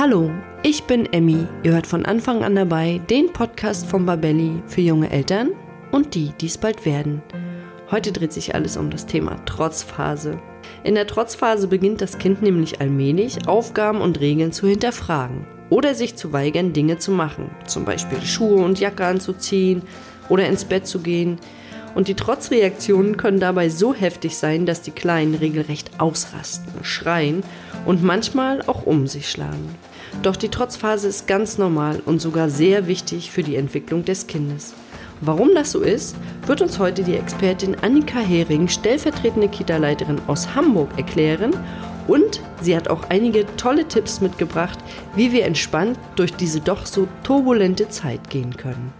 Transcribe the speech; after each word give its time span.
Hallo, 0.00 0.30
ich 0.62 0.84
bin 0.84 1.12
Emmy. 1.12 1.44
Ihr 1.64 1.72
hört 1.72 1.88
von 1.88 2.06
Anfang 2.06 2.44
an 2.44 2.54
dabei 2.54 3.00
den 3.10 3.32
Podcast 3.32 3.84
von 3.84 4.06
Babelli 4.06 4.62
für 4.68 4.80
junge 4.80 5.10
Eltern 5.10 5.50
und 5.90 6.14
die, 6.14 6.30
die 6.40 6.46
es 6.46 6.56
bald 6.56 6.86
werden. 6.86 7.20
Heute 7.90 8.12
dreht 8.12 8.32
sich 8.32 8.54
alles 8.54 8.76
um 8.76 8.90
das 8.90 9.06
Thema 9.06 9.44
Trotzphase. 9.44 10.38
In 10.84 10.94
der 10.94 11.08
Trotzphase 11.08 11.66
beginnt 11.66 12.00
das 12.00 12.18
Kind 12.18 12.42
nämlich 12.42 12.80
allmählich, 12.80 13.48
Aufgaben 13.48 14.00
und 14.00 14.20
Regeln 14.20 14.52
zu 14.52 14.68
hinterfragen 14.68 15.44
oder 15.68 15.96
sich 15.96 16.14
zu 16.14 16.32
weigern, 16.32 16.72
Dinge 16.72 16.98
zu 16.98 17.10
machen, 17.10 17.50
zum 17.66 17.84
Beispiel 17.84 18.22
Schuhe 18.22 18.62
und 18.64 18.78
Jacke 18.78 19.04
anzuziehen 19.04 19.82
oder 20.28 20.46
ins 20.46 20.64
Bett 20.64 20.86
zu 20.86 21.00
gehen. 21.00 21.40
Und 21.96 22.06
die 22.06 22.14
Trotzreaktionen 22.14 23.16
können 23.16 23.40
dabei 23.40 23.68
so 23.68 23.94
heftig 23.94 24.36
sein, 24.36 24.64
dass 24.64 24.80
die 24.80 24.92
Kleinen 24.92 25.34
regelrecht 25.34 25.98
ausrasten, 25.98 26.84
schreien 26.84 27.42
und 27.84 28.04
manchmal 28.04 28.62
auch 28.62 28.86
um 28.86 29.08
sich 29.08 29.28
schlagen. 29.28 29.74
Doch 30.22 30.36
die 30.36 30.48
Trotzphase 30.48 31.08
ist 31.08 31.26
ganz 31.26 31.58
normal 31.58 32.02
und 32.04 32.20
sogar 32.20 32.48
sehr 32.48 32.86
wichtig 32.86 33.30
für 33.30 33.42
die 33.42 33.56
Entwicklung 33.56 34.04
des 34.04 34.26
Kindes. 34.26 34.74
Warum 35.20 35.54
das 35.54 35.72
so 35.72 35.80
ist, 35.80 36.16
wird 36.46 36.62
uns 36.62 36.78
heute 36.78 37.02
die 37.02 37.16
Expertin 37.16 37.76
Annika 37.82 38.20
Hering, 38.20 38.68
stellvertretende 38.68 39.48
Kita-Leiterin 39.48 40.20
aus 40.28 40.54
Hamburg, 40.54 40.90
erklären. 40.96 41.52
Und 42.06 42.40
sie 42.62 42.76
hat 42.76 42.88
auch 42.88 43.10
einige 43.10 43.44
tolle 43.56 43.86
Tipps 43.86 44.20
mitgebracht, 44.20 44.78
wie 45.14 45.32
wir 45.32 45.44
entspannt 45.44 45.98
durch 46.16 46.32
diese 46.34 46.60
doch 46.60 46.86
so 46.86 47.08
turbulente 47.24 47.88
Zeit 47.88 48.30
gehen 48.30 48.56
können. 48.56 48.92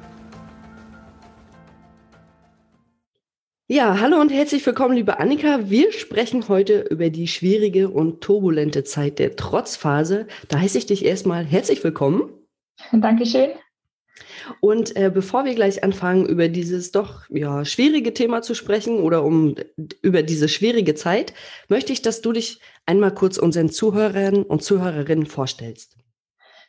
Ja, 3.71 4.01
hallo 4.01 4.19
und 4.19 4.33
herzlich 4.33 4.65
willkommen, 4.65 4.95
liebe 4.95 5.21
Annika. 5.21 5.69
Wir 5.69 5.93
sprechen 5.93 6.49
heute 6.49 6.87
über 6.89 7.11
die 7.11 7.29
schwierige 7.29 7.91
und 7.91 8.23
turbulente 8.23 8.83
Zeit 8.83 9.19
der 9.19 9.37
Trotzphase. 9.37 10.27
Da 10.49 10.59
heiße 10.59 10.79
ich 10.79 10.87
dich 10.87 11.05
erstmal 11.05 11.45
herzlich 11.45 11.85
willkommen. 11.85 12.31
Dankeschön. 12.93 13.51
Und 14.61 14.97
äh, 14.97 15.11
bevor 15.13 15.45
wir 15.45 15.55
gleich 15.55 15.85
anfangen, 15.85 16.25
über 16.25 16.49
dieses 16.49 16.93
doch 16.93 17.29
ja, 17.29 17.67
schwierige 17.67 18.15
Thema 18.15 18.41
zu 18.41 18.55
sprechen 18.55 19.01
oder 19.01 19.23
um 19.23 19.55
über 20.01 20.23
diese 20.23 20.49
schwierige 20.49 20.95
Zeit, 20.95 21.35
möchte 21.69 21.93
ich, 21.93 22.01
dass 22.01 22.23
du 22.23 22.33
dich 22.33 22.63
einmal 22.87 23.13
kurz 23.13 23.37
unseren 23.37 23.69
Zuhörern 23.69 24.45
und 24.45 24.63
Zuhörerinnen 24.63 25.27
vorstellst. 25.27 25.99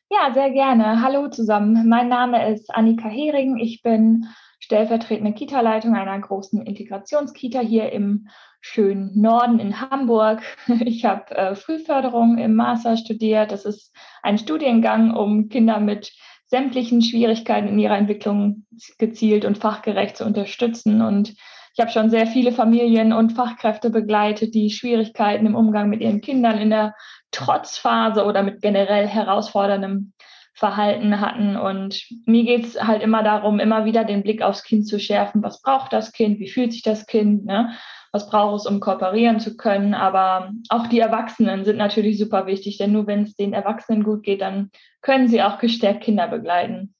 Ja, 0.09 0.33
sehr 0.33 0.49
gerne. 0.49 1.01
Hallo 1.01 1.29
zusammen. 1.29 1.87
Mein 1.87 2.09
Name 2.09 2.51
ist 2.51 2.69
Annika 2.75 3.07
Hering. 3.07 3.57
Ich 3.57 3.83
bin 3.83 4.25
stellvertretende 4.69 5.33
Kita-Leitung 5.33 5.95
einer 5.95 6.19
großen 6.19 6.61
Integrationskita 6.61 7.59
hier 7.59 7.91
im 7.91 8.27
schönen 8.61 9.19
Norden 9.19 9.57
in 9.57 9.81
Hamburg. 9.81 10.43
Ich 10.85 11.05
habe 11.05 11.35
äh, 11.35 11.55
Frühförderung 11.55 12.37
im 12.37 12.53
Master 12.53 12.95
studiert. 12.95 13.51
Das 13.51 13.65
ist 13.65 13.91
ein 14.21 14.37
Studiengang, 14.37 15.11
um 15.15 15.49
Kinder 15.49 15.79
mit 15.79 16.11
sämtlichen 16.45 17.01
Schwierigkeiten 17.01 17.67
in 17.67 17.79
ihrer 17.79 17.97
Entwicklung 17.97 18.67
gezielt 18.99 19.43
und 19.43 19.57
fachgerecht 19.57 20.17
zu 20.17 20.25
unterstützen. 20.25 21.01
Und 21.01 21.33
ich 21.73 21.79
habe 21.79 21.89
schon 21.89 22.11
sehr 22.11 22.27
viele 22.27 22.51
Familien 22.51 23.11
und 23.11 23.31
Fachkräfte 23.33 23.89
begleitet, 23.89 24.53
die 24.53 24.69
Schwierigkeiten 24.69 25.47
im 25.47 25.55
Umgang 25.55 25.89
mit 25.89 26.01
ihren 26.01 26.21
Kindern 26.21 26.59
in 26.59 26.69
der 26.69 26.93
Trotzphase 27.31 28.23
oder 28.23 28.43
mit 28.43 28.61
generell 28.61 29.07
herausforderndem 29.07 30.13
Verhalten 30.59 31.21
hatten. 31.21 31.55
Und 31.55 32.05
mir 32.25 32.43
geht 32.43 32.65
es 32.65 32.83
halt 32.83 33.01
immer 33.01 33.23
darum, 33.23 33.59
immer 33.59 33.85
wieder 33.85 34.03
den 34.03 34.21
Blick 34.21 34.41
aufs 34.41 34.63
Kind 34.63 34.87
zu 34.87 34.99
schärfen. 34.99 35.41
Was 35.41 35.61
braucht 35.61 35.93
das 35.93 36.11
Kind? 36.11 36.39
Wie 36.39 36.49
fühlt 36.49 36.73
sich 36.73 36.83
das 36.83 37.07
Kind? 37.07 37.45
Ne? 37.45 37.71
Was 38.11 38.29
braucht 38.29 38.61
es, 38.61 38.65
um 38.67 38.79
kooperieren 38.79 39.39
zu 39.39 39.55
können? 39.57 39.93
Aber 39.93 40.51
auch 40.69 40.87
die 40.87 40.99
Erwachsenen 40.99 41.65
sind 41.65 41.77
natürlich 41.77 42.19
super 42.19 42.45
wichtig, 42.45 42.77
denn 42.77 42.91
nur 42.91 43.07
wenn 43.07 43.23
es 43.23 43.35
den 43.35 43.53
Erwachsenen 43.53 44.03
gut 44.03 44.23
geht, 44.23 44.41
dann 44.41 44.69
können 45.01 45.27
sie 45.27 45.41
auch 45.41 45.57
gestärkt 45.59 46.03
Kinder 46.03 46.27
begleiten. 46.27 46.93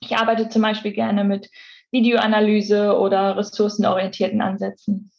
Ich 0.00 0.16
arbeite 0.16 0.48
zum 0.48 0.62
Beispiel 0.62 0.92
gerne 0.92 1.24
mit 1.24 1.48
Videoanalyse 1.92 2.98
oder 2.98 3.36
ressourcenorientierten 3.36 4.42
Ansätzen. 4.42 5.10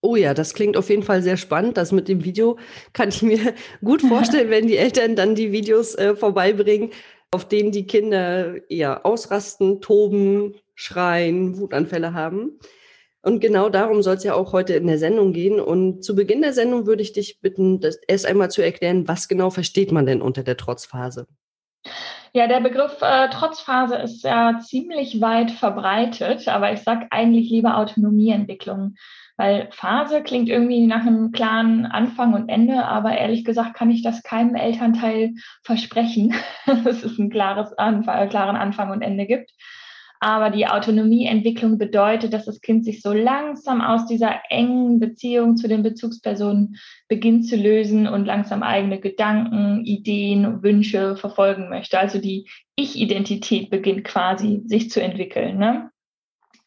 Oh 0.00 0.14
ja, 0.14 0.32
das 0.32 0.54
klingt 0.54 0.76
auf 0.76 0.90
jeden 0.90 1.02
Fall 1.02 1.22
sehr 1.22 1.36
spannend. 1.36 1.76
Das 1.76 1.90
mit 1.90 2.08
dem 2.08 2.24
Video 2.24 2.58
kann 2.92 3.08
ich 3.08 3.22
mir 3.22 3.54
gut 3.84 4.02
vorstellen, 4.02 4.50
wenn 4.50 4.68
die 4.68 4.76
Eltern 4.76 5.16
dann 5.16 5.34
die 5.34 5.50
Videos 5.50 5.94
äh, 5.96 6.14
vorbeibringen, 6.14 6.90
auf 7.30 7.46
denen 7.46 7.72
die 7.72 7.86
Kinder 7.86 8.54
ja 8.68 9.02
ausrasten, 9.02 9.80
toben, 9.80 10.54
schreien, 10.74 11.58
Wutanfälle 11.58 12.14
haben. 12.14 12.58
Und 13.22 13.40
genau 13.40 13.68
darum 13.68 14.02
soll 14.02 14.14
es 14.14 14.24
ja 14.24 14.34
auch 14.34 14.52
heute 14.52 14.74
in 14.74 14.86
der 14.86 14.98
Sendung 14.98 15.32
gehen. 15.32 15.60
Und 15.60 16.04
zu 16.04 16.14
Beginn 16.14 16.42
der 16.42 16.52
Sendung 16.52 16.86
würde 16.86 17.02
ich 17.02 17.12
dich 17.12 17.40
bitten, 17.40 17.80
das 17.80 17.96
erst 18.06 18.26
einmal 18.26 18.50
zu 18.50 18.62
erklären, 18.62 19.08
was 19.08 19.26
genau 19.26 19.50
versteht 19.50 19.90
man 19.90 20.06
denn 20.06 20.22
unter 20.22 20.44
der 20.44 20.56
Trotzphase? 20.56 21.26
Ja, 22.32 22.46
der 22.46 22.60
Begriff 22.60 22.98
äh, 23.00 23.28
Trotzphase 23.30 23.96
ist 23.96 24.22
ja 24.22 24.60
ziemlich 24.64 25.20
weit 25.20 25.50
verbreitet, 25.50 26.46
aber 26.46 26.72
ich 26.72 26.80
sage 26.80 27.08
eigentlich 27.10 27.50
lieber 27.50 27.78
Autonomieentwicklung. 27.78 28.94
Weil 29.38 29.68
Phase 29.70 30.22
klingt 30.22 30.48
irgendwie 30.48 30.84
nach 30.86 31.06
einem 31.06 31.30
klaren 31.30 31.86
Anfang 31.86 32.34
und 32.34 32.48
Ende, 32.48 32.84
aber 32.84 33.16
ehrlich 33.16 33.44
gesagt 33.44 33.74
kann 33.74 33.88
ich 33.88 34.02
das 34.02 34.24
keinem 34.24 34.56
Elternteil 34.56 35.34
versprechen, 35.62 36.34
dass 36.66 37.04
es 37.04 37.18
einen 37.18 37.30
klares 37.30 37.72
Anfang, 37.78 38.18
äh, 38.18 38.26
klaren 38.26 38.56
Anfang 38.56 38.90
und 38.90 39.00
Ende 39.00 39.26
gibt. 39.26 39.52
Aber 40.20 40.50
die 40.50 40.66
Autonomieentwicklung 40.66 41.78
bedeutet, 41.78 42.32
dass 42.32 42.46
das 42.46 42.60
Kind 42.60 42.84
sich 42.84 43.00
so 43.00 43.12
langsam 43.12 43.80
aus 43.80 44.06
dieser 44.06 44.40
engen 44.50 44.98
Beziehung 44.98 45.56
zu 45.56 45.68
den 45.68 45.84
Bezugspersonen 45.84 46.76
beginnt 47.06 47.46
zu 47.46 47.54
lösen 47.54 48.08
und 48.08 48.24
langsam 48.24 48.64
eigene 48.64 48.98
Gedanken, 48.98 49.84
Ideen, 49.84 50.64
Wünsche 50.64 51.16
verfolgen 51.16 51.68
möchte. 51.68 52.00
Also 52.00 52.18
die 52.18 52.48
Ich-Identität 52.74 53.70
beginnt 53.70 54.02
quasi 54.02 54.62
sich 54.66 54.90
zu 54.90 55.00
entwickeln. 55.00 55.58
Ne? 55.58 55.90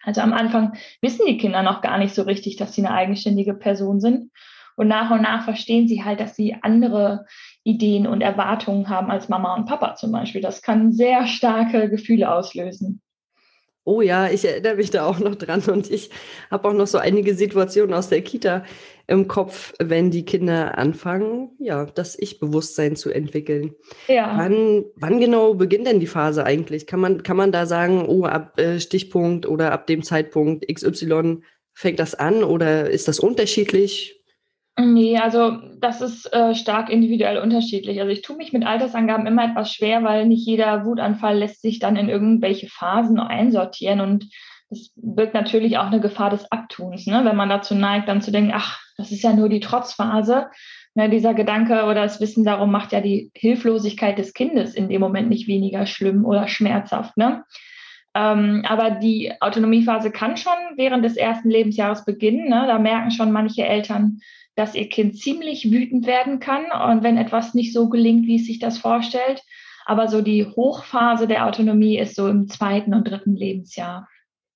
Also 0.04 0.22
am 0.22 0.34
Anfang 0.34 0.74
wissen 1.02 1.26
die 1.28 1.38
Kinder 1.38 1.64
noch 1.64 1.82
gar 1.82 1.98
nicht 1.98 2.16
so 2.16 2.24
richtig, 2.24 2.56
dass 2.58 2.74
sie 2.74 2.86
eine 2.86 2.94
eigenständige 2.94 3.54
Person 3.54 4.00
sind. 4.00 4.32
Und 4.76 4.88
nach 4.88 5.12
und 5.12 5.22
nach 5.22 5.44
verstehen 5.44 5.88
sie 5.88 6.04
halt, 6.04 6.20
dass 6.20 6.36
sie 6.36 6.56
andere 6.62 7.26
Ideen 7.64 8.08
und 8.08 8.22
Erwartungen 8.22 8.90
haben 8.90 9.12
als 9.12 9.30
Mama 9.30 9.56
und 9.56 9.66
Papa 9.66 9.96
zum 9.96 10.12
Beispiel. 10.12 10.42
Das 10.42 10.62
kann 10.62 10.92
sehr 10.92 11.28
starke 11.28 11.90
Gefühle 11.90 12.32
auslösen. 12.32 13.02
Oh 13.84 14.02
ja, 14.02 14.30
ich 14.30 14.46
erinnere 14.46 14.76
mich 14.76 14.92
da 14.92 15.06
auch 15.06 15.20
noch 15.20 15.36
dran 15.36 15.64
und 15.64 15.90
ich 15.90 16.12
habe 16.52 16.70
auch 16.70 16.74
noch 16.74 16.86
so 16.86 17.00
einige 17.00 17.34
Situationen 17.34 17.96
aus 17.96 18.10
der 18.10 18.22
Kita 18.22 18.64
im 19.08 19.28
Kopf, 19.28 19.74
wenn 19.80 20.12
die 20.12 20.24
Kinder 20.24 20.78
anfangen, 20.78 21.50
ja, 21.60 21.86
das 21.86 22.18
Ich-Bewusstsein 22.18 22.96
zu 22.96 23.10
entwickeln. 23.10 23.74
Ja. 24.08 24.38
Wann, 24.38 24.86
wann 24.96 25.20
genau 25.20 25.56
beginnt 25.56 25.88
denn 25.88 26.00
die 26.00 26.08
Phase 26.08 26.46
eigentlich? 26.46 26.86
Kann 26.86 27.00
man, 27.00 27.24
kann 27.24 27.38
man 27.38 27.52
da 27.52 27.66
sagen, 27.66 28.06
oh, 28.08 28.26
ab 28.26 28.60
äh, 28.60 28.80
Stichpunkt 28.80 29.48
oder 29.48 29.72
ab 29.72 29.88
dem 29.88 30.04
Zeitpunkt 30.04 30.66
XY 30.72 31.40
fängt 31.74 32.00
das 32.00 32.16
an 32.16 32.44
oder 32.44 32.90
ist 32.90 33.08
das 33.08 33.20
unterschiedlich? 33.20 34.21
Nee, 34.78 35.18
also 35.18 35.58
das 35.80 36.02
ist 36.02 36.34
äh, 36.34 36.56
stark 36.56 36.90
individuell 36.90 37.38
unterschiedlich. 37.38 38.00
Also 38.00 38.12
ich 38.12 38.22
tue 38.22 38.38
mich 38.38 38.54
mit 38.54 38.66
Altersangaben 38.66 39.28
immer 39.28 39.46
etwas 39.46 39.74
schwer, 39.74 40.04
weil 40.04 40.26
nicht 40.26 40.48
jeder 40.48 40.86
Wutanfall 40.86 41.38
lässt 41.38 41.62
sich 41.62 41.80
dann 41.80 41.98
in 41.98 42.10
irgendwelche 42.10 42.68
Phasen 42.70 43.20
einsortieren 43.20 44.00
und 44.00 44.28
es 44.70 44.94
birgt 44.96 45.34
natürlich 45.34 45.78
auch 45.78 45.88
eine 45.88 46.00
Gefahr 46.00 46.30
des 46.30 46.50
Abtuns, 46.50 47.06
ne? 47.06 47.26
wenn 47.26 47.36
man 47.36 47.50
dazu 47.50 47.76
neigt, 47.76 48.08
dann 48.08 48.22
zu 48.22 48.32
denken, 48.32 48.54
ach, 48.56 48.80
das 48.98 49.12
ist 49.12 49.24
ja 49.24 49.34
nur 49.34 49.50
die 49.50 49.60
Trotzphase. 49.60 50.48
Ne, 50.94 51.10
dieser 51.10 51.34
Gedanke 51.34 51.86
oder 51.86 52.04
das 52.04 52.20
Wissen 52.20 52.44
darum 52.44 52.70
macht 52.70 52.92
ja 52.92 53.00
die 53.00 53.32
Hilflosigkeit 53.34 54.18
des 54.18 54.34
Kindes 54.34 54.76
in 54.76 54.90
dem 54.90 55.00
Moment 55.00 55.30
nicht 55.30 55.48
weniger 55.48 55.86
schlimm 55.86 56.26
oder 56.26 56.50
schmerzhaft. 56.50 57.16
Ne? 57.16 57.46
Ähm, 58.14 58.66
aber 58.68 58.92
die 58.92 59.32
Autonomiephase 59.40 60.12
kann 60.12 60.36
schon 60.36 60.52
während 60.76 61.06
des 61.06 61.16
ersten 61.16 61.50
Lebensjahres 61.50 62.04
beginnen. 62.04 62.50
Ne? 62.50 62.66
Da 62.68 62.78
merken 62.78 63.12
schon 63.12 63.32
manche 63.32 63.66
Eltern, 63.66 64.20
dass 64.62 64.76
ihr 64.76 64.88
Kind 64.90 65.18
ziemlich 65.18 65.72
wütend 65.72 66.06
werden 66.06 66.40
kann 66.40 66.66
und 66.92 67.02
wenn 67.02 67.18
etwas 67.18 67.56
nicht 67.56 67.74
so 67.74 67.90
gelingt, 67.90 68.28
wie 68.28 68.36
es 68.36 68.46
sich 68.46 68.60
das 68.60 68.78
vorstellt. 68.78 69.42
Aber 69.88 70.08
so 70.08 70.22
die 70.22 70.46
Hochphase 70.46 71.28
der 71.28 71.48
Autonomie 71.48 71.98
ist 71.98 72.16
so 72.16 72.28
im 72.28 72.48
zweiten 72.48 72.94
und 72.94 73.10
dritten 73.10 73.36
Lebensjahr. 73.36 74.08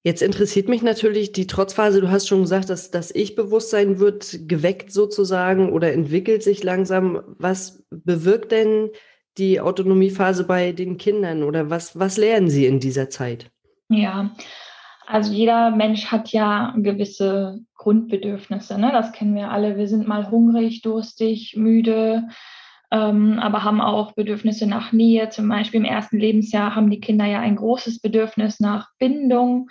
Jetzt 0.04 0.22
interessiert 0.22 0.70
mich 0.70 0.84
natürlich 0.84 1.32
die 1.32 1.48
Trotzphase. 1.48 2.00
Du 2.00 2.12
hast 2.12 2.28
schon 2.28 2.42
gesagt, 2.44 2.70
dass 2.70 2.92
das 2.92 3.10
Ich-Bewusstsein 3.10 3.98
wird 3.98 4.48
geweckt 4.48 4.92
sozusagen 4.92 5.74
oder 5.74 5.92
entwickelt 5.92 6.44
sich 6.44 6.64
langsam. 6.64 7.24
Was 7.40 7.84
bewirkt 7.90 8.52
denn 8.52 8.92
die 9.40 9.60
Autonomiephase 9.60 10.44
bei 10.44 10.72
den 10.72 10.98
Kindern 10.98 11.42
oder 11.42 11.72
was, 11.72 11.98
was 11.98 12.18
lernen 12.18 12.50
sie 12.50 12.68
in 12.68 12.80
dieser 12.80 13.10
Zeit? 13.10 13.50
Ja, 13.90 14.36
also 15.08 15.32
jeder 15.34 15.72
Mensch 15.72 16.08
hat 16.08 16.30
ja 16.30 16.74
gewisse 16.78 17.60
Grundbedürfnisse. 17.76 18.80
Ne? 18.80 18.92
Das 18.92 19.12
kennen 19.12 19.36
wir 19.36 19.52
alle. 19.52 19.78
Wir 19.78 19.88
sind 19.88 20.08
mal 20.08 20.32
hungrig, 20.32 20.82
durstig, 20.82 21.56
müde, 21.56 22.28
ähm, 22.92 23.40
aber 23.40 23.64
haben 23.64 23.82
auch 23.82 24.14
Bedürfnisse 24.14 24.68
nach 24.68 24.92
Nähe. 24.92 25.30
Zum 25.30 25.48
Beispiel 25.48 25.80
im 25.80 25.86
ersten 25.86 26.18
Lebensjahr 26.18 26.76
haben 26.76 26.90
die 26.90 27.00
Kinder 27.00 27.26
ja 27.26 27.40
ein 27.40 27.56
großes 27.56 28.00
Bedürfnis 28.00 28.60
nach 28.60 28.90
Bindung. 29.00 29.70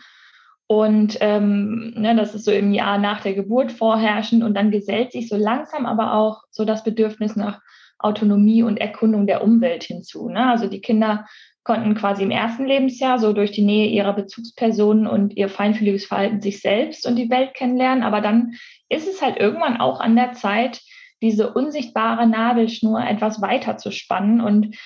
Und 0.67 1.19
ähm, 1.21 1.93
ne, 1.97 2.17
das 2.17 2.35
ist 2.35 2.45
so 2.45 2.51
im 2.51 2.73
Jahr 2.73 2.99
nach 2.99 3.21
der 3.21 3.35
Geburt 3.35 3.73
vorherrschend. 3.73 4.43
Und 4.43 4.55
dann 4.55 4.71
gesellt 4.71 5.13
sich 5.13 5.29
so 5.29 5.37
langsam 5.37 5.87
aber 5.87 6.15
auch 6.15 6.43
so 6.51 6.65
das 6.65 6.85
Bedürfnis 6.85 7.37
nach 7.37 7.61
Autonomie 7.99 8.63
und 8.63 8.79
Erkundung 8.79 9.27
der 9.27 9.43
Umwelt 9.43 9.85
hinzu. 9.85 10.29
Ne? 10.29 10.47
Also 10.47 10.67
die 10.67 10.81
Kinder 10.81 11.27
konnten 11.65 11.95
quasi 11.95 12.23
im 12.23 12.31
ersten 12.31 12.67
Lebensjahr 12.67 13.19
so 13.19 13.33
durch 13.33 13.51
die 13.51 13.63
Nähe 13.63 13.89
ihrer 13.89 14.13
Bezugspersonen 14.13 15.07
und 15.07 15.37
ihr 15.37 15.49
feinfühliges 15.49 16.07
Verhalten 16.07 16.41
sich 16.41 16.61
selbst 16.61 17.07
und 17.07 17.17
die 17.17 17.31
Welt 17.31 17.55
kennenlernen. 17.55 18.05
Aber 18.05 18.21
dann 18.21 18.55
ist 18.89 19.09
es 19.09 19.23
halt 19.23 19.39
irgendwann 19.39 19.79
auch 19.79 20.01
an 20.01 20.15
der 20.15 20.33
Zeit, 20.33 20.83
diese 21.23 21.55
unsichtbare 21.55 22.27
Nabelschnur 22.27 23.03
etwas 23.03 23.41
weiter 23.41 23.79
zu 23.79 23.91
spannen 23.91 24.43
und 24.43 24.77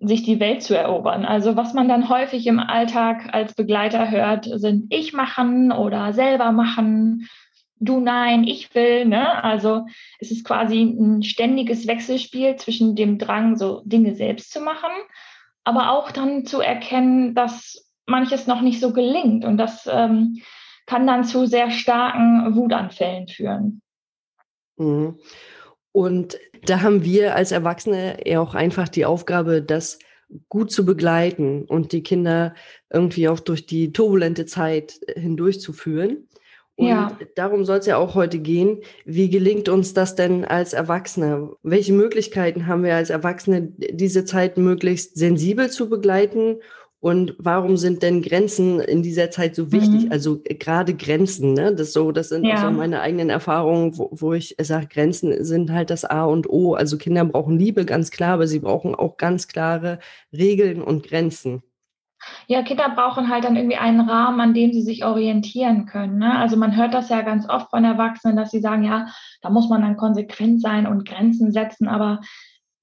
sich 0.00 0.24
die 0.24 0.40
Welt 0.40 0.62
zu 0.62 0.76
erobern. 0.76 1.24
Also 1.24 1.56
was 1.56 1.74
man 1.74 1.88
dann 1.88 2.08
häufig 2.08 2.46
im 2.46 2.58
Alltag 2.58 3.32
als 3.32 3.54
Begleiter 3.54 4.10
hört, 4.10 4.46
sind 4.52 4.92
ich 4.92 5.12
machen 5.12 5.70
oder 5.70 6.12
selber 6.12 6.50
machen, 6.50 7.28
du 7.78 8.00
nein, 8.00 8.44
ich 8.44 8.74
will. 8.74 9.06
Ne? 9.06 9.42
Also 9.42 9.86
es 10.18 10.30
ist 10.30 10.44
quasi 10.44 10.82
ein 10.82 11.22
ständiges 11.22 11.86
Wechselspiel 11.86 12.56
zwischen 12.56 12.96
dem 12.96 13.18
Drang, 13.18 13.56
so 13.56 13.82
Dinge 13.84 14.14
selbst 14.14 14.52
zu 14.52 14.60
machen, 14.60 14.90
aber 15.66 15.90
auch 15.90 16.12
dann 16.12 16.46
zu 16.46 16.60
erkennen, 16.60 17.34
dass 17.34 17.90
manches 18.06 18.46
noch 18.46 18.62
nicht 18.62 18.80
so 18.80 18.92
gelingt 18.92 19.44
und 19.44 19.58
das 19.58 19.88
ähm, 19.90 20.40
kann 20.86 21.08
dann 21.08 21.24
zu 21.24 21.46
sehr 21.46 21.72
starken 21.72 22.54
Wutanfällen 22.54 23.26
führen. 23.26 23.82
Mhm. 24.76 25.18
Und 25.90 26.38
da 26.66 26.82
haben 26.82 27.02
wir 27.02 27.34
als 27.34 27.50
Erwachsene 27.50 28.18
ja 28.24 28.40
auch 28.40 28.54
einfach 28.54 28.88
die 28.88 29.04
Aufgabe, 29.04 29.60
das 29.60 29.98
gut 30.48 30.70
zu 30.70 30.86
begleiten 30.86 31.64
und 31.64 31.90
die 31.90 32.02
Kinder 32.02 32.54
irgendwie 32.90 33.28
auch 33.28 33.40
durch 33.40 33.66
die 33.66 33.92
turbulente 33.92 34.46
Zeit 34.46 35.00
hindurchzuführen. 35.16 36.28
Und 36.76 36.88
ja. 36.88 37.18
darum 37.34 37.64
soll 37.64 37.78
es 37.78 37.86
ja 37.86 37.96
auch 37.96 38.14
heute 38.14 38.38
gehen. 38.38 38.82
Wie 39.04 39.30
gelingt 39.30 39.68
uns 39.68 39.94
das 39.94 40.14
denn 40.14 40.44
als 40.44 40.74
Erwachsene? 40.74 41.50
Welche 41.62 41.94
Möglichkeiten 41.94 42.66
haben 42.66 42.84
wir 42.84 42.94
als 42.94 43.10
Erwachsene, 43.10 43.72
diese 43.78 44.24
Zeit 44.24 44.58
möglichst 44.58 45.16
sensibel 45.16 45.70
zu 45.70 45.88
begleiten 45.88 46.58
und 47.06 47.36
warum 47.38 47.76
sind 47.76 48.02
denn 48.02 48.22
Grenzen 48.22 48.80
in 48.80 49.02
dieser 49.02 49.30
Zeit 49.30 49.54
so 49.54 49.70
wichtig? 49.70 50.06
Mhm. 50.06 50.12
Also 50.12 50.40
äh, 50.44 50.54
gerade 50.54 50.94
Grenzen, 50.94 51.52
ne? 51.52 51.74
Das 51.74 51.92
so, 51.92 52.10
das 52.10 52.30
sind 52.30 52.44
ja. 52.44 52.60
so 52.60 52.70
meine 52.70 53.00
eigenen 53.00 53.30
Erfahrungen, 53.30 53.96
wo, 53.96 54.08
wo 54.12 54.32
ich 54.32 54.56
sage, 54.60 54.88
Grenzen 54.88 55.44
sind 55.44 55.70
halt 55.70 55.90
das 55.90 56.04
A 56.04 56.24
und 56.24 56.48
O. 56.48 56.74
Also 56.74 56.96
Kinder 56.96 57.24
brauchen 57.24 57.58
Liebe, 57.58 57.84
ganz 57.84 58.10
klar, 58.10 58.34
aber 58.34 58.48
sie 58.48 58.60
brauchen 58.60 58.94
auch 58.94 59.18
ganz 59.18 59.46
klare 59.46 59.98
Regeln 60.32 60.82
und 60.82 61.06
Grenzen. 61.06 61.62
Ja, 62.46 62.62
Kinder 62.62 62.88
brauchen 62.94 63.28
halt 63.28 63.44
dann 63.44 63.56
irgendwie 63.56 63.76
einen 63.76 64.00
Rahmen, 64.00 64.40
an 64.40 64.54
dem 64.54 64.72
sie 64.72 64.82
sich 64.82 65.04
orientieren 65.04 65.86
können. 65.86 66.18
Ne? 66.18 66.38
Also 66.38 66.56
man 66.56 66.76
hört 66.76 66.94
das 66.94 67.08
ja 67.08 67.22
ganz 67.22 67.48
oft 67.48 67.70
von 67.70 67.84
Erwachsenen, 67.84 68.36
dass 68.36 68.50
sie 68.50 68.60
sagen, 68.60 68.84
ja, 68.84 69.06
da 69.42 69.50
muss 69.50 69.68
man 69.68 69.82
dann 69.82 69.96
konsequent 69.96 70.60
sein 70.60 70.86
und 70.86 71.08
Grenzen 71.08 71.52
setzen, 71.52 71.88
aber 71.88 72.20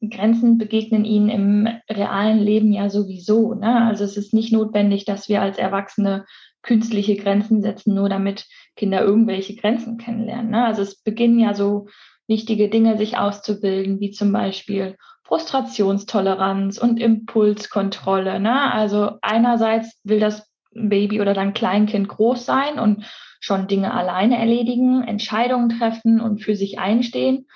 Grenzen 0.10 0.58
begegnen 0.58 1.06
ihnen 1.06 1.30
im 1.30 1.68
realen 1.90 2.40
Leben 2.40 2.74
ja 2.74 2.90
sowieso. 2.90 3.54
Ne? 3.54 3.86
Also 3.86 4.04
es 4.04 4.18
ist 4.18 4.34
nicht 4.34 4.52
notwendig, 4.52 5.06
dass 5.06 5.30
wir 5.30 5.42
als 5.42 5.58
Erwachsene 5.58 6.26
künstliche 6.62 7.16
Grenzen 7.16 7.62
setzen, 7.62 7.94
nur 7.94 8.10
damit 8.10 8.46
Kinder 8.76 9.02
irgendwelche 9.02 9.56
Grenzen 9.56 9.98
kennenlernen. 9.98 10.52
Ne? 10.52 10.66
Also 10.66 10.82
es 10.82 11.02
beginnen 11.02 11.40
ja 11.40 11.54
so 11.54 11.88
wichtige 12.28 12.70
Dinge 12.70 12.98
sich 12.98 13.18
auszubilden, 13.18 14.00
wie 14.00 14.12
zum 14.12 14.32
Beispiel 14.32 14.98
Frustrationstoleranz 15.24 16.78
und 16.78 17.00
Impulskontrolle. 17.00 18.40
Ne? 18.40 18.72
Also 18.72 19.18
einerseits 19.22 20.00
will 20.04 20.20
das 20.20 20.52
Baby 20.74 21.22
oder 21.22 21.34
dein 21.34 21.54
Kleinkind 21.54 22.08
groß 22.08 22.46
sein 22.46 22.80
und 22.80 23.06
schon 23.40 23.68
Dinge 23.68 23.94
alleine 23.94 24.38
erledigen, 24.38 25.04
Entscheidungen 25.04 25.70
treffen 25.70 26.22
und 26.22 26.40
für 26.40 26.56
sich 26.56 26.80
einstehen. 26.80 27.48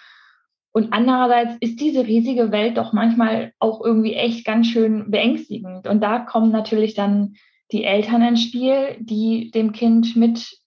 Und 0.71 0.93
andererseits 0.93 1.55
ist 1.59 1.79
diese 1.79 2.05
riesige 2.05 2.51
Welt 2.51 2.77
doch 2.77 2.93
manchmal 2.93 3.53
auch 3.59 3.83
irgendwie 3.83 4.13
echt 4.13 4.45
ganz 4.45 4.67
schön 4.67 5.09
beängstigend. 5.09 5.87
Und 5.87 6.01
da 6.01 6.19
kommen 6.19 6.51
natürlich 6.51 6.93
dann 6.93 7.35
die 7.71 7.83
Eltern 7.83 8.21
ins 8.21 8.43
Spiel, 8.43 8.95
die 8.99 9.49
dem 9.51 9.71
Kind 9.71 10.15
mit, 10.15 10.59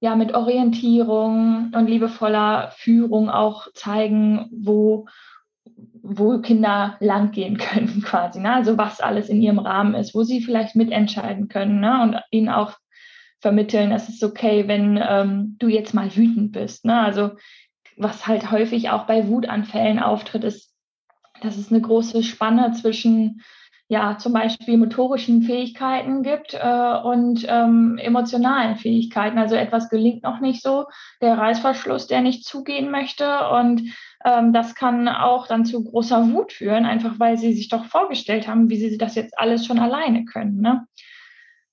ja, 0.00 0.16
mit 0.16 0.34
Orientierung 0.34 1.72
und 1.74 1.86
liebevoller 1.86 2.72
Führung 2.76 3.28
auch 3.28 3.68
zeigen, 3.74 4.48
wo, 4.50 5.06
wo 6.02 6.38
Kinder 6.40 6.96
langgehen 7.00 7.58
können 7.58 8.02
quasi. 8.04 8.40
Ne? 8.40 8.52
Also 8.52 8.78
was 8.78 9.00
alles 9.00 9.28
in 9.28 9.40
ihrem 9.40 9.58
Rahmen 9.58 9.94
ist, 9.94 10.14
wo 10.14 10.22
sie 10.22 10.42
vielleicht 10.42 10.76
mitentscheiden 10.76 11.48
können 11.48 11.80
ne? 11.80 12.02
und 12.02 12.20
ihnen 12.30 12.48
auch 12.48 12.76
vermitteln, 13.40 13.90
es 13.92 14.08
ist 14.08 14.22
okay, 14.22 14.68
wenn 14.68 15.00
ähm, 15.02 15.56
du 15.58 15.68
jetzt 15.68 15.94
mal 15.94 16.14
wütend 16.14 16.52
bist. 16.52 16.84
Ne? 16.84 16.98
Also 17.00 17.32
was 17.96 18.26
halt 18.26 18.50
häufig 18.50 18.90
auch 18.90 19.06
bei 19.06 19.28
Wutanfällen 19.28 19.98
auftritt, 19.98 20.44
ist, 20.44 20.72
dass 21.42 21.56
es 21.56 21.70
eine 21.70 21.80
große 21.80 22.22
Spanne 22.22 22.72
zwischen 22.72 23.42
ja, 23.92 24.16
zum 24.16 24.32
Beispiel 24.32 24.78
motorischen 24.78 25.42
Fähigkeiten 25.42 26.22
gibt 26.22 26.54
äh, 26.54 26.94
und 27.02 27.44
ähm, 27.46 27.98
emotionalen 27.98 28.76
Fähigkeiten. 28.76 29.36
Also 29.36 29.54
etwas 29.54 29.90
gelingt 29.90 30.22
noch 30.22 30.40
nicht 30.40 30.62
so, 30.62 30.86
der 31.20 31.36
Reißverschluss, 31.36 32.06
der 32.06 32.22
nicht 32.22 32.46
zugehen 32.46 32.90
möchte. 32.90 33.50
Und 33.50 33.82
das 34.24 34.74
kann 34.74 35.08
auch 35.08 35.46
dann 35.46 35.64
zu 35.64 35.82
großer 35.82 36.30
Wut 36.32 36.52
führen, 36.52 36.84
einfach 36.84 37.18
weil 37.18 37.38
sie 37.38 37.52
sich 37.52 37.68
doch 37.68 37.84
vorgestellt 37.86 38.46
haben, 38.46 38.70
wie 38.70 38.76
sie 38.76 38.98
das 38.98 39.14
jetzt 39.14 39.38
alles 39.38 39.66
schon 39.66 39.78
alleine 39.78 40.24
können. 40.24 40.60
Ne? 40.60 40.86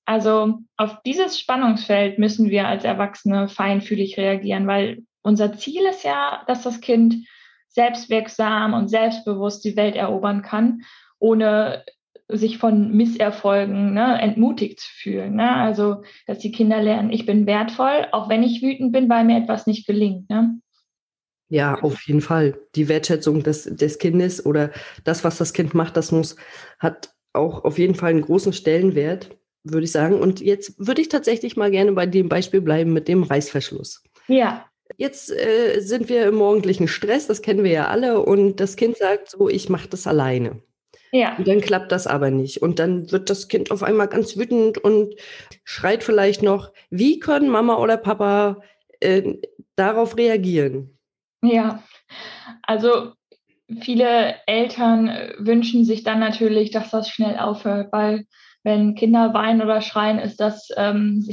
Also 0.05 0.59
auf 0.77 1.01
dieses 1.05 1.39
Spannungsfeld 1.39 2.17
müssen 2.17 2.49
wir 2.49 2.67
als 2.67 2.83
Erwachsene 2.83 3.47
feinfühlig 3.47 4.17
reagieren, 4.17 4.65
weil 4.65 5.03
unser 5.21 5.53
Ziel 5.53 5.83
ist 5.89 6.03
ja, 6.03 6.43
dass 6.47 6.63
das 6.63 6.81
Kind 6.81 7.27
selbstwirksam 7.67 8.73
und 8.73 8.87
selbstbewusst 8.87 9.63
die 9.63 9.75
Welt 9.75 9.95
erobern 9.95 10.41
kann, 10.41 10.81
ohne 11.19 11.83
sich 12.27 12.57
von 12.57 12.91
Misserfolgen 12.91 13.93
ne, 13.93 14.19
entmutigt 14.21 14.79
zu 14.79 14.89
fühlen. 14.91 15.35
Ne? 15.35 15.51
Also, 15.51 16.03
dass 16.27 16.39
die 16.39 16.51
Kinder 16.51 16.81
lernen, 16.81 17.11
ich 17.11 17.25
bin 17.25 17.45
wertvoll, 17.45 18.07
auch 18.11 18.29
wenn 18.29 18.43
ich 18.43 18.61
wütend 18.61 18.91
bin, 18.91 19.09
weil 19.09 19.25
mir 19.25 19.37
etwas 19.37 19.67
nicht 19.67 19.87
gelingt. 19.87 20.29
Ne? 20.29 20.59
Ja, 21.49 21.75
auf 21.81 22.01
jeden 22.03 22.21
Fall. 22.21 22.59
Die 22.75 22.87
Wertschätzung 22.87 23.43
des, 23.43 23.63
des 23.63 23.97
Kindes 23.97 24.45
oder 24.45 24.71
das, 25.03 25.23
was 25.23 25.37
das 25.37 25.53
Kind 25.53 25.73
macht, 25.73 25.97
das 25.97 26.11
muss, 26.11 26.35
hat 26.77 27.13
auch 27.33 27.65
auf 27.65 27.79
jeden 27.79 27.95
Fall 27.95 28.11
einen 28.11 28.21
großen 28.21 28.53
Stellenwert, 28.53 29.35
würde 29.63 29.85
ich 29.85 29.91
sagen. 29.91 30.19
Und 30.19 30.41
jetzt 30.41 30.75
würde 30.77 31.01
ich 31.01 31.09
tatsächlich 31.09 31.57
mal 31.57 31.71
gerne 31.71 31.91
bei 31.91 32.05
dem 32.05 32.29
Beispiel 32.29 32.61
bleiben 32.61 32.93
mit 32.93 33.07
dem 33.07 33.23
Reißverschluss. 33.23 34.03
Ja. 34.27 34.65
Jetzt 34.97 35.31
äh, 35.31 35.79
sind 35.81 36.09
wir 36.09 36.27
im 36.27 36.35
morgendlichen 36.35 36.87
Stress, 36.87 37.27
das 37.27 37.41
kennen 37.41 37.63
wir 37.63 37.71
ja 37.71 37.87
alle, 37.87 38.21
und 38.21 38.59
das 38.59 38.75
Kind 38.75 38.97
sagt 38.97 39.29
so, 39.29 39.47
ich 39.47 39.69
mache 39.69 39.87
das 39.87 40.07
alleine. 40.07 40.61
Ja. 41.11 41.35
Und 41.37 41.47
dann 41.47 41.61
klappt 41.61 41.91
das 41.91 42.05
aber 42.05 42.29
nicht. 42.31 42.61
Und 42.61 42.79
dann 42.79 43.11
wird 43.11 43.29
das 43.29 43.47
Kind 43.47 43.71
auf 43.71 43.81
einmal 43.81 44.07
ganz 44.07 44.37
wütend 44.37 44.77
und 44.77 45.15
schreit 45.63 46.03
vielleicht 46.03 46.43
noch, 46.43 46.71
wie 46.89 47.19
können 47.19 47.49
Mama 47.49 47.77
oder 47.77 47.97
Papa 47.97 48.61
äh, 48.99 49.35
darauf 49.75 50.17
reagieren? 50.17 50.98
Ja, 51.41 51.83
also 52.63 53.13
viele 53.81 54.35
Eltern 54.45 55.09
wünschen 55.37 55.85
sich 55.85 56.03
dann 56.03 56.19
natürlich, 56.19 56.71
dass 56.71 56.89
das 56.89 57.09
schnell 57.09 57.37
aufhört, 57.37 57.91
weil 57.91 58.25
wenn 58.63 58.95
Kinder 58.95 59.33
weinen 59.33 59.61
oder 59.61 59.81
schreien, 59.81 60.19
ist 60.19 60.39
das 60.39 60.69
ähm, 60.75 61.25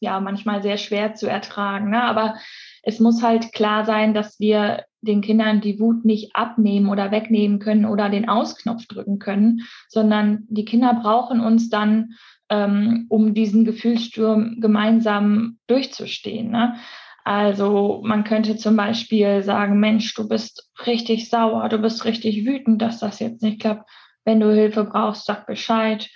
ja 0.00 0.20
manchmal 0.20 0.62
sehr 0.62 0.76
schwer 0.76 1.14
zu 1.14 1.26
ertragen. 1.26 1.90
Ne? 1.90 2.02
Aber 2.02 2.36
es 2.82 3.00
muss 3.00 3.22
halt 3.22 3.52
klar 3.52 3.84
sein, 3.84 4.14
dass 4.14 4.38
wir 4.38 4.84
den 5.00 5.20
Kindern 5.20 5.60
die 5.60 5.78
Wut 5.78 6.04
nicht 6.04 6.34
abnehmen 6.34 6.88
oder 6.88 7.10
wegnehmen 7.10 7.58
können 7.58 7.84
oder 7.84 8.08
den 8.08 8.28
Ausknopf 8.28 8.86
drücken 8.86 9.18
können, 9.18 9.62
sondern 9.88 10.46
die 10.48 10.64
Kinder 10.64 10.94
brauchen 10.94 11.40
uns 11.40 11.68
dann, 11.68 12.14
ähm, 12.48 13.06
um 13.08 13.34
diesen 13.34 13.64
Gefühlssturm 13.64 14.60
gemeinsam 14.60 15.58
durchzustehen. 15.66 16.50
Ne? 16.50 16.76
Also 17.28 18.00
man 18.04 18.24
könnte 18.24 18.56
zum 18.56 18.76
Beispiel 18.76 19.42
sagen, 19.42 19.78
Mensch, 19.78 20.14
du 20.14 20.26
bist 20.26 20.70
richtig 20.86 21.28
sauer, 21.28 21.68
du 21.68 21.78
bist 21.78 22.06
richtig 22.06 22.46
wütend, 22.46 22.80
dass 22.80 23.00
das 23.00 23.18
jetzt 23.18 23.42
nicht 23.42 23.60
klappt. 23.60 23.88
Wenn 24.24 24.40
du 24.40 24.52
Hilfe 24.52 24.84
brauchst, 24.84 25.26
sag 25.26 25.46
Bescheid 25.46 26.08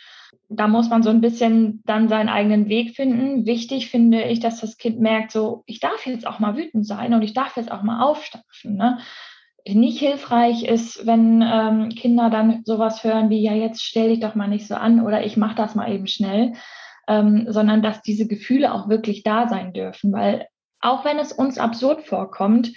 da 0.49 0.69
muss 0.69 0.88
man 0.88 1.02
so 1.02 1.11
ein 1.11 1.21
bisschen 1.21 1.83
dann 1.87 2.09
seinen 2.09 2.28
eigenen 2.28 2.69
Weg 2.69 2.95
finden. 2.95 3.47
Wichtig 3.47 3.90
finde 3.90 4.23
ich, 4.25 4.40
dass 4.40 4.61
das 4.61 4.76
Kind 4.76 5.00
merkt, 5.00 5.33
so, 5.33 5.62
ich 5.66 5.81
darf 5.81 6.07
jetzt 6.07 6.26
auch 6.26 6.38
mal 6.38 6.57
wütend 6.57 6.87
sein 6.87 7.14
und 7.14 7.23
ich 7.23 7.35
darf 7.35 7.57
jetzt 7.57 7.71
auch 7.71 7.83
mal 7.83 8.02
aufstampfen. 8.02 8.76
Ne? 8.76 8.99
Nicht 9.66 9.99
hilfreich 9.99 10.64
ist, 10.64 11.07
wenn 11.07 11.42
ähm, 11.42 11.88
Kinder 11.90 12.31
dann 12.31 12.62
sowas 12.64 13.04
hören 13.04 13.31
wie, 13.31 13.42
ja, 13.42 13.54
jetzt 13.54 13.83
stell 13.83 14.09
dich 14.09 14.21
doch 14.21 14.35
mal 14.35 14.49
nicht 14.49 14.66
so 14.66 14.75
an 14.75 15.00
oder 15.00 15.25
ich 15.25 15.37
mache 15.37 15.54
das 15.54 15.75
mal 15.75 15.90
eben 15.92 16.07
schnell, 16.07 16.54
ähm, 17.09 17.47
sondern 17.49 17.83
dass 17.83 18.02
diese 18.02 18.26
Gefühle 18.26 18.75
auch 18.75 18.88
wirklich 18.88 19.23
da 19.23 19.49
sein 19.49 19.73
dürfen, 19.73 20.12
weil 20.12 20.47
auch 20.82 21.04
wenn 21.04 21.18
es 21.18 21.32
uns 21.32 21.58
absurd 21.58 22.02
vorkommt, 22.02 22.72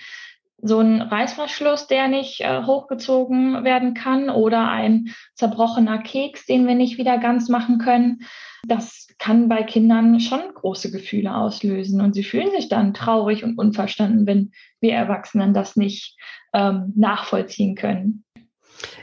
so 0.62 0.80
ein 0.80 1.02
Reißverschluss, 1.02 1.88
der 1.88 2.08
nicht 2.08 2.42
äh, 2.42 2.64
hochgezogen 2.64 3.64
werden 3.64 3.94
kann 3.94 4.30
oder 4.30 4.70
ein 4.70 5.14
zerbrochener 5.36 6.00
Keks, 6.00 6.46
den 6.46 6.66
wir 6.68 6.76
nicht 6.76 6.98
wieder 6.98 7.18
ganz 7.18 7.50
machen 7.50 7.78
können. 7.78 8.22
Das 8.66 9.08
kann 9.20 9.48
bei 9.50 9.64
Kindern 9.64 10.20
schon 10.20 10.42
große 10.54 10.92
Gefühle 10.92 11.36
auslösen 11.36 12.02
und 12.02 12.14
sie 12.14 12.24
fühlen 12.24 12.52
sich 12.52 12.70
dann 12.70 12.94
traurig 12.94 13.44
und 13.44 13.58
unverstanden, 13.58 14.26
wenn 14.26 14.52
wir 14.80 14.94
Erwachsenen 14.94 15.54
das 15.54 15.76
nicht 15.76 16.18
ähm, 16.54 16.94
nachvollziehen 16.96 17.76
können. 17.76 18.24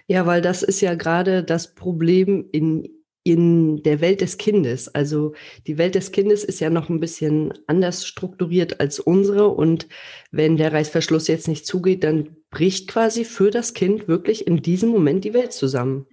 Ja, 0.07 0.27
weil 0.27 0.43
das 0.43 0.63
ist 0.63 0.81
ja 0.81 0.95
gerade 0.95 1.45
das 1.45 1.75
Problem 1.75 2.49
in, 2.53 2.89
in 3.25 3.83
der 3.83 4.01
Welt 4.01 4.21
des 4.21 4.37
Kindes. 4.37 4.89
Also 4.89 5.35
die 5.67 5.79
Welt 5.79 5.95
des 5.95 6.11
Kindes 6.13 6.43
ist 6.45 6.61
ja 6.61 6.71
noch 6.71 6.89
ein 6.89 7.01
bisschen 7.01 7.55
anders 7.67 8.07
strukturiert 8.07 8.81
als 8.81 8.99
unsere. 8.99 9.49
Und 9.49 9.87
wenn 10.31 10.57
der 10.57 10.73
Reißverschluss 10.73 11.29
jetzt 11.29 11.49
nicht 11.49 11.67
zugeht, 11.67 12.03
dann 12.05 12.37
bricht 12.51 12.89
quasi 12.89 13.25
für 13.25 13.51
das 13.51 13.75
Kind 13.75 14.09
wirklich 14.09 14.47
in 14.47 14.63
diesem 14.63 14.91
Moment 14.91 15.25
die 15.25 15.35
Welt 15.35 15.53
zusammen. 15.53 16.07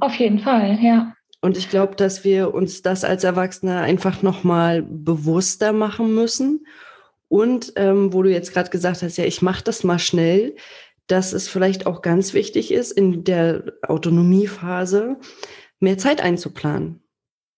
Auf 0.00 0.14
jeden 0.16 0.40
Fall, 0.40 0.78
ja. 0.82 1.14
Und 1.40 1.56
ich 1.56 1.70
glaube, 1.70 1.96
dass 1.96 2.22
wir 2.24 2.52
uns 2.52 2.82
das 2.82 3.02
als 3.04 3.24
Erwachsene 3.24 3.80
einfach 3.80 4.22
nochmal 4.22 4.82
bewusster 4.82 5.72
machen 5.72 6.14
müssen. 6.14 6.66
Und 7.28 7.72
ähm, 7.76 8.12
wo 8.12 8.22
du 8.22 8.30
jetzt 8.30 8.52
gerade 8.52 8.68
gesagt 8.68 9.02
hast, 9.02 9.16
ja, 9.16 9.24
ich 9.24 9.40
mache 9.40 9.64
das 9.64 9.84
mal 9.84 9.98
schnell, 9.98 10.56
dass 11.06 11.32
es 11.32 11.48
vielleicht 11.48 11.86
auch 11.86 12.02
ganz 12.02 12.34
wichtig 12.34 12.72
ist, 12.72 12.92
in 12.92 13.24
der 13.24 13.64
Autonomiephase 13.82 15.16
mehr 15.80 15.98
Zeit 15.98 16.22
einzuplanen. 16.22 17.02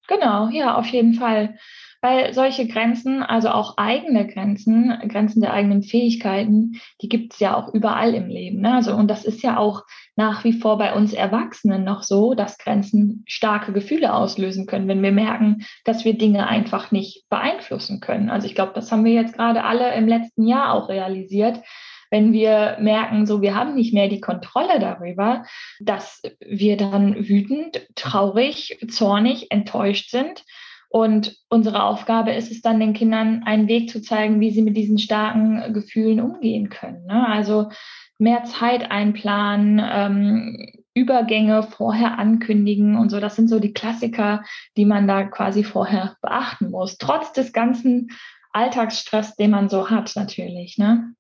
Genau, 0.09 0.49
ja, 0.49 0.77
auf 0.77 0.87
jeden 0.87 1.15
Fall. 1.15 1.57
Weil 2.05 2.35
solche 2.35 2.67
Grenzen, 2.67 3.23
also 3.23 3.51
auch 3.51 3.77
eigene 3.77 4.27
Grenzen, 4.27 4.93
Grenzen 5.07 5.41
der 5.41 5.53
eigenen 5.53 5.85
Fähigkeiten, 5.85 6.81
die 7.01 7.09
gibt 7.09 7.35
es 7.35 7.39
ja 7.39 7.57
auch 7.57 7.73
überall 7.73 8.13
im 8.15 8.27
Leben. 8.27 8.61
Ne? 8.61 8.75
Also, 8.75 8.93
und 8.97 9.07
das 9.07 9.25
ist 9.25 9.41
ja 9.45 9.57
auch 9.57 9.85
nach 10.17 10.43
wie 10.43 10.53
vor 10.53 10.79
bei 10.79 10.95
uns 10.95 11.13
Erwachsenen 11.13 11.85
noch 11.85 12.03
so, 12.03 12.35
dass 12.35 12.59
Grenzen 12.59 13.23
starke 13.29 13.73
Gefühle 13.73 14.13
auslösen 14.15 14.67
können, 14.67 14.89
wenn 14.89 15.03
wir 15.03 15.13
merken, 15.13 15.65
dass 15.85 16.05
wir 16.05 16.19
Dinge 16.19 16.49
einfach 16.49 16.91
nicht 16.91 17.29
beeinflussen 17.29 18.01
können. 18.01 18.31
Also 18.31 18.49
ich 18.49 18.57
glaube, 18.57 18.73
das 18.75 18.91
haben 18.91 19.05
wir 19.05 19.13
jetzt 19.13 19.35
gerade 19.35 19.63
alle 19.63 19.95
im 19.95 20.09
letzten 20.09 20.45
Jahr 20.45 20.75
auch 20.75 20.89
realisiert, 20.89 21.61
wenn 22.13 22.33
wir 22.33 22.77
merken, 22.79 23.27
so 23.27 23.41
wir 23.43 23.57
haben 23.57 23.75
nicht 23.75 23.93
mehr 23.93 24.07
die 24.07 24.21
Kontrolle 24.21 24.79
darüber, 24.79 25.45
dass 25.81 26.23
wir 26.39 26.77
dann 26.77 27.27
wütend, 27.27 27.89
traurig, 27.97 28.79
zornig, 28.89 29.51
enttäuscht 29.51 30.11
sind 30.11 30.45
und 30.93 31.39
unsere 31.49 31.85
Aufgabe 31.85 32.33
ist 32.33 32.51
es 32.53 32.61
dann, 32.61 32.79
den 32.79 32.93
Kindern 32.93 33.45
einen 33.47 33.67
Weg 33.67 33.89
zu 33.89 34.03
zeigen, 34.03 34.41
wie 34.41 34.51
sie 34.51 34.61
mit 34.61 34.77
diesen 34.77 34.99
starken 34.99 35.73
Gefühlen 35.73 36.21
umgehen 36.21 36.69
können. 36.69 37.07
Ne? 37.07 37.27
Also 37.27 37.71
mehr 38.19 38.45
Zeit 38.45 38.91
einplanen, 38.91 39.81
ähm, 39.83 40.69
Übergänge 40.93 41.63
vorher 41.63 42.19
ankündigen 42.19 42.99
und 42.99 43.09
so. 43.09 43.21
Das 43.21 43.37
sind 43.37 43.49
so 43.49 43.59
die 43.59 43.73
Klassiker, 43.73 44.43
die 44.77 44.85
man 44.85 45.09
da 45.09 45.25
quasi 45.25 45.65
vorher 45.65 46.17
beachten 46.21 46.71
muss. 46.71 46.99
Trotz 46.99 47.33
des 47.33 47.55
ganzen 47.55 48.11
Alltagsstress, 48.53 49.35
den 49.37 49.53
man 49.53 49.71
so 49.71 49.89
hat, 49.89 50.13
natürlich. 50.15 50.77
Ne? 50.77 51.15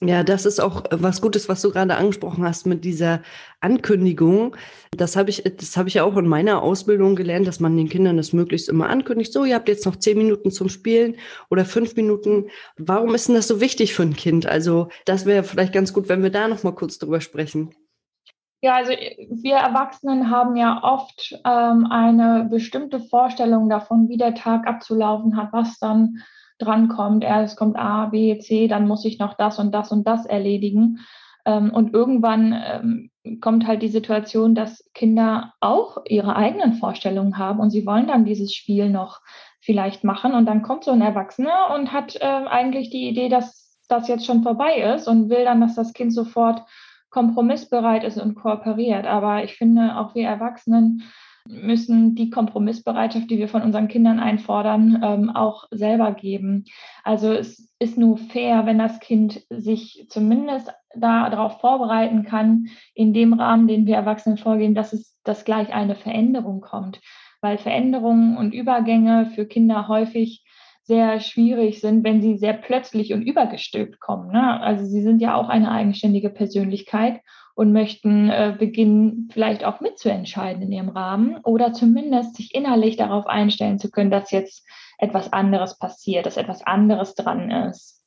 Ja, 0.00 0.22
das 0.22 0.46
ist 0.46 0.60
auch 0.60 0.84
äh, 0.84 1.02
was 1.02 1.20
Gutes, 1.20 1.48
was 1.48 1.60
du 1.60 1.72
gerade 1.72 1.96
angesprochen 1.96 2.44
hast 2.44 2.66
mit 2.66 2.84
dieser 2.84 3.20
Ankündigung. 3.60 4.56
Das 4.92 5.16
habe 5.16 5.30
ich, 5.30 5.42
das 5.42 5.76
habe 5.76 5.88
ich 5.88 5.94
ja 5.94 6.04
auch 6.04 6.16
in 6.16 6.28
meiner 6.28 6.62
Ausbildung 6.62 7.16
gelernt, 7.16 7.48
dass 7.48 7.58
man 7.58 7.76
den 7.76 7.88
Kindern 7.88 8.16
das 8.16 8.32
möglichst 8.32 8.68
immer 8.68 8.88
ankündigt. 8.88 9.32
So, 9.32 9.44
ihr 9.44 9.56
habt 9.56 9.68
jetzt 9.68 9.86
noch 9.86 9.96
zehn 9.96 10.16
Minuten 10.16 10.52
zum 10.52 10.68
Spielen 10.68 11.16
oder 11.50 11.64
fünf 11.64 11.96
Minuten. 11.96 12.48
Warum 12.76 13.12
ist 13.14 13.26
denn 13.26 13.34
das 13.34 13.48
so 13.48 13.60
wichtig 13.60 13.92
für 13.92 14.04
ein 14.04 14.14
Kind? 14.14 14.46
Also, 14.46 14.88
das 15.04 15.26
wäre 15.26 15.42
vielleicht 15.42 15.72
ganz 15.72 15.92
gut, 15.92 16.08
wenn 16.08 16.22
wir 16.22 16.30
da 16.30 16.46
noch 16.46 16.62
mal 16.62 16.74
kurz 16.74 16.98
drüber 16.98 17.20
sprechen. 17.20 17.74
Ja, 18.60 18.74
also 18.74 18.90
wir 18.90 19.56
Erwachsenen 19.56 20.30
haben 20.30 20.56
ja 20.56 20.82
oft 20.82 21.32
ähm, 21.44 21.86
eine 21.90 22.48
bestimmte 22.50 22.98
Vorstellung 23.00 23.68
davon, 23.68 24.08
wie 24.08 24.16
der 24.16 24.34
Tag 24.34 24.66
abzulaufen 24.66 25.36
hat, 25.36 25.52
was 25.52 25.78
dann 25.78 26.22
drankommt. 26.58 27.24
Erst 27.24 27.56
kommt 27.56 27.76
A, 27.76 28.06
B, 28.06 28.38
C, 28.38 28.68
dann 28.68 28.86
muss 28.86 29.04
ich 29.04 29.18
noch 29.18 29.34
das 29.34 29.58
und 29.58 29.72
das 29.72 29.92
und 29.92 30.06
das 30.06 30.26
erledigen. 30.26 30.98
Ähm, 31.44 31.70
und 31.72 31.94
irgendwann 31.94 32.52
ähm, 32.52 33.10
kommt 33.40 33.66
halt 33.66 33.82
die 33.82 33.88
Situation, 33.88 34.54
dass 34.54 34.90
Kinder 34.94 35.54
auch 35.60 35.98
ihre 36.06 36.36
eigenen 36.36 36.74
Vorstellungen 36.74 37.38
haben 37.38 37.60
und 37.60 37.70
sie 37.70 37.86
wollen 37.86 38.06
dann 38.06 38.24
dieses 38.24 38.54
Spiel 38.54 38.90
noch 38.90 39.20
vielleicht 39.60 40.04
machen. 40.04 40.34
Und 40.34 40.46
dann 40.46 40.62
kommt 40.62 40.84
so 40.84 40.90
ein 40.90 41.00
Erwachsener 41.00 41.74
und 41.74 41.92
hat 41.92 42.16
äh, 42.16 42.24
eigentlich 42.24 42.90
die 42.90 43.08
Idee, 43.08 43.28
dass 43.28 43.78
das 43.88 44.08
jetzt 44.08 44.26
schon 44.26 44.42
vorbei 44.42 44.82
ist 44.94 45.08
und 45.08 45.30
will 45.30 45.44
dann, 45.44 45.60
dass 45.60 45.74
das 45.74 45.92
Kind 45.92 46.12
sofort 46.12 46.62
kompromissbereit 47.10 48.04
ist 48.04 48.20
und 48.20 48.34
kooperiert. 48.34 49.06
Aber 49.06 49.42
ich 49.44 49.56
finde, 49.56 49.96
auch 49.96 50.14
wir 50.14 50.28
Erwachsenen 50.28 51.04
müssen 51.48 52.14
die 52.14 52.30
Kompromissbereitschaft, 52.30 53.30
die 53.30 53.38
wir 53.38 53.48
von 53.48 53.62
unseren 53.62 53.88
Kindern 53.88 54.20
einfordern, 54.20 55.02
ähm, 55.02 55.30
auch 55.30 55.64
selber 55.70 56.12
geben. 56.12 56.64
Also 57.04 57.32
es 57.32 57.72
ist 57.78 57.98
nur 57.98 58.18
fair, 58.18 58.66
wenn 58.66 58.78
das 58.78 59.00
Kind 59.00 59.42
sich 59.50 60.06
zumindest 60.08 60.72
darauf 60.94 61.60
vorbereiten 61.60 62.24
kann, 62.24 62.68
in 62.94 63.12
dem 63.12 63.32
Rahmen, 63.32 63.68
den 63.68 63.86
wir 63.86 63.96
Erwachsenen 63.96 64.38
vorgeben, 64.38 64.74
dass 64.74 64.92
es 64.92 65.18
dass 65.28 65.44
gleich 65.44 65.72
eine 65.72 65.94
Veränderung 65.94 66.60
kommt. 66.60 67.00
Weil 67.40 67.58
Veränderungen 67.58 68.36
und 68.36 68.52
Übergänge 68.52 69.26
für 69.34 69.46
Kinder 69.46 69.86
häufig 69.86 70.44
sehr 70.82 71.20
schwierig 71.20 71.80
sind, 71.80 72.02
wenn 72.02 72.22
sie 72.22 72.38
sehr 72.38 72.54
plötzlich 72.54 73.12
und 73.12 73.22
übergestülpt 73.22 74.00
kommen. 74.00 74.32
Ne? 74.32 74.60
Also 74.60 74.86
sie 74.86 75.02
sind 75.02 75.20
ja 75.20 75.34
auch 75.34 75.50
eine 75.50 75.70
eigenständige 75.70 76.30
Persönlichkeit 76.30 77.20
und 77.58 77.72
möchten 77.72 78.30
äh, 78.30 78.54
beginnen, 78.56 79.28
vielleicht 79.32 79.64
auch 79.64 79.80
mitzuentscheiden 79.80 80.62
in 80.62 80.70
ihrem 80.70 80.90
Rahmen 80.90 81.38
oder 81.38 81.72
zumindest 81.72 82.36
sich 82.36 82.54
innerlich 82.54 82.96
darauf 82.96 83.26
einstellen 83.26 83.80
zu 83.80 83.90
können, 83.90 84.12
dass 84.12 84.30
jetzt 84.30 84.64
etwas 84.96 85.32
anderes 85.32 85.76
passiert, 85.76 86.24
dass 86.24 86.36
etwas 86.36 86.64
anderes 86.64 87.16
dran 87.16 87.50
ist. 87.50 88.00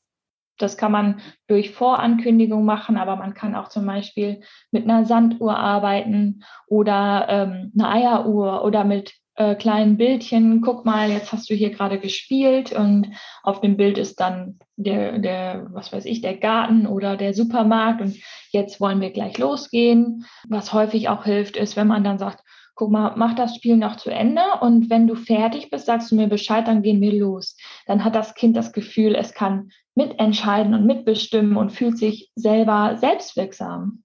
Das 0.58 0.78
kann 0.78 0.94
man 0.94 1.20
durch 1.48 1.72
Vorankündigung 1.72 2.64
machen, 2.64 2.96
aber 2.96 3.18
man 3.18 3.34
kann 3.34 3.54
auch 3.54 3.68
zum 3.68 3.86
Beispiel 3.86 4.40
mit 4.72 4.86
einer 4.86 5.04
Sanduhr 5.04 5.58
arbeiten 5.58 6.46
oder 6.68 7.26
ähm, 7.28 7.74
einer 7.78 7.90
Eieruhr 7.90 8.64
oder 8.64 8.86
mit 8.86 9.21
äh, 9.36 9.56
kleinen 9.56 9.98
Bildchen, 9.98 10.62
guck 10.62 10.86
mal, 10.86 11.10
jetzt 11.10 11.32
hast 11.32 11.50
du 11.50 11.54
hier 11.54 11.70
gerade 11.70 12.00
gespielt 12.00 12.74
und 12.74 13.08
auf 13.44 13.62
dem 13.62 13.78
Bild 13.78 13.98
ist 13.98 14.20
dann 14.20 14.60
der, 14.76 15.20
der, 15.20 15.68
was 15.72 15.94
weiß 15.94 16.06
ich, 16.06 16.22
der 16.22 16.38
Garten 16.38 16.86
oder 16.86 17.18
der 17.18 17.34
Supermarkt 17.34 18.02
und 18.02 18.18
jetzt 18.52 18.82
wollen 18.82 19.02
wir 19.02 19.12
gleich 19.12 19.38
losgehen. 19.38 20.26
Was 20.48 20.74
häufig 20.74 21.10
auch 21.10 21.24
hilft, 21.24 21.56
ist, 21.56 21.76
wenn 21.76 21.88
man 21.88 22.04
dann 22.04 22.20
sagt, 22.20 22.44
guck 22.76 22.92
mal, 22.92 23.14
mach 23.16 23.36
das 23.36 23.56
Spiel 23.56 23.78
noch 23.78 23.98
zu 23.98 24.10
Ende 24.10 24.42
und 24.62 24.90
wenn 24.90 25.08
du 25.08 25.16
fertig 25.16 25.70
bist, 25.70 25.86
sagst 25.86 26.12
du 26.12 26.16
mir 26.16 26.28
Bescheid, 26.28 26.68
dann 26.68 26.82
gehen 26.82 27.02
wir 27.02 27.14
los. 27.14 27.56
Dann 27.86 28.04
hat 28.04 28.16
das 28.16 28.34
Kind 28.34 28.58
das 28.58 28.74
Gefühl, 28.74 29.16
es 29.16 29.34
kann 29.34 29.70
mitentscheiden 29.96 30.74
und 30.74 30.86
mitbestimmen 30.86 31.58
und 31.58 31.72
fühlt 31.72 31.98
sich 31.98 32.32
selber 32.36 32.98
selbstwirksam. 32.98 34.04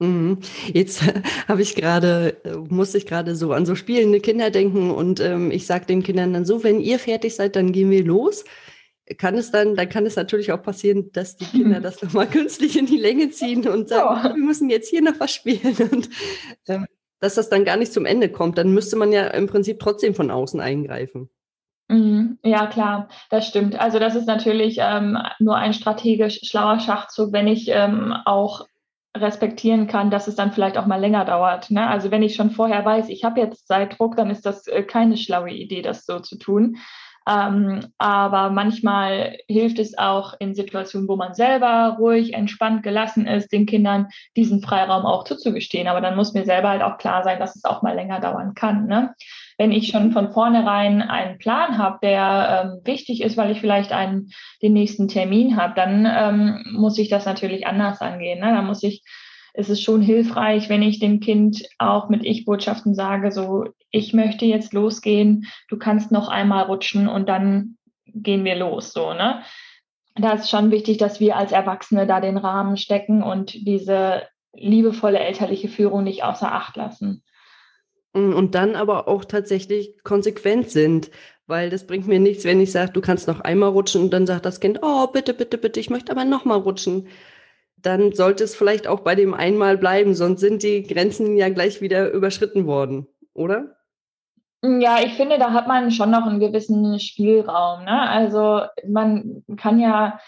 Mhm. 0.00 0.38
Jetzt 0.72 1.02
habe 1.48 1.62
ich 1.62 1.76
gerade, 1.76 2.36
musste 2.68 2.98
ich 2.98 3.06
gerade 3.06 3.36
so 3.36 3.52
an 3.52 3.66
so 3.66 3.74
spielende 3.74 4.20
Kinder 4.20 4.50
denken 4.50 4.90
und 4.90 5.20
ähm, 5.20 5.50
ich 5.50 5.66
sage 5.66 5.86
den 5.86 6.02
Kindern 6.02 6.32
dann 6.32 6.44
so, 6.44 6.64
wenn 6.64 6.80
ihr 6.80 6.98
fertig 6.98 7.36
seid, 7.36 7.54
dann 7.54 7.72
gehen 7.72 7.90
wir 7.90 8.04
los. 8.04 8.44
Kann 9.18 9.36
es 9.36 9.50
dann, 9.50 9.74
dann 9.74 9.88
kann 9.88 10.06
es 10.06 10.16
natürlich 10.16 10.52
auch 10.52 10.62
passieren, 10.62 11.10
dass 11.12 11.36
die 11.36 11.44
Kinder 11.44 11.80
das 11.82 12.02
nochmal 12.02 12.28
künstlich 12.28 12.78
in 12.78 12.86
die 12.86 12.98
Länge 12.98 13.30
ziehen 13.30 13.68
und 13.68 13.88
sagen, 13.88 14.28
ja. 14.28 14.34
wir 14.34 14.42
müssen 14.42 14.70
jetzt 14.70 14.88
hier 14.88 15.02
noch 15.02 15.20
was 15.20 15.32
spielen 15.32 15.76
und 15.92 16.08
ähm, 16.66 16.86
dass 17.20 17.34
das 17.34 17.50
dann 17.50 17.66
gar 17.66 17.76
nicht 17.76 17.92
zum 17.92 18.06
Ende 18.06 18.30
kommt, 18.30 18.56
dann 18.56 18.72
müsste 18.72 18.96
man 18.96 19.12
ja 19.12 19.26
im 19.26 19.46
Prinzip 19.46 19.78
trotzdem 19.78 20.14
von 20.14 20.30
außen 20.30 20.58
eingreifen. 20.58 21.28
Mhm. 21.88 22.38
Ja, 22.42 22.66
klar, 22.68 23.08
das 23.28 23.46
stimmt. 23.46 23.78
Also 23.78 23.98
das 23.98 24.14
ist 24.14 24.26
natürlich 24.26 24.78
ähm, 24.80 25.18
nur 25.38 25.56
ein 25.56 25.74
strategisch 25.74 26.40
schlauer 26.44 26.78
Schachzug, 26.78 27.32
wenn 27.32 27.48
ich 27.48 27.68
ähm, 27.68 28.14
auch 28.24 28.64
respektieren 29.16 29.86
kann, 29.86 30.10
dass 30.10 30.28
es 30.28 30.36
dann 30.36 30.52
vielleicht 30.52 30.78
auch 30.78 30.86
mal 30.86 31.00
länger 31.00 31.24
dauert. 31.24 31.70
Ne? 31.70 31.86
Also 31.86 32.10
wenn 32.10 32.22
ich 32.22 32.36
schon 32.36 32.50
vorher 32.50 32.84
weiß, 32.84 33.08
ich 33.08 33.24
habe 33.24 33.40
jetzt 33.40 33.66
Zeitdruck, 33.66 34.16
dann 34.16 34.30
ist 34.30 34.46
das 34.46 34.66
äh, 34.66 34.82
keine 34.82 35.16
schlaue 35.16 35.50
Idee, 35.50 35.82
das 35.82 36.06
so 36.06 36.20
zu 36.20 36.38
tun. 36.38 36.76
Ähm, 37.28 37.80
aber 37.98 38.50
manchmal 38.50 39.38
hilft 39.46 39.78
es 39.78 39.96
auch 39.98 40.34
in 40.38 40.54
Situationen, 40.54 41.08
wo 41.08 41.16
man 41.16 41.34
selber 41.34 41.96
ruhig, 41.98 42.34
entspannt, 42.34 42.82
gelassen 42.82 43.26
ist, 43.26 43.52
den 43.52 43.66
Kindern 43.66 44.08
diesen 44.36 44.62
Freiraum 44.62 45.04
auch 45.04 45.24
zuzugestehen. 45.24 45.86
Aber 45.86 46.00
dann 46.00 46.16
muss 46.16 46.32
mir 46.32 46.44
selber 46.44 46.70
halt 46.70 46.82
auch 46.82 46.98
klar 46.98 47.22
sein, 47.22 47.38
dass 47.38 47.56
es 47.56 47.64
auch 47.64 47.82
mal 47.82 47.94
länger 47.94 48.20
dauern 48.20 48.54
kann. 48.54 48.86
Ne? 48.86 49.14
Wenn 49.60 49.72
ich 49.72 49.88
schon 49.88 50.12
von 50.12 50.32
vornherein 50.32 51.02
einen 51.02 51.36
Plan 51.36 51.76
habe, 51.76 51.98
der 52.00 52.64
ähm, 52.64 52.80
wichtig 52.82 53.20
ist, 53.20 53.36
weil 53.36 53.50
ich 53.50 53.60
vielleicht 53.60 53.92
einen, 53.92 54.30
den 54.62 54.72
nächsten 54.72 55.06
Termin 55.06 55.58
habe, 55.58 55.74
dann 55.76 56.08
ähm, 56.10 56.64
muss 56.72 56.96
ich 56.96 57.10
das 57.10 57.26
natürlich 57.26 57.66
anders 57.66 58.00
angehen. 58.00 58.40
Ne? 58.40 58.46
Dann 58.46 58.64
muss 58.64 58.82
ich 58.82 59.02
es 59.52 59.68
ist 59.68 59.82
schon 59.82 60.00
hilfreich, 60.00 60.70
wenn 60.70 60.80
ich 60.80 60.98
dem 60.98 61.20
Kind 61.20 61.62
auch 61.76 62.08
mit 62.08 62.24
Ich-Botschaften 62.24 62.94
sage, 62.94 63.32
so, 63.32 63.66
ich 63.90 64.14
möchte 64.14 64.46
jetzt 64.46 64.72
losgehen, 64.72 65.44
du 65.68 65.76
kannst 65.76 66.10
noch 66.10 66.28
einmal 66.28 66.64
rutschen 66.64 67.06
und 67.06 67.28
dann 67.28 67.76
gehen 68.06 68.46
wir 68.46 68.56
los, 68.56 68.94
so, 68.94 69.12
ne? 69.12 69.42
Da 70.14 70.32
ist 70.32 70.48
schon 70.48 70.70
wichtig, 70.70 70.96
dass 70.96 71.20
wir 71.20 71.36
als 71.36 71.52
Erwachsene 71.52 72.06
da 72.06 72.20
den 72.20 72.38
Rahmen 72.38 72.78
stecken 72.78 73.22
und 73.22 73.52
diese 73.66 74.22
liebevolle 74.54 75.18
elterliche 75.18 75.68
Führung 75.68 76.04
nicht 76.04 76.24
außer 76.24 76.50
Acht 76.50 76.76
lassen. 76.76 77.22
Mm, 78.14 78.32
und 78.34 78.54
dann 78.54 78.76
aber 78.76 79.08
auch 79.08 79.24
tatsächlich 79.24 80.02
konsequent 80.04 80.70
sind, 80.70 81.10
weil 81.46 81.70
das 81.70 81.86
bringt 81.86 82.06
mir 82.06 82.20
nichts, 82.20 82.44
wenn 82.44 82.60
ich 82.60 82.72
sage, 82.72 82.92
du 82.92 83.00
kannst 83.00 83.28
noch 83.28 83.40
einmal 83.40 83.70
rutschen 83.70 84.02
und 84.02 84.10
dann 84.12 84.26
sagt 84.26 84.46
das 84.46 84.60
Kind, 84.60 84.80
oh, 84.82 85.06
bitte, 85.08 85.34
bitte, 85.34 85.58
bitte, 85.58 85.80
ich 85.80 85.90
möchte 85.90 86.12
aber 86.12 86.24
noch 86.24 86.44
mal 86.44 86.56
rutschen 86.58 87.08
dann 87.82 88.12
sollte 88.12 88.44
es 88.44 88.54
vielleicht 88.54 88.86
auch 88.86 89.00
bei 89.00 89.14
dem 89.14 89.34
einmal 89.34 89.78
bleiben, 89.78 90.14
sonst 90.14 90.40
sind 90.40 90.62
die 90.62 90.82
Grenzen 90.82 91.36
ja 91.36 91.48
gleich 91.48 91.80
wieder 91.80 92.10
überschritten 92.10 92.66
worden, 92.66 93.06
oder? 93.34 93.76
Ja, 94.62 94.98
ich 95.02 95.14
finde, 95.14 95.38
da 95.38 95.52
hat 95.52 95.68
man 95.68 95.90
schon 95.90 96.10
noch 96.10 96.26
einen 96.26 96.40
gewissen 96.40 97.00
Spielraum. 97.00 97.84
Ne? 97.84 98.10
Also 98.10 98.62
man 98.86 99.42
kann 99.56 99.80
ja 99.80 100.20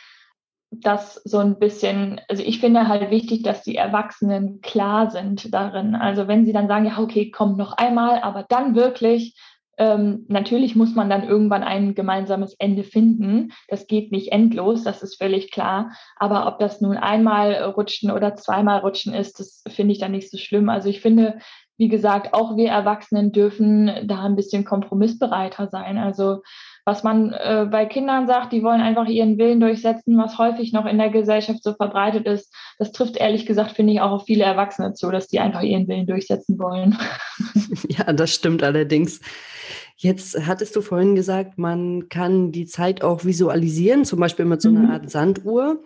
das 0.72 1.16
so 1.24 1.38
ein 1.38 1.58
bisschen, 1.58 2.20
also 2.28 2.42
ich 2.42 2.60
finde 2.60 2.88
halt 2.88 3.10
wichtig, 3.10 3.42
dass 3.42 3.62
die 3.62 3.76
Erwachsenen 3.76 4.60
klar 4.62 5.10
sind 5.10 5.52
darin. 5.52 5.94
Also 5.94 6.28
wenn 6.28 6.46
sie 6.46 6.52
dann 6.52 6.68
sagen, 6.68 6.86
ja, 6.86 6.98
okay, 6.98 7.30
komm 7.30 7.56
noch 7.56 7.74
einmal, 7.74 8.20
aber 8.22 8.44
dann 8.48 8.74
wirklich, 8.74 9.38
ähm, 9.78 10.24
natürlich 10.28 10.74
muss 10.74 10.94
man 10.94 11.10
dann 11.10 11.28
irgendwann 11.28 11.62
ein 11.62 11.94
gemeinsames 11.94 12.54
Ende 12.58 12.84
finden. 12.84 13.52
Das 13.68 13.86
geht 13.86 14.12
nicht 14.12 14.32
endlos, 14.32 14.82
das 14.82 15.02
ist 15.02 15.16
völlig 15.18 15.50
klar. 15.50 15.92
Aber 16.16 16.46
ob 16.46 16.58
das 16.58 16.80
nun 16.80 16.96
einmal 16.96 17.54
rutschen 17.64 18.10
oder 18.10 18.34
zweimal 18.34 18.80
rutschen 18.80 19.14
ist, 19.14 19.40
das 19.40 19.62
finde 19.68 19.92
ich 19.92 19.98
dann 19.98 20.12
nicht 20.12 20.30
so 20.30 20.38
schlimm. 20.38 20.68
Also 20.68 20.88
ich 20.88 21.00
finde, 21.00 21.38
wie 21.76 21.88
gesagt, 21.88 22.32
auch 22.32 22.56
wir 22.56 22.70
Erwachsenen 22.70 23.32
dürfen 23.32 23.90
da 24.04 24.22
ein 24.22 24.36
bisschen 24.36 24.64
kompromissbereiter 24.64 25.68
sein. 25.68 25.98
Also 25.98 26.42
was 26.84 27.04
man 27.04 27.32
äh, 27.32 27.66
bei 27.70 27.86
Kindern 27.86 28.26
sagt, 28.26 28.52
die 28.52 28.62
wollen 28.62 28.80
einfach 28.80 29.06
ihren 29.06 29.38
Willen 29.38 29.60
durchsetzen, 29.60 30.18
was 30.18 30.38
häufig 30.38 30.72
noch 30.72 30.86
in 30.86 30.98
der 30.98 31.10
Gesellschaft 31.10 31.62
so 31.62 31.74
verbreitet 31.74 32.26
ist, 32.26 32.52
das 32.78 32.92
trifft 32.92 33.16
ehrlich 33.16 33.46
gesagt, 33.46 33.72
finde 33.72 33.92
ich, 33.92 34.00
auch 34.00 34.10
auf 34.10 34.24
viele 34.26 34.44
Erwachsene 34.44 34.92
zu, 34.94 35.10
dass 35.10 35.28
die 35.28 35.38
einfach 35.38 35.62
ihren 35.62 35.86
Willen 35.88 36.06
durchsetzen 36.06 36.58
wollen. 36.58 36.98
Ja, 37.88 38.12
das 38.12 38.34
stimmt 38.34 38.62
allerdings. 38.62 39.20
Jetzt 39.96 40.46
hattest 40.46 40.74
du 40.74 40.80
vorhin 40.80 41.14
gesagt, 41.14 41.58
man 41.58 42.08
kann 42.08 42.52
die 42.52 42.66
Zeit 42.66 43.02
auch 43.02 43.24
visualisieren, 43.24 44.04
zum 44.04 44.20
Beispiel 44.20 44.44
mit 44.44 44.60
so 44.60 44.68
einer 44.68 44.80
mhm. 44.80 44.90
Art 44.90 45.10
Sanduhr. 45.10 45.82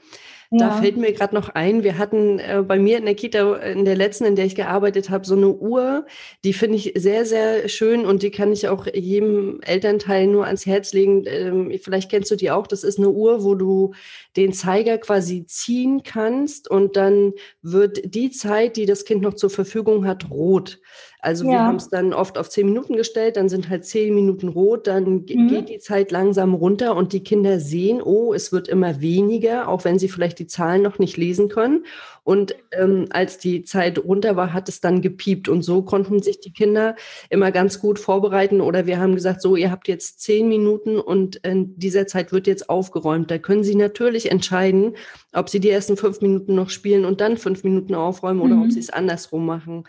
Da 0.50 0.80
fällt 0.80 0.96
mir 0.96 1.12
gerade 1.12 1.34
noch 1.34 1.48
ein, 1.48 1.82
wir 1.82 1.98
hatten 1.98 2.38
äh, 2.38 2.62
bei 2.66 2.78
mir 2.78 2.98
in 2.98 3.04
der 3.04 3.14
Kita, 3.14 3.56
in 3.56 3.84
der 3.84 3.96
letzten, 3.96 4.24
in 4.24 4.36
der 4.36 4.44
ich 4.44 4.54
gearbeitet 4.54 5.10
habe, 5.10 5.26
so 5.26 5.34
eine 5.34 5.48
Uhr, 5.48 6.06
die 6.44 6.52
finde 6.52 6.76
ich 6.76 6.92
sehr, 6.94 7.24
sehr 7.26 7.68
schön 7.68 8.06
und 8.06 8.22
die 8.22 8.30
kann 8.30 8.52
ich 8.52 8.68
auch 8.68 8.86
jedem 8.86 9.60
Elternteil 9.62 10.26
nur 10.28 10.46
ans 10.46 10.64
Herz 10.64 10.92
legen. 10.92 11.24
Ähm, 11.26 11.72
vielleicht 11.82 12.10
kennst 12.10 12.30
du 12.30 12.36
die 12.36 12.50
auch. 12.50 12.66
Das 12.66 12.84
ist 12.84 12.98
eine 12.98 13.10
Uhr, 13.10 13.42
wo 13.42 13.54
du 13.54 13.94
den 14.36 14.52
Zeiger 14.52 14.98
quasi 14.98 15.46
ziehen 15.46 16.02
kannst 16.04 16.70
und 16.70 16.96
dann 16.96 17.32
wird 17.62 18.14
die 18.14 18.30
Zeit, 18.30 18.76
die 18.76 18.86
das 18.86 19.04
Kind 19.04 19.22
noch 19.22 19.34
zur 19.34 19.50
Verfügung 19.50 20.06
hat, 20.06 20.30
rot. 20.30 20.78
Also 21.20 21.44
ja. 21.44 21.50
wir 21.50 21.60
haben 21.60 21.76
es 21.76 21.88
dann 21.88 22.12
oft 22.12 22.38
auf 22.38 22.48
zehn 22.50 22.66
Minuten 22.66 22.96
gestellt, 22.96 23.36
dann 23.36 23.48
sind 23.48 23.68
halt 23.68 23.84
zehn 23.84 24.14
Minuten 24.14 24.48
rot, 24.48 24.86
dann 24.86 25.24
mhm. 25.28 25.48
geht 25.48 25.68
die 25.68 25.78
Zeit 25.78 26.12
langsam 26.12 26.54
runter 26.54 26.94
und 26.94 27.12
die 27.12 27.24
Kinder 27.24 27.58
sehen, 27.60 28.00
oh, 28.02 28.32
es 28.34 28.52
wird 28.52 28.68
immer 28.68 29.00
weniger, 29.00 29.68
auch 29.68 29.84
wenn 29.84 29.98
sie 29.98 30.08
vielleicht 30.08 30.38
die 30.38 30.46
Zahlen 30.46 30.82
noch 30.82 30.98
nicht 30.98 31.16
lesen 31.16 31.48
können. 31.48 31.84
Und 32.26 32.56
ähm, 32.72 33.06
als 33.10 33.38
die 33.38 33.62
Zeit 33.62 34.00
runter 34.00 34.34
war, 34.34 34.52
hat 34.52 34.68
es 34.68 34.80
dann 34.80 35.00
gepiept. 35.00 35.48
Und 35.48 35.62
so 35.62 35.82
konnten 35.82 36.20
sich 36.20 36.40
die 36.40 36.52
Kinder 36.52 36.96
immer 37.30 37.52
ganz 37.52 37.78
gut 37.78 38.00
vorbereiten. 38.00 38.60
Oder 38.60 38.86
wir 38.86 38.98
haben 38.98 39.14
gesagt, 39.14 39.40
so, 39.40 39.54
ihr 39.54 39.70
habt 39.70 39.86
jetzt 39.86 40.20
zehn 40.20 40.48
Minuten 40.48 40.98
und 40.98 41.36
in 41.36 41.78
dieser 41.78 42.08
Zeit 42.08 42.32
wird 42.32 42.48
jetzt 42.48 42.68
aufgeräumt. 42.68 43.30
Da 43.30 43.38
können 43.38 43.62
sie 43.62 43.76
natürlich 43.76 44.28
entscheiden, 44.28 44.96
ob 45.32 45.48
sie 45.48 45.60
die 45.60 45.70
ersten 45.70 45.96
fünf 45.96 46.20
Minuten 46.20 46.56
noch 46.56 46.70
spielen 46.70 47.04
und 47.04 47.20
dann 47.20 47.36
fünf 47.36 47.62
Minuten 47.62 47.94
aufräumen 47.94 48.40
oder 48.40 48.56
mhm. 48.56 48.64
ob 48.64 48.72
sie 48.72 48.80
es 48.80 48.90
andersrum 48.90 49.46
machen. 49.46 49.84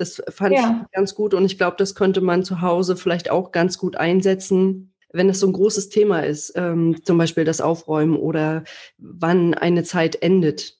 Das 0.00 0.22
fand 0.30 0.54
ja. 0.54 0.80
ich 0.82 0.92
ganz 0.92 1.14
gut 1.14 1.34
und 1.34 1.44
ich 1.44 1.58
glaube, 1.58 1.76
das 1.76 1.94
könnte 1.94 2.22
man 2.22 2.42
zu 2.42 2.62
Hause 2.62 2.96
vielleicht 2.96 3.30
auch 3.30 3.52
ganz 3.52 3.76
gut 3.76 3.96
einsetzen, 3.96 4.94
wenn 5.12 5.28
es 5.28 5.40
so 5.40 5.46
ein 5.46 5.52
großes 5.52 5.90
Thema 5.90 6.20
ist, 6.20 6.54
ähm, 6.56 7.04
zum 7.04 7.18
Beispiel 7.18 7.44
das 7.44 7.60
Aufräumen 7.60 8.16
oder 8.16 8.64
wann 8.96 9.52
eine 9.52 9.82
Zeit 9.82 10.22
endet. 10.22 10.78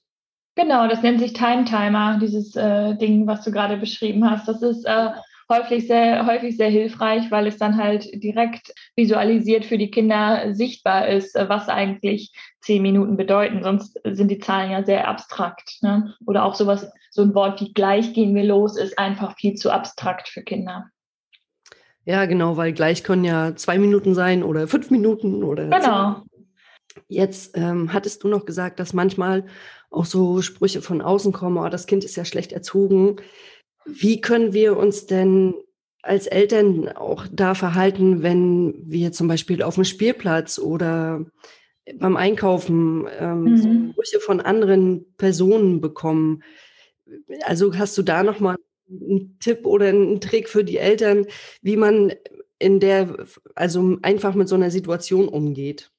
Genau, 0.55 0.87
das 0.87 1.03
nennt 1.03 1.19
sich 1.19 1.33
Time 1.33 1.65
Timer, 1.65 2.17
dieses 2.19 2.55
äh, 2.55 2.95
Ding, 2.95 3.27
was 3.27 3.43
du 3.43 3.51
gerade 3.51 3.77
beschrieben 3.77 4.27
hast. 4.27 4.47
Das 4.47 4.63
ist 4.63 4.85
äh, 4.85 5.09
häufig 5.51 5.87
sehr, 5.87 6.25
häufig 6.25 6.57
sehr 6.57 6.69
hilfreich, 6.69 7.29
weil 7.29 7.45
es 7.45 7.57
dann 7.57 7.77
halt 7.77 8.09
direkt 8.23 8.73
visualisiert 8.95 9.65
für 9.65 9.77
die 9.77 9.91
Kinder 9.91 10.55
sichtbar 10.55 11.07
ist, 11.07 11.35
was 11.35 11.69
eigentlich 11.69 12.33
zehn 12.61 12.81
Minuten 12.81 13.17
bedeuten. 13.17 13.61
Sonst 13.61 13.99
sind 14.03 14.29
die 14.29 14.39
Zahlen 14.39 14.71
ja 14.71 14.83
sehr 14.83 15.07
abstrakt. 15.07 15.77
Ne? 15.81 16.15
Oder 16.25 16.45
auch 16.45 16.55
sowas, 16.55 16.89
so 17.11 17.21
ein 17.21 17.35
Wort 17.35 17.61
wie 17.61 17.73
gleich 17.73 18.13
gehen 18.13 18.33
wir 18.33 18.43
los, 18.43 18.77
ist 18.77 18.97
einfach 18.97 19.35
viel 19.37 19.55
zu 19.55 19.69
abstrakt 19.69 20.29
für 20.29 20.41
Kinder. 20.41 20.89
Ja, 22.05 22.25
genau, 22.25 22.57
weil 22.57 22.73
gleich 22.73 23.03
können 23.03 23.23
ja 23.23 23.55
zwei 23.55 23.77
Minuten 23.77 24.15
sein 24.15 24.41
oder 24.41 24.67
fünf 24.67 24.89
Minuten 24.89 25.43
oder. 25.43 25.67
Genau. 25.67 26.23
Jetzt 27.07 27.55
ähm, 27.55 27.93
hattest 27.93 28.23
du 28.23 28.27
noch 28.27 28.45
gesagt, 28.45 28.79
dass 28.79 28.93
manchmal 28.93 29.45
auch 29.91 30.05
so 30.05 30.41
Sprüche 30.41 30.81
von 30.81 31.01
außen 31.01 31.31
kommen, 31.31 31.57
oh, 31.57 31.69
das 31.69 31.85
Kind 31.85 32.03
ist 32.03 32.15
ja 32.15 32.25
schlecht 32.25 32.53
erzogen. 32.53 33.17
Wie 33.85 34.21
können 34.21 34.53
wir 34.53 34.77
uns 34.77 35.05
denn 35.05 35.55
als 36.01 36.27
Eltern 36.27 36.89
auch 36.89 37.27
da 37.31 37.53
verhalten, 37.53 38.23
wenn 38.23 38.73
wir 38.85 39.11
zum 39.11 39.27
Beispiel 39.27 39.61
auf 39.61 39.75
dem 39.75 39.83
Spielplatz 39.83 40.59
oder 40.59 41.25
beim 41.95 42.17
Einkaufen 42.17 43.07
ähm, 43.19 43.43
mhm. 43.43 43.57
so 43.57 43.91
Sprüche 43.91 44.19
von 44.19 44.41
anderen 44.41 45.13
Personen 45.17 45.81
bekommen? 45.81 46.43
Also 47.43 47.77
hast 47.77 47.97
du 47.97 48.03
da 48.03 48.23
nochmal 48.23 48.55
einen 48.89 49.37
Tipp 49.39 49.65
oder 49.65 49.87
einen 49.87 50.21
Trick 50.21 50.49
für 50.49 50.63
die 50.63 50.77
Eltern, 50.77 51.25
wie 51.61 51.77
man 51.77 52.13
in 52.59 52.79
der, 52.79 53.25
also 53.55 53.97
einfach 54.01 54.35
mit 54.35 54.47
so 54.47 54.55
einer 54.55 54.71
Situation 54.71 55.27
umgeht? 55.27 55.91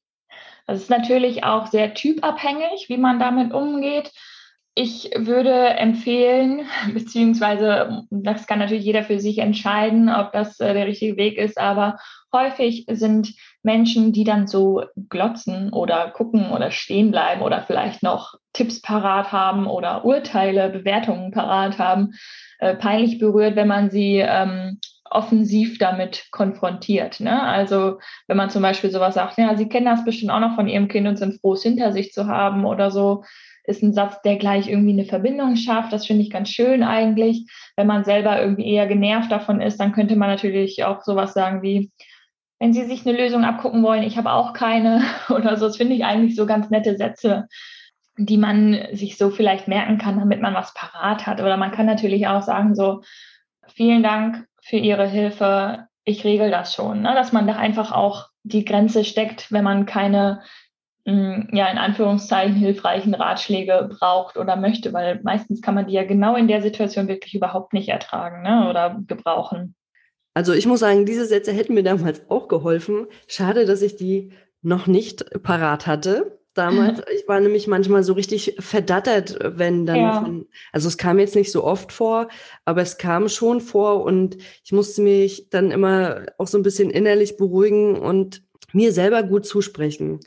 Das 0.67 0.83
ist 0.83 0.91
natürlich 0.91 1.45
auch 1.45 1.67
sehr 1.67 1.95
typabhängig, 1.95 2.89
wie 2.89 2.97
man 2.97 3.19
damit 3.19 3.53
umgeht. 3.53 4.13
Ich 4.75 5.11
würde 5.15 5.53
empfehlen, 5.53 6.67
beziehungsweise 6.95 8.05
das 8.11 8.47
kann 8.47 8.59
natürlich 8.59 8.85
jeder 8.85 9.05
für 9.05 9.21
sich 9.21 9.39
entscheiden, 9.39 10.09
ob 10.09 10.33
das 10.33 10.59
äh, 10.61 10.73
der 10.73 10.87
richtige 10.87 11.17
Weg 11.17 11.37
ist, 11.37 11.59
aber 11.59 11.99
häufig 12.33 12.87
sind 12.91 13.35
Menschen, 13.63 14.13
die 14.13 14.25
dann 14.25 14.47
so 14.47 14.85
glotzen 15.11 15.73
oder 15.73 16.11
gucken 16.11 16.51
oder 16.51 16.71
stehen 16.71 17.11
bleiben 17.11 17.43
oder 17.43 17.63
vielleicht 17.63 18.03
noch 18.03 18.35
Tipps 18.55 18.81
parat 18.81 19.31
haben 19.33 19.67
oder 19.67 20.07
Urteile, 20.07 20.71
Bewertungen 20.71 21.31
parat 21.31 21.79
haben, 21.79 22.13
äh, 22.59 22.75
peinlich 22.75 23.19
berührt, 23.19 23.57
wenn 23.57 23.69
man 23.69 23.91
sie 23.91 24.17
ähm, 24.17 24.81
offensiv 25.11 25.77
damit 25.77 26.29
konfrontiert. 26.31 27.21
Ne? 27.21 27.43
Also 27.43 27.99
wenn 28.27 28.39
man 28.39 28.49
zum 28.49 28.63
Beispiel 28.63 28.91
sowas 28.91 29.15
sagt, 29.15 29.37
ja, 29.37 29.55
Sie 29.57 29.69
kennen 29.69 29.85
das 29.85 30.05
bestimmt 30.07 30.33
auch 30.33 30.41
noch 30.41 30.55
von 30.55 30.69
Ihrem 30.69 30.89
Kind 30.89 31.07
und 31.07 31.19
sind 31.19 31.39
froh, 31.39 31.53
es 31.53 31.63
hinter 31.63 31.93
sich 31.93 32.13
zu 32.13 32.27
haben 32.27 32.65
oder 32.65 32.91
so, 32.91 33.25
ist 33.65 33.83
ein 33.83 33.93
Satz, 33.93 34.21
der 34.23 34.37
gleich 34.37 34.69
irgendwie 34.69 34.93
eine 34.93 35.05
Verbindung 35.05 35.57
schafft. 35.57 35.93
Das 35.93 36.07
finde 36.07 36.23
ich 36.23 36.31
ganz 36.31 36.49
schön 36.51 36.83
eigentlich. 36.83 37.47
Wenn 37.77 37.87
man 37.87 38.05
selber 38.05 38.41
irgendwie 38.41 38.67
eher 38.67 38.87
genervt 38.87 39.31
davon 39.31 39.61
ist, 39.61 39.79
dann 39.79 39.93
könnte 39.93 40.17
man 40.17 40.29
natürlich 40.29 40.85
auch 40.85 41.03
sowas 41.03 41.33
sagen 41.33 41.63
wie, 41.63 41.91
wenn 42.59 42.73
Sie 42.73 42.85
sich 42.85 43.07
eine 43.07 43.17
Lösung 43.17 43.45
abgucken 43.45 43.83
wollen, 43.83 44.05
ich 44.05 44.17
habe 44.17 44.33
auch 44.33 44.53
keine 44.53 45.03
oder 45.29 45.57
so. 45.57 45.67
Das 45.67 45.77
finde 45.77 45.95
ich 45.95 46.05
eigentlich 46.05 46.37
so 46.37 46.47
ganz 46.47 46.71
nette 46.71 46.97
Sätze, 46.97 47.49
die 48.17 48.37
man 48.37 48.79
sich 48.93 49.17
so 49.17 49.31
vielleicht 49.31 49.69
merken 49.69 49.99
kann, 49.99 50.19
damit 50.19 50.41
man 50.41 50.55
was 50.55 50.75
parat 50.75 51.27
hat. 51.27 51.41
Oder 51.41 51.57
man 51.57 51.73
kann 51.73 51.87
natürlich 51.87 52.27
auch 52.29 52.43
sagen 52.43 52.75
so, 52.75 53.03
vielen 53.67 54.03
Dank 54.03 54.47
für 54.61 54.77
Ihre 54.77 55.09
Hilfe, 55.09 55.89
ich 56.05 56.25
regel 56.25 56.51
das 56.51 56.75
schon. 56.75 57.03
Ne? 57.03 57.15
Dass 57.15 57.33
man 57.33 57.47
da 57.47 57.57
einfach 57.57 57.93
auch 57.93 58.29
die 58.45 58.65
Grenze 58.65 59.05
steckt, 59.05 59.51
wenn 59.53 59.65
man 59.65 59.87
keine, 59.87 60.43
ja, 61.05 61.67
in 61.69 61.79
Anführungszeichen 61.79 62.55
hilfreichen 62.55 63.15
Ratschläge 63.15 63.91
braucht 63.99 64.37
oder 64.37 64.55
möchte, 64.55 64.93
weil 64.93 65.21
meistens 65.25 65.61
kann 65.61 65.75
man 65.75 65.87
die 65.87 65.95
ja 65.95 66.05
genau 66.05 66.37
in 66.37 66.47
der 66.47 66.63
Situation 66.63 67.09
wirklich 67.09 67.35
überhaupt 67.35 67.73
nicht 67.73 67.89
ertragen 67.89 68.43
ne? 68.43 68.69
oder 68.71 69.01
gebrauchen. 69.07 69.75
Also 70.35 70.53
ich 70.53 70.67
muss 70.67 70.81
sagen, 70.81 71.05
diese 71.05 71.27
Sätze 71.27 71.53
hätten 71.53 71.75
mir 71.75 71.83
damals 71.83 72.31
auch 72.31 72.47
geholfen. 72.47 73.07
Schade, 73.27 73.67
dass 73.67 73.83
ich 73.83 73.97
die 73.97 74.33
noch 74.63 74.87
nicht 74.87 75.43
parat 75.43 75.87
hatte 75.87 76.39
damals. 76.55 77.03
Ich 77.15 77.27
war 77.27 77.41
nämlich 77.41 77.67
manchmal 77.67 78.05
so 78.05 78.13
richtig 78.13 78.57
verdattert, 78.61 79.39
wenn 79.43 79.87
dann 79.87 79.97
ja. 79.97 80.21
von, 80.21 80.47
also 80.71 80.87
es 80.87 80.99
kam 80.99 81.19
jetzt 81.19 81.35
nicht 81.35 81.51
so 81.51 81.65
oft 81.65 81.93
vor, 81.93 82.29
aber 82.65 82.81
es 82.81 82.97
kam 82.97 83.29
schon 83.29 83.61
vor 83.61 84.05
und 84.05 84.37
ich 84.65 84.73
musste 84.73 85.03
mich 85.03 85.51
dann 85.51 85.73
immer 85.73 86.27
auch 86.39 86.47
so 86.47 86.59
ein 86.59 86.63
bisschen 86.63 86.91
innerlich 86.91 87.37
beruhigen 87.37 87.99
und 87.99 88.43
mir 88.73 88.93
selber 88.93 89.23
gut 89.23 89.47
zusprechen 89.47 90.21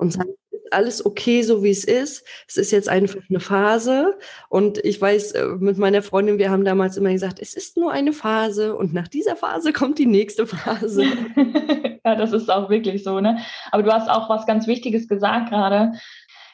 und 0.00 0.12
sagen, 0.12 0.30
alles 0.70 1.04
okay, 1.04 1.42
so 1.42 1.62
wie 1.62 1.70
es 1.70 1.84
ist. 1.84 2.24
Es 2.48 2.56
ist 2.56 2.70
jetzt 2.70 2.88
einfach 2.88 3.20
eine 3.28 3.40
Phase. 3.40 4.18
Und 4.48 4.78
ich 4.78 5.00
weiß, 5.00 5.32
äh, 5.32 5.46
mit 5.58 5.78
meiner 5.78 6.02
Freundin, 6.02 6.38
wir 6.38 6.50
haben 6.50 6.64
damals 6.64 6.96
immer 6.96 7.12
gesagt, 7.12 7.38
es 7.40 7.54
ist 7.54 7.76
nur 7.76 7.92
eine 7.92 8.12
Phase 8.12 8.74
und 8.74 8.94
nach 8.94 9.08
dieser 9.08 9.36
Phase 9.36 9.72
kommt 9.74 9.98
die 9.98 10.06
nächste 10.06 10.46
Phase. 10.46 11.04
ja, 12.04 12.14
das 12.14 12.32
ist 12.32 12.50
auch 12.50 12.70
wirklich 12.70 13.04
so, 13.04 13.20
ne? 13.20 13.38
Aber 13.72 13.82
du 13.82 13.92
hast 13.92 14.08
auch 14.08 14.30
was 14.30 14.46
ganz 14.46 14.66
Wichtiges 14.66 15.06
gesagt 15.06 15.50
gerade. 15.50 15.92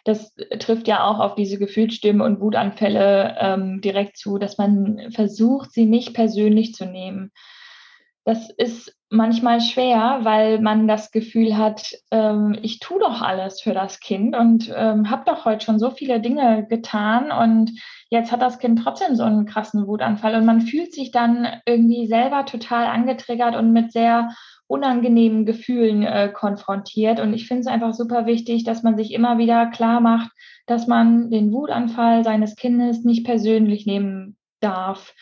Das 0.04 0.34
trifft 0.58 0.88
ja 0.88 1.04
auch 1.04 1.18
auf 1.18 1.34
diese 1.34 1.58
Gefühlsstimmen 1.58 2.20
und 2.20 2.40
Wutanfälle 2.40 3.36
ähm, 3.40 3.80
direkt 3.80 4.16
zu, 4.16 4.38
dass 4.38 4.56
man 4.58 5.10
versucht, 5.10 5.72
sie 5.72 5.86
nicht 5.86 6.14
persönlich 6.14 6.74
zu 6.74 6.86
nehmen 6.86 7.32
das 8.26 8.50
ist 8.50 8.92
manchmal 9.08 9.60
schwer, 9.60 10.18
weil 10.22 10.60
man 10.60 10.88
das 10.88 11.12
Gefühl 11.12 11.56
hat, 11.56 11.92
ähm, 12.10 12.58
ich 12.60 12.80
tue 12.80 12.98
doch 12.98 13.22
alles 13.22 13.60
für 13.60 13.72
das 13.72 14.00
Kind 14.00 14.36
und 14.36 14.68
ähm, 14.74 15.08
habe 15.10 15.22
doch 15.26 15.44
heute 15.44 15.64
schon 15.64 15.78
so 15.78 15.92
viele 15.92 16.20
Dinge 16.20 16.66
getan 16.68 17.30
und 17.30 17.70
jetzt 18.10 18.32
hat 18.32 18.42
das 18.42 18.58
Kind 18.58 18.82
trotzdem 18.82 19.14
so 19.14 19.22
einen 19.22 19.46
krassen 19.46 19.86
Wutanfall 19.86 20.34
und 20.34 20.44
man 20.44 20.60
fühlt 20.60 20.92
sich 20.92 21.12
dann 21.12 21.46
irgendwie 21.66 22.08
selber 22.08 22.44
total 22.46 22.86
angetriggert 22.86 23.54
und 23.54 23.72
mit 23.72 23.92
sehr 23.92 24.28
unangenehmen 24.66 25.46
Gefühlen 25.46 26.02
äh, 26.02 26.28
konfrontiert. 26.34 27.20
Und 27.20 27.32
ich 27.32 27.46
finde 27.46 27.60
es 27.60 27.66
einfach 27.68 27.94
super 27.94 28.26
wichtig, 28.26 28.64
dass 28.64 28.82
man 28.82 28.96
sich 28.96 29.12
immer 29.12 29.38
wieder 29.38 29.66
klar 29.66 30.00
macht, 30.00 30.32
dass 30.66 30.88
man 30.88 31.30
den 31.30 31.52
Wutanfall 31.52 32.24
seines 32.24 32.56
Kindes 32.56 33.04
nicht 33.04 33.24
persönlich 33.24 33.86
nehmen 33.86 34.36
darf. 34.58 35.14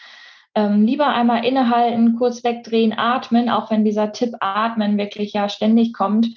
Ähm, 0.54 0.86
lieber 0.86 1.08
einmal 1.08 1.44
innehalten, 1.44 2.16
kurz 2.16 2.44
wegdrehen, 2.44 2.92
atmen, 2.96 3.48
auch 3.48 3.70
wenn 3.70 3.84
dieser 3.84 4.12
Tipp 4.12 4.34
Atmen 4.40 4.96
wirklich 4.98 5.32
ja 5.32 5.48
ständig 5.48 5.92
kommt. 5.92 6.28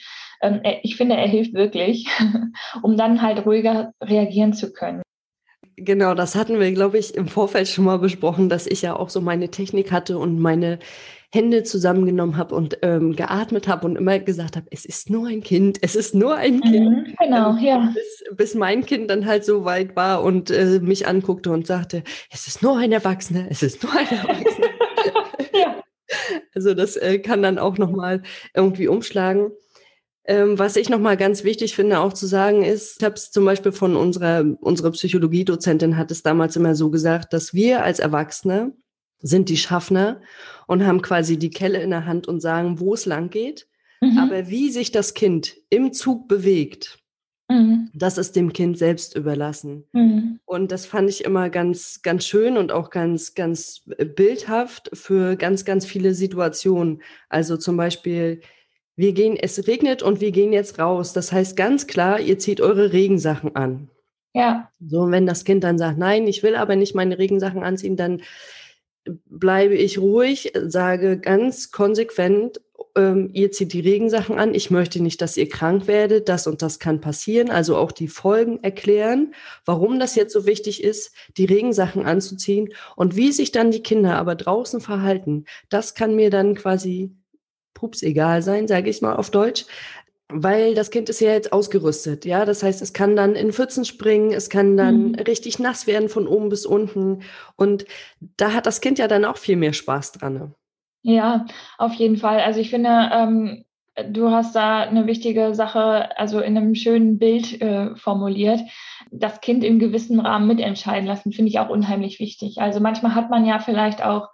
Ähm, 0.42 0.62
ich 0.82 0.96
finde, 0.96 1.16
er 1.16 1.28
hilft 1.28 1.54
wirklich, 1.54 2.08
um 2.82 2.98
dann 2.98 3.22
halt 3.22 3.46
ruhiger 3.46 3.94
reagieren 4.04 4.54
zu 4.54 4.74
können. 4.74 5.04
Genau, 5.76 6.16
das 6.16 6.36
hatten 6.36 6.60
wir, 6.60 6.72
glaube 6.72 6.98
ich, 6.98 7.14
im 7.14 7.28
Vorfeld 7.28 7.68
schon 7.68 7.86
mal 7.86 8.00
besprochen, 8.00 8.50
dass 8.50 8.66
ich 8.66 8.82
ja 8.82 8.96
auch 8.96 9.10
so 9.10 9.22
meine 9.22 9.52
Technik 9.52 9.92
hatte 9.92 10.18
und 10.18 10.40
meine 10.40 10.80
Hände 11.34 11.64
zusammengenommen 11.64 12.38
habe 12.38 12.56
und 12.56 12.78
ähm, 12.84 13.16
geatmet 13.16 13.68
habe 13.68 13.86
und 13.86 13.98
immer 13.98 14.18
gesagt 14.20 14.56
habe, 14.56 14.68
es 14.72 14.86
ist 14.86 15.10
nur 15.10 15.28
ein 15.28 15.44
Kind, 15.44 15.78
es 15.82 15.96
ist 15.96 16.16
nur 16.16 16.36
ein 16.36 16.62
Kind. 16.62 16.90
Mhm, 16.90 17.16
genau, 17.20 17.58
ähm, 17.58 17.64
ja. 17.64 17.94
Bis, 17.94 18.38
bis, 18.38 18.56
mein 18.56 18.86
Kind 18.86 19.10
dann 19.10 19.26
halt 19.26 19.44
so 19.44 19.66
weit 19.66 19.96
war 19.98 20.24
und 20.24 20.50
äh, 20.52 20.80
mich 20.80 21.06
anguckte 21.06 21.52
und 21.52 21.68
sagte, 21.68 22.04
es 22.32 22.48
ist 22.48 22.64
nur 22.64 22.78
ein 22.78 22.94
Erwachsener, 22.94 23.48
es 23.50 23.62
ist 23.62 23.84
nur 23.84 23.92
ein 23.94 24.08
Erwachsener. 24.08 24.68
ja. 25.54 25.84
Also 26.56 26.74
das 26.74 26.96
äh, 26.96 27.20
kann 27.20 27.44
dann 27.44 27.60
auch 27.60 27.78
nochmal 27.78 28.24
irgendwie 28.54 28.88
umschlagen. 28.88 29.52
Ähm, 30.24 30.58
was 30.58 30.78
ich 30.78 30.90
nochmal 30.90 31.18
ganz 31.18 31.44
wichtig 31.44 31.76
finde, 31.76 32.00
auch 32.00 32.14
zu 32.14 32.26
sagen 32.26 32.64
ist, 32.64 32.98
ich 33.00 33.06
habe 33.06 33.16
es 33.16 33.32
zum 33.32 33.44
Beispiel 33.44 33.74
von 33.74 33.98
unserer, 33.98 34.46
unsere 34.62 34.92
Psychologiedozentin 34.92 35.98
hat 35.98 36.12
es 36.12 36.24
damals 36.24 36.56
immer 36.56 36.76
so 36.76 36.90
gesagt, 36.90 37.34
dass 37.34 37.54
wir 37.54 37.84
als 37.84 38.00
Erwachsene 38.00 38.74
sind 39.20 39.50
die 39.50 39.58
Schaffner 39.58 40.22
und 40.68 40.86
haben 40.86 41.02
quasi 41.02 41.38
die 41.38 41.50
Kelle 41.50 41.82
in 41.82 41.90
der 41.90 42.06
Hand 42.06 42.28
und 42.28 42.42
sagen, 42.42 42.80
wo 42.80 42.94
es 42.94 43.06
lang 43.06 43.30
geht. 43.30 43.68
Mhm. 44.02 44.18
Aber 44.18 44.50
wie 44.50 44.70
sich 44.70 44.92
das 44.92 45.14
Kind 45.14 45.56
im 45.70 45.94
Zug 45.94 46.28
bewegt, 46.28 47.00
mhm. 47.50 47.90
das 47.94 48.18
ist 48.18 48.36
dem 48.36 48.54
Kind 48.54 48.78
selbst 48.78 49.16
überlassen. 49.16 49.86
Mhm. 49.94 50.40
Und 50.46 50.72
das 50.72 50.86
fand 50.86 51.10
ich 51.10 51.26
immer 51.26 51.50
ganz, 51.50 52.02
ganz 52.04 52.26
schön 52.26 52.58
und 52.58 52.72
auch 52.72 52.90
ganz, 52.90 53.34
ganz 53.34 53.84
bildhaft 54.16 54.90
für 54.94 55.36
ganz, 55.36 55.66
ganz 55.66 55.86
viele 55.86 56.14
Situationen. 56.14 57.02
Also 57.30 57.58
zum 57.58 57.78
Beispiel, 57.78 58.42
wir 58.96 59.14
gehen, 59.14 59.38
es 59.38 59.68
regnet 59.68 60.04
und 60.04 60.22
wir 60.22 60.32
gehen 60.32 60.54
jetzt 60.54 60.80
raus. 60.80 61.14
Das 61.14 61.32
heißt 61.32 61.58
ganz 61.58 61.88
klar, 61.88 62.20
ihr 62.20 62.38
zieht 62.40 62.62
eure 62.62 62.94
Regensachen 62.94 63.56
an. 63.56 63.90
Ja. 64.34 64.70
So, 64.80 65.02
und 65.02 65.12
wenn 65.12 65.26
das 65.26 65.46
Kind 65.46 65.64
dann 65.64 65.80
sagt, 65.80 65.98
nein, 65.98 66.28
ich 66.28 66.44
will 66.44 66.56
aber 66.56 66.76
nicht 66.76 66.94
meine 66.94 67.18
Regensachen 67.18 67.64
anziehen, 67.64 67.96
dann 67.96 68.22
bleibe 69.26 69.76
ich 69.76 70.00
ruhig, 70.00 70.54
sage 70.56 71.20
ganz 71.20 71.72
konsequent, 71.72 72.62
ähm, 72.98 73.30
ihr 73.34 73.52
zieht 73.52 73.74
die 73.74 73.80
Regensachen 73.80 74.40
an, 74.40 74.54
ich 74.54 74.72
möchte 74.72 75.02
nicht, 75.02 75.22
dass 75.22 75.38
ihr 75.38 75.48
krank 75.48 75.88
werdet, 75.88 76.30
das 76.30 76.48
und 76.48 76.62
das 76.62 76.80
kann 76.80 77.00
passieren, 77.00 77.50
also 77.50 77.78
auch 77.78 77.92
die 77.92 78.08
Folgen 78.08 78.64
erklären, 78.64 79.34
warum 79.66 80.00
das 80.00 80.16
jetzt 80.16 80.34
so 80.34 80.46
wichtig 80.46 80.84
ist, 80.84 81.14
die 81.38 81.46
Regensachen 81.46 82.06
anzuziehen. 82.06 82.70
Und 82.96 83.16
wie 83.16 83.32
sich 83.32 83.52
dann 83.52 83.72
die 83.72 83.84
Kinder 83.84 84.16
aber 84.16 84.36
draußen 84.36 84.82
verhalten, 84.82 85.46
das 85.70 85.94
kann 85.94 86.16
mir 86.16 86.30
dann 86.30 86.56
quasi 86.56 87.16
pups 87.78 88.02
egal 88.02 88.42
sein, 88.42 88.68
sage 88.68 88.90
ich 88.90 89.02
mal 89.04 89.16
auf 89.16 89.30
Deutsch 89.30 89.66
weil 90.30 90.76
das 90.76 90.92
Kind 90.92 91.10
ist 91.10 91.22
ja 91.22 91.32
jetzt 91.32 91.54
ausgerüstet, 91.54 92.26
ja. 92.26 92.44
Das 92.44 92.62
heißt, 92.62 92.82
es 92.82 92.94
kann 92.94 93.16
dann 93.16 93.36
in 93.36 93.54
Pfützen 93.54 93.86
springen, 93.86 94.34
es 94.34 94.50
kann 94.50 94.76
dann 94.76 95.10
mhm. 95.10 95.16
richtig 95.16 95.60
nass 95.60 95.88
werden 95.88 96.10
von 96.10 96.28
oben 96.28 96.50
bis 96.50 96.66
unten. 96.66 97.22
Und 97.56 97.86
da 98.36 98.54
hat 98.54 98.66
das 98.66 98.82
Kind 98.82 99.00
ja 99.00 99.08
dann 99.08 99.26
auch 99.26 99.38
viel 99.38 99.56
mehr 99.56 99.74
Spaß 99.74 100.14
dran. 100.14 100.34
Ne? 100.34 100.54
Ja, 101.04 101.46
auf 101.78 101.94
jeden 101.94 102.18
Fall. 102.18 102.42
Also 102.42 102.60
ich 102.60 102.70
finde, 102.70 103.10
ähm, 103.14 103.64
du 104.10 104.30
hast 104.32 104.54
da 104.56 104.82
eine 104.82 105.08
wichtige 105.08 105.56
Sache, 105.56 106.18
also 106.18 106.42
in 106.42 106.58
einem 106.58 106.76
schönen 106.76 107.18
Bild 107.18 107.62
äh, 107.62 107.96
formuliert. 107.96 108.60
Das 109.12 109.40
Kind 109.40 109.64
im 109.64 109.80
gewissen 109.80 110.20
Rahmen 110.20 110.48
mitentscheiden 110.48 111.08
lassen, 111.08 111.32
finde 111.32 111.50
ich 111.50 111.60
auch 111.60 111.70
unheimlich 111.70 112.20
wichtig. 112.20 112.58
Also 112.60 112.82
manchmal 112.82 113.16
hat 113.16 113.30
man 113.30 113.46
ja 113.46 113.60
vielleicht 113.60 114.04
auch 114.04 114.28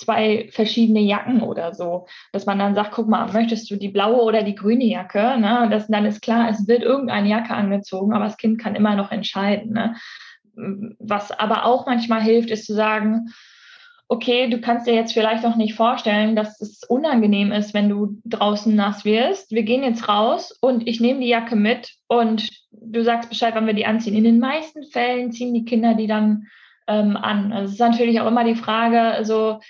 zwei 0.00 0.48
verschiedene 0.52 1.00
Jacken 1.00 1.42
oder 1.42 1.74
so, 1.74 2.06
dass 2.32 2.46
man 2.46 2.58
dann 2.58 2.74
sagt, 2.74 2.92
guck 2.92 3.08
mal, 3.08 3.30
möchtest 3.32 3.70
du 3.70 3.76
die 3.76 3.88
blaue 3.88 4.22
oder 4.22 4.42
die 4.42 4.54
grüne 4.54 4.84
Jacke? 4.84 5.38
Ne? 5.38 5.68
Das, 5.70 5.86
dann 5.88 6.06
ist 6.06 6.22
klar, 6.22 6.48
es 6.48 6.66
wird 6.66 6.82
irgendeine 6.82 7.28
Jacke 7.28 7.54
angezogen, 7.54 8.12
aber 8.12 8.24
das 8.24 8.36
Kind 8.36 8.58
kann 8.58 8.74
immer 8.74 8.96
noch 8.96 9.12
entscheiden. 9.12 9.72
Ne? 9.72 9.96
Was 10.98 11.30
aber 11.30 11.64
auch 11.64 11.86
manchmal 11.86 12.22
hilft, 12.22 12.50
ist 12.50 12.66
zu 12.66 12.74
sagen, 12.74 13.30
okay, 14.08 14.50
du 14.50 14.60
kannst 14.60 14.88
dir 14.88 14.94
jetzt 14.94 15.12
vielleicht 15.12 15.46
auch 15.46 15.54
nicht 15.54 15.74
vorstellen, 15.74 16.34
dass 16.34 16.60
es 16.60 16.82
unangenehm 16.82 17.52
ist, 17.52 17.74
wenn 17.74 17.88
du 17.88 18.20
draußen 18.24 18.74
nass 18.74 19.04
wirst. 19.04 19.52
Wir 19.52 19.62
gehen 19.62 19.84
jetzt 19.84 20.08
raus 20.08 20.52
und 20.60 20.88
ich 20.88 21.00
nehme 21.00 21.20
die 21.20 21.28
Jacke 21.28 21.54
mit 21.54 21.92
und 22.08 22.48
du 22.72 23.04
sagst 23.04 23.28
Bescheid, 23.28 23.54
wann 23.54 23.68
wir 23.68 23.74
die 23.74 23.86
anziehen. 23.86 24.16
In 24.16 24.24
den 24.24 24.40
meisten 24.40 24.82
Fällen 24.82 25.30
ziehen 25.30 25.54
die 25.54 25.64
Kinder 25.64 25.94
die 25.94 26.08
dann 26.08 26.48
ähm, 26.88 27.16
an. 27.16 27.52
Also 27.52 27.66
es 27.66 27.72
ist 27.74 27.78
natürlich 27.78 28.20
auch 28.20 28.26
immer 28.26 28.42
die 28.42 28.56
Frage, 28.56 29.24
so 29.24 29.60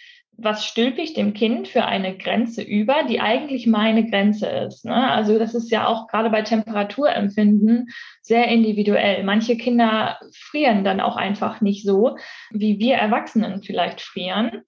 was 0.42 0.64
stülpe 0.64 1.00
ich 1.00 1.14
dem 1.14 1.34
Kind 1.34 1.68
für 1.68 1.84
eine 1.84 2.16
Grenze 2.16 2.62
über, 2.62 3.02
die 3.04 3.20
eigentlich 3.20 3.66
meine 3.66 4.08
Grenze 4.08 4.46
ist. 4.46 4.84
Ne? 4.84 5.10
Also 5.10 5.38
das 5.38 5.54
ist 5.54 5.70
ja 5.70 5.86
auch 5.86 6.08
gerade 6.08 6.30
bei 6.30 6.42
Temperaturempfinden 6.42 7.88
sehr 8.22 8.48
individuell. 8.48 9.22
Manche 9.24 9.56
Kinder 9.56 10.18
frieren 10.32 10.84
dann 10.84 11.00
auch 11.00 11.16
einfach 11.16 11.60
nicht 11.60 11.84
so, 11.84 12.16
wie 12.50 12.78
wir 12.78 12.96
Erwachsenen 12.96 13.62
vielleicht 13.62 14.00
frieren. 14.00 14.62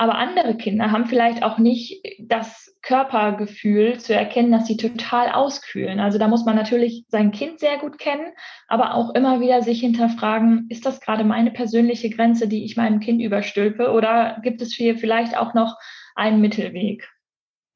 Aber 0.00 0.14
andere 0.14 0.56
Kinder 0.56 0.92
haben 0.92 1.06
vielleicht 1.06 1.42
auch 1.42 1.58
nicht 1.58 2.06
das 2.20 2.72
Körpergefühl 2.82 3.98
zu 3.98 4.14
erkennen, 4.14 4.52
dass 4.52 4.68
sie 4.68 4.76
total 4.76 5.32
auskühlen. 5.32 5.98
Also 5.98 6.18
da 6.18 6.28
muss 6.28 6.44
man 6.44 6.54
natürlich 6.54 7.04
sein 7.08 7.32
Kind 7.32 7.58
sehr 7.58 7.78
gut 7.78 7.98
kennen, 7.98 8.32
aber 8.68 8.94
auch 8.94 9.12
immer 9.16 9.40
wieder 9.40 9.60
sich 9.62 9.80
hinterfragen, 9.80 10.66
ist 10.68 10.86
das 10.86 11.00
gerade 11.00 11.24
meine 11.24 11.50
persönliche 11.50 12.10
Grenze, 12.10 12.46
die 12.46 12.64
ich 12.64 12.76
meinem 12.76 13.00
Kind 13.00 13.20
überstülpe 13.20 13.90
oder 13.90 14.38
gibt 14.44 14.62
es 14.62 14.72
hier 14.72 14.96
vielleicht 14.96 15.36
auch 15.36 15.52
noch 15.52 15.76
einen 16.14 16.40
Mittelweg? 16.40 17.08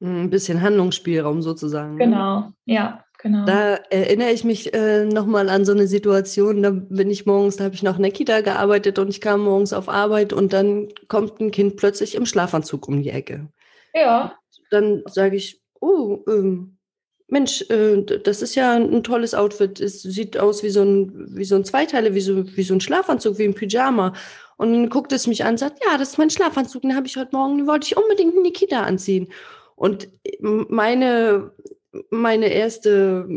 Ein 0.01 0.29
bisschen 0.29 0.61
Handlungsspielraum 0.61 1.41
sozusagen. 1.41 1.95
Ne? 1.95 2.05
Genau, 2.05 2.51
ja. 2.63 3.03
Genau. 3.23 3.45
Da 3.45 3.75
erinnere 3.89 4.31
ich 4.31 4.43
mich 4.43 4.73
äh, 4.73 5.05
nochmal 5.05 5.47
an 5.47 5.63
so 5.63 5.71
eine 5.71 5.87
Situation, 5.87 6.61
da 6.61 6.71
bin 6.71 7.09
ich 7.09 7.25
morgens, 7.25 7.55
da 7.55 7.63
habe 7.63 7.73
ich 7.73 7.81
noch 7.81 7.95
in 7.95 8.03
der 8.03 8.11
Kita 8.11 8.41
gearbeitet 8.41 8.99
und 8.99 9.07
ich 9.07 9.21
kam 9.21 9.45
morgens 9.45 9.71
auf 9.71 9.87
Arbeit 9.87 10.33
und 10.33 10.51
dann 10.51 10.89
kommt 11.07 11.39
ein 11.39 11.49
Kind 11.51 11.77
plötzlich 11.77 12.15
im 12.15 12.25
Schlafanzug 12.25 12.85
um 12.89 13.01
die 13.01 13.11
Ecke. 13.11 13.47
Ja. 13.93 14.37
Dann 14.71 15.03
sage 15.05 15.37
ich, 15.37 15.61
oh, 15.79 16.19
ähm, 16.27 16.75
Mensch, 17.29 17.61
äh, 17.69 18.01
das 18.01 18.41
ist 18.41 18.55
ja 18.55 18.73
ein 18.73 19.03
tolles 19.03 19.33
Outfit. 19.33 19.79
Es 19.79 20.01
sieht 20.01 20.37
aus 20.37 20.61
wie 20.61 20.69
so 20.69 20.81
ein, 20.81 21.37
wie 21.37 21.45
so 21.45 21.55
ein 21.55 21.63
Zweiteile, 21.63 22.15
wie 22.15 22.21
so, 22.21 22.45
wie 22.57 22.63
so 22.63 22.73
ein 22.73 22.81
Schlafanzug, 22.81 23.37
wie 23.37 23.45
ein 23.45 23.53
Pyjama. 23.53 24.11
Und 24.57 24.73
dann 24.73 24.89
guckt 24.89 25.13
es 25.13 25.27
mich 25.27 25.45
an 25.45 25.51
und 25.51 25.59
sagt, 25.59 25.79
ja, 25.85 25.97
das 25.97 26.09
ist 26.09 26.17
mein 26.17 26.29
Schlafanzug, 26.29 26.81
den 26.81 26.95
habe 26.95 27.07
ich 27.07 27.15
heute 27.15 27.33
Morgen, 27.33 27.59
den 27.59 27.67
wollte 27.67 27.87
ich 27.87 27.95
unbedingt 27.95 28.35
in 28.35 28.43
die 28.43 28.51
Kita 28.51 28.83
anziehen. 28.83 29.31
Und 29.77 30.09
meine 30.41 31.51
meine 32.09 32.47
erste 32.47 33.27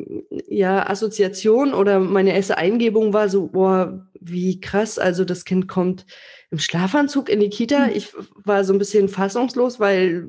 ja, 0.48 0.88
Assoziation 0.88 1.74
oder 1.74 2.00
meine 2.00 2.34
erste 2.34 2.56
Eingebung 2.56 3.12
war 3.12 3.28
so, 3.28 3.48
boah, 3.48 4.06
wie 4.20 4.60
krass, 4.60 4.98
also 4.98 5.24
das 5.24 5.44
Kind 5.44 5.68
kommt 5.68 6.06
im 6.50 6.58
Schlafanzug 6.58 7.28
in 7.28 7.40
die 7.40 7.50
Kita. 7.50 7.86
Hm. 7.86 7.92
Ich 7.94 8.12
war 8.44 8.64
so 8.64 8.72
ein 8.72 8.78
bisschen 8.78 9.08
fassungslos, 9.08 9.78
weil 9.78 10.26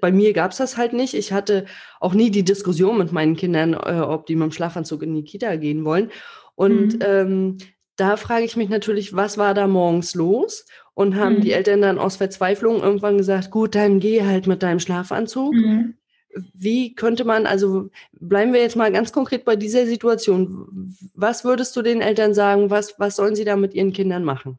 bei 0.00 0.12
mir 0.12 0.32
gab 0.32 0.52
es 0.52 0.58
das 0.58 0.76
halt 0.76 0.92
nicht. 0.92 1.14
Ich 1.14 1.32
hatte 1.32 1.66
auch 2.00 2.14
nie 2.14 2.30
die 2.30 2.44
Diskussion 2.44 2.98
mit 2.98 3.12
meinen 3.12 3.36
Kindern, 3.36 3.74
äh, 3.74 4.00
ob 4.00 4.26
die 4.26 4.36
mit 4.36 4.44
dem 4.44 4.52
Schlafanzug 4.52 5.02
in 5.02 5.14
die 5.14 5.24
Kita 5.24 5.56
gehen 5.56 5.84
wollen. 5.84 6.10
Und 6.54 6.94
mhm. 6.94 7.00
ähm, 7.02 7.58
da 7.96 8.16
frage 8.16 8.44
ich 8.44 8.56
mich 8.56 8.70
natürlich, 8.70 9.14
was 9.14 9.36
war 9.36 9.52
da 9.52 9.66
morgens 9.66 10.14
los? 10.14 10.66
Und 10.94 11.16
haben 11.16 11.36
mhm. 11.36 11.40
die 11.40 11.52
Eltern 11.52 11.80
dann 11.80 11.98
aus 11.98 12.16
Verzweiflung 12.16 12.82
irgendwann 12.82 13.18
gesagt, 13.18 13.50
gut, 13.50 13.74
dann 13.74 13.98
geh 13.98 14.22
halt 14.22 14.46
mit 14.46 14.62
deinem 14.62 14.78
Schlafanzug. 14.78 15.54
Mhm 15.54 15.94
wie 16.54 16.94
könnte 16.94 17.24
man, 17.24 17.46
also 17.46 17.90
bleiben 18.12 18.52
wir 18.52 18.60
jetzt 18.60 18.76
mal 18.76 18.92
ganz 18.92 19.12
konkret 19.12 19.44
bei 19.44 19.56
dieser 19.56 19.86
Situation. 19.86 20.94
Was 21.14 21.44
würdest 21.44 21.76
du 21.76 21.82
den 21.82 22.00
Eltern 22.00 22.34
sagen? 22.34 22.70
Was, 22.70 22.98
was 22.98 23.16
sollen 23.16 23.34
sie 23.34 23.44
da 23.44 23.56
mit 23.56 23.74
ihren 23.74 23.92
Kindern 23.92 24.24
machen? 24.24 24.58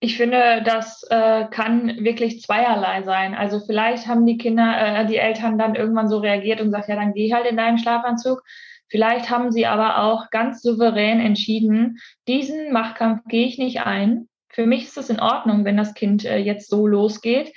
Ich 0.00 0.16
finde, 0.16 0.62
das 0.64 1.02
äh, 1.08 1.46
kann 1.50 2.04
wirklich 2.04 2.42
zweierlei 2.42 3.02
sein. 3.02 3.34
Also 3.34 3.60
vielleicht 3.60 4.06
haben 4.06 4.26
die 4.26 4.36
Kinder, 4.36 4.74
äh, 4.76 5.06
die 5.06 5.16
Eltern 5.16 5.56
dann 5.58 5.74
irgendwann 5.74 6.08
so 6.08 6.18
reagiert 6.18 6.60
und 6.60 6.66
gesagt, 6.66 6.88
ja, 6.88 6.96
dann 6.96 7.14
geh 7.14 7.32
halt 7.32 7.46
in 7.46 7.56
deinen 7.56 7.78
Schlafanzug. 7.78 8.42
Vielleicht 8.88 9.30
haben 9.30 9.50
sie 9.50 9.66
aber 9.66 10.02
auch 10.02 10.30
ganz 10.30 10.60
souverän 10.60 11.20
entschieden, 11.20 11.98
diesen 12.28 12.70
Machtkampf 12.70 13.22
gehe 13.28 13.46
ich 13.46 13.56
nicht 13.56 13.80
ein. 13.80 14.28
Für 14.50 14.66
mich 14.66 14.84
ist 14.84 14.98
es 14.98 15.10
in 15.10 15.20
Ordnung, 15.20 15.64
wenn 15.64 15.76
das 15.76 15.94
Kind 15.94 16.24
äh, 16.24 16.36
jetzt 16.36 16.68
so 16.68 16.86
losgeht 16.86 17.52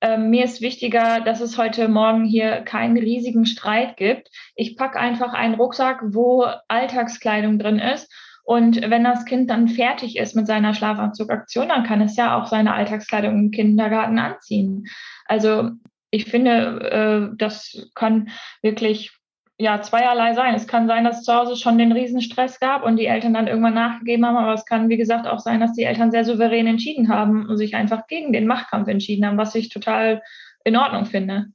ähm, 0.00 0.30
mir 0.30 0.44
ist 0.44 0.60
wichtiger, 0.60 1.20
dass 1.20 1.40
es 1.40 1.58
heute 1.58 1.88
Morgen 1.88 2.24
hier 2.24 2.62
keinen 2.62 2.96
riesigen 2.96 3.46
Streit 3.46 3.96
gibt. 3.96 4.30
Ich 4.54 4.76
packe 4.76 4.98
einfach 4.98 5.32
einen 5.32 5.54
Rucksack, 5.54 6.00
wo 6.04 6.46
Alltagskleidung 6.68 7.58
drin 7.58 7.78
ist. 7.78 8.10
Und 8.42 8.80
wenn 8.90 9.04
das 9.04 9.26
Kind 9.26 9.50
dann 9.50 9.68
fertig 9.68 10.16
ist 10.16 10.34
mit 10.34 10.46
seiner 10.46 10.74
Schlafanzugaktion, 10.74 11.68
dann 11.68 11.84
kann 11.84 12.00
es 12.00 12.16
ja 12.16 12.36
auch 12.36 12.46
seine 12.46 12.74
Alltagskleidung 12.74 13.38
im 13.38 13.50
Kindergarten 13.50 14.18
anziehen. 14.18 14.86
Also 15.26 15.70
ich 16.10 16.24
finde, 16.24 17.30
äh, 17.32 17.36
das 17.36 17.90
kann 17.94 18.30
wirklich 18.62 19.19
ja 19.60 19.82
zweierlei 19.82 20.34
sein. 20.34 20.54
Es 20.54 20.66
kann 20.66 20.86
sein, 20.86 21.04
dass 21.04 21.22
zu 21.22 21.34
Hause 21.34 21.54
schon 21.54 21.76
den 21.76 21.92
Riesenstress 21.92 22.58
gab 22.60 22.82
und 22.82 22.96
die 22.96 23.06
Eltern 23.06 23.34
dann 23.34 23.46
irgendwann 23.46 23.74
nachgegeben 23.74 24.24
haben, 24.24 24.36
aber 24.36 24.54
es 24.54 24.64
kann, 24.64 24.88
wie 24.88 24.96
gesagt, 24.96 25.26
auch 25.26 25.38
sein, 25.38 25.60
dass 25.60 25.74
die 25.74 25.84
Eltern 25.84 26.10
sehr 26.10 26.24
souverän 26.24 26.66
entschieden 26.66 27.08
haben 27.08 27.46
und 27.46 27.58
sich 27.58 27.74
einfach 27.74 28.06
gegen 28.06 28.32
den 28.32 28.46
Machtkampf 28.46 28.88
entschieden 28.88 29.26
haben, 29.26 29.36
was 29.36 29.54
ich 29.54 29.68
total 29.68 30.22
in 30.64 30.76
Ordnung 30.76 31.04
finde. 31.04 31.46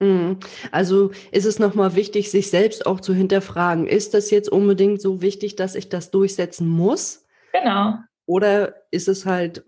Mhm. 0.00 0.38
Also 0.72 1.10
ist 1.30 1.44
es 1.44 1.58
nochmal 1.58 1.94
wichtig, 1.94 2.30
sich 2.30 2.48
selbst 2.48 2.86
auch 2.86 3.00
zu 3.00 3.12
hinterfragen, 3.12 3.86
ist 3.86 4.14
das 4.14 4.30
jetzt 4.30 4.48
unbedingt 4.48 5.02
so 5.02 5.20
wichtig, 5.20 5.54
dass 5.54 5.74
ich 5.74 5.90
das 5.90 6.10
durchsetzen 6.10 6.66
muss? 6.66 7.26
Genau. 7.52 7.98
Oder 8.24 8.76
ist 8.90 9.08
es 9.08 9.26
halt 9.26 9.62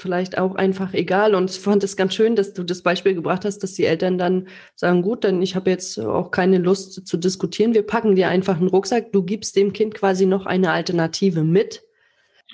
vielleicht 0.00 0.38
auch 0.38 0.54
einfach 0.54 0.94
egal? 0.94 1.34
Und 1.34 1.50
ich 1.50 1.58
fand 1.58 1.84
es 1.84 1.96
ganz 1.96 2.14
schön, 2.14 2.36
dass 2.36 2.54
du 2.54 2.62
das 2.62 2.82
Beispiel 2.82 3.14
gebracht 3.14 3.44
hast, 3.44 3.62
dass 3.62 3.74
die 3.74 3.84
Eltern 3.84 4.18
dann 4.18 4.48
sagen, 4.74 5.02
gut, 5.02 5.24
dann 5.24 5.42
ich 5.42 5.56
habe 5.56 5.70
jetzt 5.70 5.98
auch 5.98 6.30
keine 6.30 6.58
Lust 6.58 7.06
zu 7.06 7.16
diskutieren. 7.16 7.74
Wir 7.74 7.86
packen 7.86 8.16
dir 8.16 8.28
einfach 8.28 8.56
einen 8.56 8.68
Rucksack. 8.68 9.12
Du 9.12 9.22
gibst 9.22 9.56
dem 9.56 9.72
Kind 9.72 9.94
quasi 9.94 10.26
noch 10.26 10.46
eine 10.46 10.70
Alternative 10.72 11.44
mit. 11.44 11.82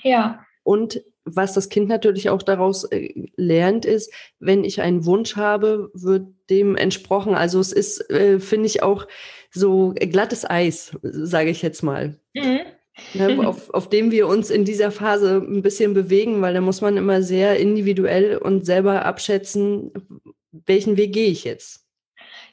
Ja. 0.02 0.44
Und 0.62 1.02
was 1.24 1.54
das 1.54 1.68
Kind 1.68 1.88
natürlich 1.88 2.28
auch 2.28 2.42
daraus 2.42 2.84
äh, 2.84 3.28
lernt, 3.36 3.84
ist, 3.84 4.12
wenn 4.40 4.64
ich 4.64 4.82
einen 4.82 5.06
Wunsch 5.06 5.36
habe, 5.36 5.90
wird 5.94 6.26
dem 6.50 6.76
entsprochen. 6.76 7.34
Also 7.34 7.60
es 7.60 7.72
ist, 7.72 8.10
äh, 8.10 8.40
finde 8.40 8.66
ich, 8.66 8.82
auch 8.82 9.06
so 9.50 9.94
glattes 9.94 10.48
Eis, 10.48 10.96
sage 11.02 11.50
ich 11.50 11.62
jetzt 11.62 11.82
mal. 11.82 12.18
Mhm 12.34 12.60
ne, 13.14 13.46
auf, 13.46 13.70
auf 13.70 13.88
dem 13.88 14.10
wir 14.10 14.26
uns 14.26 14.50
in 14.50 14.64
dieser 14.64 14.90
Phase 14.90 15.36
ein 15.36 15.62
bisschen 15.62 15.94
bewegen, 15.94 16.40
weil 16.42 16.54
da 16.54 16.60
muss 16.60 16.80
man 16.80 16.96
immer 16.96 17.22
sehr 17.22 17.58
individuell 17.58 18.38
und 18.38 18.64
selber 18.64 19.04
abschätzen, 19.04 19.92
welchen 20.66 20.96
Weg 20.96 21.12
gehe 21.12 21.28
ich 21.28 21.44
jetzt. 21.44 21.83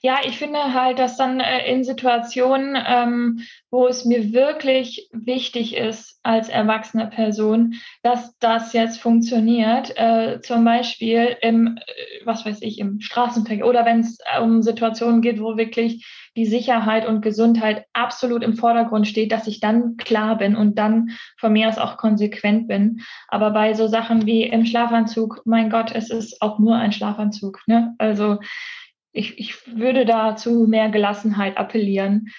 Ja, 0.03 0.17
ich 0.25 0.39
finde 0.39 0.73
halt, 0.73 0.97
dass 0.97 1.15
dann 1.15 1.39
äh, 1.39 1.71
in 1.71 1.83
Situationen, 1.83 2.75
ähm, 2.87 3.41
wo 3.69 3.85
es 3.85 4.03
mir 4.03 4.33
wirklich 4.33 5.07
wichtig 5.11 5.77
ist 5.77 6.19
als 6.23 6.49
erwachsene 6.49 7.05
Person, 7.05 7.75
dass 8.01 8.35
das 8.39 8.73
jetzt 8.73 8.99
funktioniert, 8.99 9.95
äh, 9.97 10.39
zum 10.41 10.65
Beispiel 10.65 11.37
im, 11.41 11.77
äh, 11.77 12.25
was 12.25 12.47
weiß 12.47 12.63
ich, 12.63 12.79
im 12.79 12.99
Straßenverkehr 12.99 13.67
oder 13.67 13.85
wenn 13.85 13.99
es 13.99 14.17
um 14.41 14.63
Situationen 14.63 15.21
geht, 15.21 15.39
wo 15.39 15.55
wirklich 15.55 16.03
die 16.35 16.45
Sicherheit 16.47 17.07
und 17.07 17.21
Gesundheit 17.21 17.85
absolut 17.93 18.41
im 18.41 18.55
Vordergrund 18.55 19.07
steht, 19.07 19.31
dass 19.31 19.45
ich 19.45 19.59
dann 19.59 19.97
klar 19.97 20.37
bin 20.37 20.55
und 20.55 20.79
dann 20.79 21.11
von 21.37 21.53
mir 21.53 21.67
aus 21.67 21.77
auch 21.77 21.97
konsequent 21.97 22.67
bin. 22.67 23.01
Aber 23.27 23.51
bei 23.51 23.75
so 23.75 23.87
Sachen 23.87 24.25
wie 24.25 24.43
im 24.43 24.65
Schlafanzug, 24.65 25.41
mein 25.45 25.69
Gott, 25.69 25.91
es 25.93 26.09
ist 26.09 26.41
auch 26.41 26.57
nur 26.57 26.75
ein 26.75 26.91
Schlafanzug. 26.91 27.59
Ne? 27.67 27.93
Also 27.99 28.39
ich, 29.13 29.37
ich 29.39 29.77
würde 29.77 30.05
da 30.05 30.35
zu 30.35 30.65
mehr 30.67 30.89
Gelassenheit 30.89 31.57
appellieren. 31.57 32.29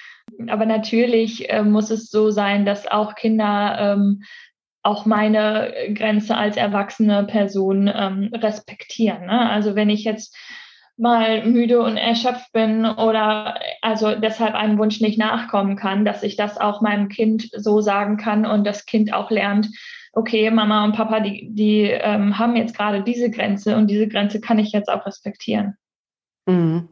Aber 0.48 0.66
natürlich 0.66 1.50
äh, 1.50 1.62
muss 1.62 1.90
es 1.90 2.10
so 2.10 2.30
sein, 2.30 2.64
dass 2.64 2.86
auch 2.86 3.14
Kinder 3.14 3.76
ähm, 3.78 4.22
auch 4.82 5.06
meine 5.06 5.72
Grenze 5.94 6.36
als 6.36 6.56
erwachsene 6.56 7.24
Person 7.24 7.90
ähm, 7.94 8.30
respektieren. 8.34 9.26
Ne? 9.26 9.50
Also 9.50 9.74
wenn 9.74 9.90
ich 9.90 10.04
jetzt 10.04 10.36
mal 10.96 11.44
müde 11.44 11.82
und 11.82 11.96
erschöpft 11.96 12.52
bin 12.52 12.84
oder 12.84 13.58
also 13.80 14.14
deshalb 14.14 14.54
einem 14.54 14.78
Wunsch 14.78 15.00
nicht 15.00 15.18
nachkommen 15.18 15.76
kann, 15.76 16.04
dass 16.04 16.22
ich 16.22 16.36
das 16.36 16.58
auch 16.58 16.80
meinem 16.80 17.08
Kind 17.08 17.48
so 17.52 17.80
sagen 17.80 18.16
kann 18.16 18.44
und 18.44 18.66
das 18.66 18.84
Kind 18.84 19.12
auch 19.12 19.30
lernt, 19.30 19.68
okay, 20.12 20.50
Mama 20.50 20.84
und 20.84 20.94
Papa, 20.94 21.20
die, 21.20 21.48
die 21.50 21.82
ähm, 21.84 22.38
haben 22.38 22.56
jetzt 22.56 22.76
gerade 22.76 23.02
diese 23.02 23.30
Grenze 23.30 23.76
und 23.76 23.88
diese 23.88 24.08
Grenze 24.08 24.40
kann 24.40 24.58
ich 24.58 24.72
jetzt 24.72 24.90
auch 24.90 25.06
respektieren. 25.06 25.76
Mhm. 26.46 26.88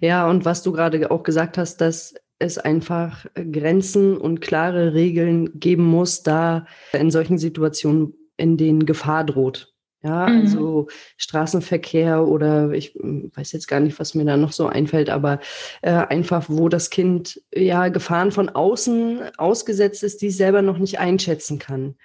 Ja, 0.00 0.28
und 0.28 0.44
was 0.44 0.62
du 0.62 0.72
gerade 0.72 1.10
auch 1.10 1.22
gesagt 1.22 1.58
hast, 1.58 1.80
dass 1.80 2.14
es 2.38 2.58
einfach 2.58 3.26
Grenzen 3.34 4.16
und 4.16 4.40
klare 4.40 4.94
Regeln 4.94 5.58
geben 5.58 5.84
muss, 5.84 6.22
da 6.22 6.66
in 6.92 7.10
solchen 7.10 7.38
Situationen, 7.38 8.14
in 8.36 8.56
denen 8.56 8.84
Gefahr 8.84 9.24
droht. 9.24 9.72
Ja, 10.02 10.28
mhm. 10.28 10.40
also 10.40 10.88
Straßenverkehr 11.16 12.26
oder 12.26 12.70
ich 12.72 12.94
hm, 12.94 13.32
weiß 13.34 13.52
jetzt 13.52 13.66
gar 13.66 13.80
nicht, 13.80 13.98
was 13.98 14.14
mir 14.14 14.24
da 14.24 14.36
noch 14.36 14.52
so 14.52 14.66
einfällt, 14.66 15.08
aber 15.10 15.40
äh, 15.82 15.90
einfach, 15.90 16.44
wo 16.48 16.68
das 16.68 16.90
Kind 16.90 17.42
ja 17.52 17.88
Gefahren 17.88 18.30
von 18.30 18.50
außen 18.50 19.36
ausgesetzt 19.38 20.04
ist, 20.04 20.22
die 20.22 20.28
es 20.28 20.36
selber 20.36 20.62
noch 20.62 20.78
nicht 20.78 21.00
einschätzen 21.00 21.58
kann. 21.58 21.96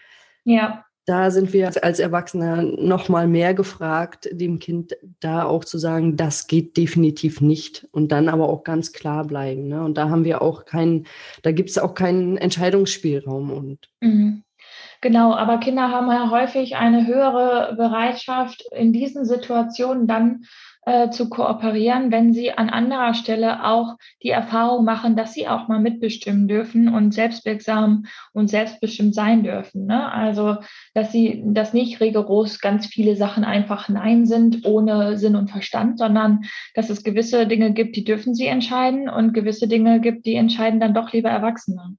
Ja 0.45 0.86
da 1.12 1.30
sind 1.30 1.52
wir 1.52 1.69
als 1.84 2.00
Erwachsener 2.00 2.62
noch 2.62 3.10
mal 3.10 3.28
mehr 3.28 3.54
gefragt, 3.54 4.30
dem 4.32 4.60
Kind 4.60 4.95
da 5.19 5.43
auch 5.43 5.65
zu 5.65 5.78
sagen, 5.78 6.15
das 6.15 6.47
geht 6.47 6.78
definitiv 6.78 7.41
nicht 7.41 7.86
und 7.91 8.13
dann 8.13 8.30
aber 8.30 8.47
auch 8.47 8.63
ganz 8.63 8.93
klar 8.93 9.26
bleiben. 9.28 9.67
Ne? 9.67 9.84
Und 9.84 9.97
da 9.97 10.08
haben 10.08 10.24
wir 10.24 10.41
auch 10.41 10.63
keinen, 10.63 11.08
da 11.43 11.52
gibt 11.52 11.69
es 11.69 11.78
auch 11.78 11.95
keinen 11.95 12.38
Entscheidungsspielraum 12.38 13.52
und 13.52 13.89
mhm. 14.00 14.43
Genau, 15.02 15.34
aber 15.34 15.58
Kinder 15.58 15.89
haben 15.89 16.08
ja 16.12 16.30
häufig 16.30 16.78
eine 16.78 17.08
höhere 17.08 17.76
Bereitschaft, 17.76 18.63
in 18.71 18.93
diesen 18.93 19.26
Situationen 19.26 20.08
dann 20.08 20.43
äh, 20.84 21.10
zu 21.12 21.30
kooperieren, 21.30 22.12
wenn 22.12 22.34
sie 22.34 22.52
an 22.52 22.70
anderer 22.70 23.13
Stelle 23.13 23.65
auch 23.65 23.98
die 24.24 24.30
Erfahrung 24.30 24.84
machen, 24.84 25.15
dass 25.15 25.34
sie 25.34 25.48
auch 25.48 25.67
mal 25.67 25.80
mitbestimmen 25.80 26.48
dürfen 26.48 26.89
und 26.89 27.13
selbstwirksam 27.13 28.06
und 28.34 28.50
selbstbestimmt 28.50 29.13
sein 29.13 29.44
dürfen. 29.44 29.86
Ne? 29.86 30.12
Also, 30.12 30.58
dass 30.96 31.12
sie, 31.12 31.44
dass 31.46 31.74
nicht 31.74 32.02
rigoros 32.02 32.60
ganz 32.60 32.88
viele 32.88 33.15
Sachen 33.15 33.44
einfach 33.44 33.89
Nein 33.89 34.26
sind, 34.26 34.65
ohne 34.65 35.17
Sinn 35.17 35.36
und 35.36 35.52
Verstand, 35.52 36.00
sondern 36.00 36.41
dass 36.74 36.89
es 36.89 37.04
gewisse 37.04 37.46
Dinge 37.46 37.74
gibt, 37.74 37.96
die 37.96 38.04
dürfen 38.04 38.34
sie 38.34 38.48
entscheiden 38.48 39.08
und 39.08 39.34
gewisse 39.34 39.67
Dinge 39.67 40.00
gibt, 40.00 40.26
die 40.26 40.36
entscheiden 40.36 40.80
dann 40.80 40.94
doch 40.96 41.13
lieber 41.13 41.30
Erwachsene. 41.30 41.96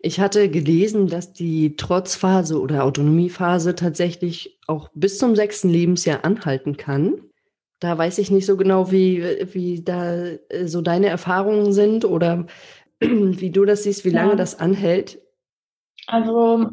Ich 0.00 0.18
hatte 0.18 0.50
gelesen, 0.50 1.06
dass 1.06 1.32
die 1.32 1.76
Trotzphase 1.76 2.60
oder 2.60 2.82
Autonomiephase 2.82 3.76
tatsächlich 3.76 4.58
auch 4.66 4.88
bis 4.94 5.18
zum 5.18 5.36
sechsten 5.36 5.68
Lebensjahr 5.68 6.24
anhalten 6.24 6.76
kann. 6.76 7.20
Da 7.82 7.98
weiß 7.98 8.18
ich 8.18 8.30
nicht 8.30 8.46
so 8.46 8.56
genau, 8.56 8.92
wie, 8.92 9.24
wie 9.52 9.82
da 9.82 10.14
äh, 10.14 10.66
so 10.66 10.82
deine 10.82 11.08
Erfahrungen 11.08 11.72
sind 11.72 12.04
oder 12.04 12.46
wie 13.00 13.50
du 13.50 13.64
das 13.64 13.82
siehst, 13.82 14.04
wie 14.04 14.10
lange 14.10 14.30
ja. 14.30 14.36
das 14.36 14.60
anhält. 14.60 15.18
Also 16.06 16.70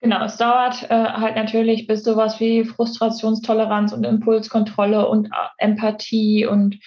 genau, 0.00 0.24
es 0.24 0.36
dauert 0.36 0.88
äh, 0.88 0.94
halt 0.94 1.34
natürlich, 1.34 1.88
bis 1.88 2.04
sowas 2.04 2.38
wie 2.38 2.64
Frustrationstoleranz 2.64 3.92
und 3.92 4.04
Impulskontrolle 4.04 5.08
und 5.08 5.26
äh, 5.26 5.30
Empathie 5.58 6.46
und 6.46 6.78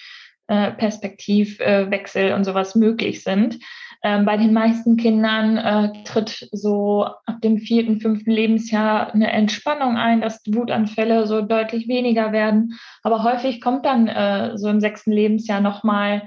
äh, 0.46 0.70
Perspektivwechsel 0.72 2.32
und 2.32 2.44
sowas 2.44 2.74
möglich 2.74 3.22
sind. 3.22 3.58
Ähm, 4.02 4.24
bei 4.24 4.36
den 4.36 4.52
meisten 4.52 4.96
Kindern 4.96 5.58
äh, 5.58 6.02
tritt 6.04 6.48
so 6.52 7.04
ab 7.04 7.40
dem 7.42 7.58
vierten, 7.58 8.00
fünften 8.00 8.30
Lebensjahr 8.30 9.12
eine 9.12 9.30
Entspannung 9.30 9.96
ein, 9.96 10.20
dass 10.22 10.42
Wutanfälle 10.46 11.26
so 11.26 11.42
deutlich 11.42 11.86
weniger 11.86 12.32
werden. 12.32 12.78
Aber 13.02 13.22
häufig 13.24 13.60
kommt 13.60 13.84
dann 13.84 14.08
äh, 14.08 14.56
so 14.56 14.68
im 14.68 14.80
sechsten 14.80 15.12
Lebensjahr 15.12 15.60
nochmal 15.60 16.22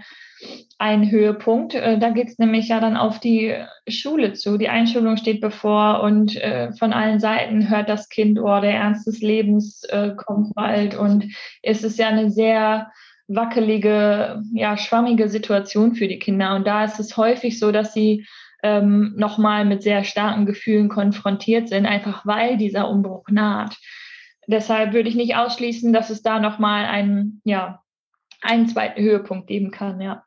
ein 0.77 1.09
Höhepunkt. 1.09 1.73
Äh, 1.73 1.97
da 1.97 2.09
geht 2.09 2.27
es 2.27 2.37
nämlich 2.37 2.67
ja 2.67 2.79
dann 2.79 2.97
auf 2.97 3.19
die 3.19 3.55
Schule 3.87 4.33
zu. 4.33 4.57
Die 4.57 4.69
Einschulung 4.69 5.17
steht 5.17 5.41
bevor 5.41 6.01
und 6.03 6.35
äh, 6.35 6.73
von 6.73 6.93
allen 6.93 7.19
Seiten 7.19 7.69
hört 7.69 7.89
das 7.89 8.09
Kind, 8.09 8.39
oh, 8.39 8.59
der 8.59 8.73
Ernst 8.73 9.07
des 9.07 9.21
Lebens 9.21 9.83
äh, 9.85 10.11
kommt 10.15 10.53
bald. 10.55 10.95
Und 10.95 11.25
es 11.61 11.83
ist 11.83 11.97
ja 11.97 12.09
eine 12.09 12.29
sehr 12.29 12.91
wackelige, 13.27 14.41
ja, 14.53 14.77
schwammige 14.77 15.29
Situation 15.29 15.95
für 15.95 16.07
die 16.07 16.19
Kinder. 16.19 16.55
Und 16.55 16.67
da 16.67 16.85
ist 16.85 16.99
es 16.99 17.15
häufig 17.17 17.59
so, 17.59 17.71
dass 17.71 17.93
sie 17.93 18.25
ähm, 18.63 19.13
nochmal 19.17 19.65
mit 19.65 19.83
sehr 19.83 20.03
starken 20.03 20.45
Gefühlen 20.45 20.89
konfrontiert 20.89 21.69
sind, 21.69 21.85
einfach 21.85 22.25
weil 22.25 22.57
dieser 22.57 22.89
Umbruch 22.89 23.25
naht. 23.29 23.77
Deshalb 24.47 24.93
würde 24.93 25.09
ich 25.09 25.15
nicht 25.15 25.35
ausschließen, 25.35 25.93
dass 25.93 26.09
es 26.09 26.21
da 26.21 26.39
nochmal 26.39 26.85
einen, 26.85 27.41
ja, 27.45 27.81
einen 28.41 28.67
zweiten 28.67 29.01
Höhepunkt 29.01 29.47
geben 29.47 29.71
kann, 29.71 30.01
ja. 30.01 30.23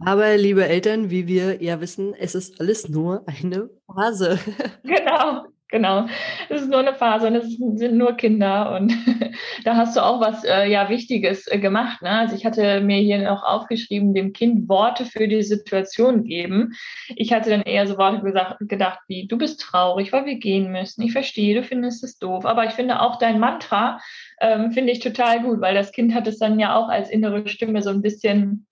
Aber 0.00 0.36
liebe 0.36 0.66
Eltern, 0.66 1.10
wie 1.10 1.26
wir 1.26 1.62
ja 1.62 1.80
wissen, 1.80 2.14
es 2.14 2.34
ist 2.34 2.60
alles 2.60 2.88
nur 2.88 3.24
eine 3.26 3.68
Phase. 3.86 4.38
Genau. 4.84 5.46
Genau, 5.70 6.06
es 6.48 6.62
ist 6.62 6.70
nur 6.70 6.78
eine 6.78 6.94
Phase 6.94 7.26
und 7.26 7.34
es 7.34 7.58
sind 7.58 7.98
nur 7.98 8.16
Kinder 8.16 8.74
und 8.74 8.90
da 9.64 9.76
hast 9.76 9.96
du 9.96 10.00
auch 10.02 10.18
was 10.18 10.42
äh, 10.44 10.64
ja 10.64 10.88
Wichtiges 10.88 11.46
äh, 11.46 11.58
gemacht. 11.58 12.00
Ne? 12.00 12.08
Also 12.08 12.34
ich 12.34 12.46
hatte 12.46 12.80
mir 12.80 12.96
hier 12.96 13.18
noch 13.18 13.42
aufgeschrieben, 13.42 14.14
dem 14.14 14.32
Kind 14.32 14.66
Worte 14.70 15.04
für 15.04 15.28
die 15.28 15.42
Situation 15.42 16.24
geben. 16.24 16.72
Ich 17.16 17.34
hatte 17.34 17.50
dann 17.50 17.62
eher 17.62 17.86
so 17.86 17.98
Worte 17.98 18.22
gesagt, 18.22 18.56
gedacht 18.60 19.00
wie 19.08 19.26
du 19.26 19.36
bist 19.36 19.60
traurig, 19.60 20.10
weil 20.10 20.24
wir 20.24 20.38
gehen 20.38 20.72
müssen. 20.72 21.02
Ich 21.02 21.12
verstehe, 21.12 21.54
du 21.54 21.62
findest 21.62 22.02
es 22.02 22.18
doof, 22.18 22.46
aber 22.46 22.64
ich 22.64 22.72
finde 22.72 23.02
auch 23.02 23.18
dein 23.18 23.38
Mantra 23.38 24.00
ähm, 24.40 24.72
finde 24.72 24.92
ich 24.92 25.00
total 25.00 25.42
gut, 25.42 25.60
weil 25.60 25.74
das 25.74 25.92
Kind 25.92 26.14
hat 26.14 26.26
es 26.26 26.38
dann 26.38 26.58
ja 26.58 26.76
auch 26.76 26.88
als 26.88 27.10
innere 27.10 27.46
Stimme 27.46 27.82
so 27.82 27.90
ein 27.90 28.00
bisschen 28.00 28.66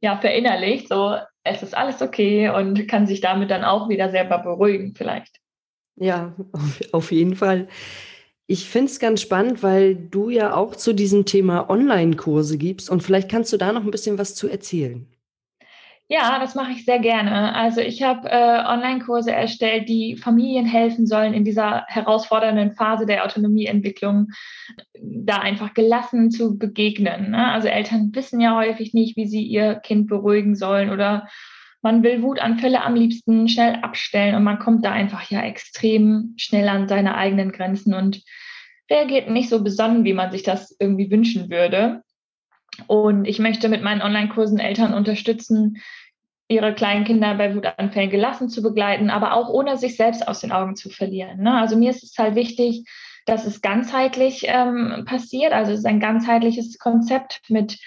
ja 0.00 0.16
verinnerlicht. 0.16 0.88
So 0.88 1.16
es 1.44 1.62
ist 1.62 1.76
alles 1.76 2.00
okay 2.00 2.48
und 2.48 2.88
kann 2.88 3.06
sich 3.06 3.20
damit 3.20 3.50
dann 3.50 3.64
auch 3.64 3.90
wieder 3.90 4.08
selber 4.08 4.38
beruhigen 4.38 4.94
vielleicht. 4.94 5.36
Ja, 6.00 6.34
auf, 6.92 7.12
jeden 7.12 7.36
Fall. 7.36 7.68
Ich 8.46 8.68
finde 8.68 8.90
es 8.90 8.98
ganz 8.98 9.20
spannend, 9.20 9.62
weil 9.62 9.94
du 9.94 10.30
ja 10.30 10.54
auch 10.54 10.74
zu 10.74 10.92
diesem 10.92 11.24
Thema 11.26 11.68
Online-Kurse 11.68 12.58
gibst 12.58 12.88
und 12.90 13.02
vielleicht 13.02 13.30
kannst 13.30 13.52
du 13.52 13.56
da 13.56 13.72
noch 13.72 13.84
ein 13.84 13.90
bisschen 13.90 14.18
was 14.18 14.34
zu 14.34 14.48
erzählen. 14.48 15.06
Ja, 16.10 16.38
das 16.38 16.54
mache 16.54 16.72
ich 16.72 16.86
sehr 16.86 17.00
gerne. 17.00 17.54
Also 17.54 17.82
ich 17.82 18.02
habe 18.02 18.30
äh, 18.30 18.64
Online-Kurse 18.64 19.30
erstellt, 19.30 19.90
die 19.90 20.16
Familien 20.16 20.64
helfen 20.64 21.06
sollen, 21.06 21.34
in 21.34 21.44
dieser 21.44 21.84
herausfordernden 21.86 22.72
Phase 22.72 23.04
der 23.04 23.26
Autonomieentwicklung 23.26 24.28
da 24.98 25.36
einfach 25.36 25.74
gelassen 25.74 26.30
zu 26.30 26.56
begegnen. 26.56 27.32
Ne? 27.32 27.52
Also 27.52 27.68
Eltern 27.68 28.10
wissen 28.14 28.40
ja 28.40 28.56
häufig 28.56 28.94
nicht, 28.94 29.18
wie 29.18 29.26
sie 29.26 29.42
ihr 29.42 29.74
Kind 29.74 30.06
beruhigen 30.06 30.56
sollen 30.56 30.88
oder 30.88 31.28
man 31.82 32.02
will 32.02 32.22
Wutanfälle 32.22 32.82
am 32.82 32.94
liebsten 32.94 33.48
schnell 33.48 33.76
abstellen 33.76 34.34
und 34.34 34.44
man 34.44 34.58
kommt 34.58 34.84
da 34.84 34.92
einfach 34.92 35.30
ja 35.30 35.42
extrem 35.42 36.34
schnell 36.36 36.68
an 36.68 36.88
seine 36.88 37.16
eigenen 37.16 37.52
Grenzen 37.52 37.94
und 37.94 38.22
reagiert 38.90 39.28
nicht 39.30 39.48
so 39.48 39.62
besonnen, 39.62 40.04
wie 40.04 40.14
man 40.14 40.32
sich 40.32 40.42
das 40.42 40.74
irgendwie 40.78 41.10
wünschen 41.10 41.50
würde. 41.50 42.02
Und 42.86 43.26
ich 43.26 43.38
möchte 43.38 43.68
mit 43.68 43.82
meinen 43.82 44.02
Online-Kursen 44.02 44.58
Eltern 44.58 44.94
unterstützen, 44.94 45.78
ihre 46.48 46.74
kleinen 46.74 47.04
Kinder 47.04 47.34
bei 47.34 47.54
Wutanfällen 47.54 48.10
gelassen 48.10 48.48
zu 48.48 48.62
begleiten, 48.62 49.10
aber 49.10 49.34
auch 49.34 49.48
ohne 49.50 49.76
sich 49.76 49.96
selbst 49.96 50.26
aus 50.26 50.40
den 50.40 50.52
Augen 50.52 50.76
zu 50.76 50.88
verlieren. 50.88 51.42
Ne? 51.42 51.52
Also 51.54 51.76
mir 51.76 51.90
ist 51.90 52.02
es 52.02 52.16
halt 52.16 52.34
wichtig, 52.34 52.84
dass 53.26 53.44
es 53.44 53.60
ganzheitlich 53.60 54.44
ähm, 54.46 55.04
passiert. 55.04 55.52
Also 55.52 55.72
es 55.72 55.80
ist 55.80 55.86
ein 55.86 56.00
ganzheitliches 56.00 56.78
Konzept 56.78 57.42
mit 57.48 57.78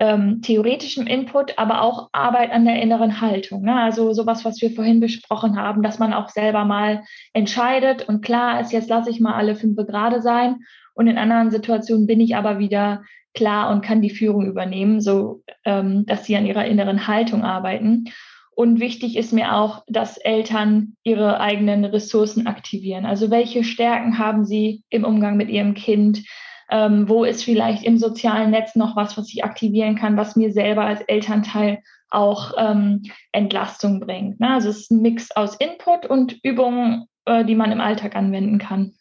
ähm, 0.00 0.40
theoretischem 0.40 1.06
Input, 1.06 1.58
aber 1.58 1.82
auch 1.82 2.08
Arbeit 2.12 2.50
an 2.52 2.64
der 2.64 2.80
inneren 2.82 3.20
Haltung. 3.20 3.62
Ne? 3.62 3.74
Also 3.74 4.12
sowas, 4.14 4.44
was 4.46 4.60
wir 4.62 4.70
vorhin 4.70 4.98
besprochen 4.98 5.56
haben, 5.56 5.82
dass 5.82 5.98
man 5.98 6.14
auch 6.14 6.30
selber 6.30 6.64
mal 6.64 7.04
entscheidet 7.34 8.08
und 8.08 8.22
klar 8.22 8.60
ist, 8.60 8.72
jetzt 8.72 8.88
lasse 8.88 9.10
ich 9.10 9.20
mal 9.20 9.34
alle 9.34 9.54
fünf 9.54 9.76
gerade 9.76 10.22
sein 10.22 10.60
und 10.94 11.06
in 11.06 11.18
anderen 11.18 11.50
Situationen 11.50 12.06
bin 12.06 12.20
ich 12.20 12.34
aber 12.34 12.58
wieder 12.58 13.02
klar 13.34 13.70
und 13.70 13.82
kann 13.82 14.02
die 14.02 14.10
Führung 14.10 14.46
übernehmen, 14.46 15.00
so 15.00 15.42
ähm, 15.64 16.04
dass 16.06 16.24
sie 16.24 16.34
an 16.34 16.46
ihrer 16.46 16.64
inneren 16.64 17.06
Haltung 17.06 17.44
arbeiten. 17.44 18.06
Und 18.54 18.80
wichtig 18.80 19.16
ist 19.16 19.32
mir 19.32 19.54
auch, 19.54 19.84
dass 19.86 20.18
Eltern 20.18 20.96
ihre 21.04 21.40
eigenen 21.40 21.84
Ressourcen 21.84 22.46
aktivieren. 22.46 23.06
Also 23.06 23.30
welche 23.30 23.64
Stärken 23.64 24.18
haben 24.18 24.44
sie 24.44 24.82
im 24.90 25.04
Umgang 25.04 25.36
mit 25.36 25.48
ihrem 25.48 25.74
Kind? 25.74 26.24
Ähm, 26.70 27.08
wo 27.08 27.24
ist 27.24 27.44
vielleicht 27.44 27.84
im 27.84 27.98
sozialen 27.98 28.50
Netz 28.50 28.76
noch 28.76 28.96
was, 28.96 29.16
was 29.16 29.28
ich 29.32 29.44
aktivieren 29.44 29.96
kann, 29.96 30.16
was 30.16 30.36
mir 30.36 30.52
selber 30.52 30.84
als 30.84 31.00
Elternteil 31.02 31.82
auch 32.10 32.52
ähm, 32.58 33.02
Entlastung 33.32 34.00
bringt. 34.00 34.40
Ne? 34.40 34.50
Also 34.50 34.68
es 34.70 34.82
ist 34.82 34.90
ein 34.90 35.02
Mix 35.02 35.30
aus 35.32 35.56
Input 35.56 36.06
und 36.06 36.38
Übungen, 36.42 37.06
äh, 37.24 37.44
die 37.44 37.54
man 37.54 37.72
im 37.72 37.80
Alltag 37.80 38.16
anwenden 38.16 38.58
kann. 38.58 38.94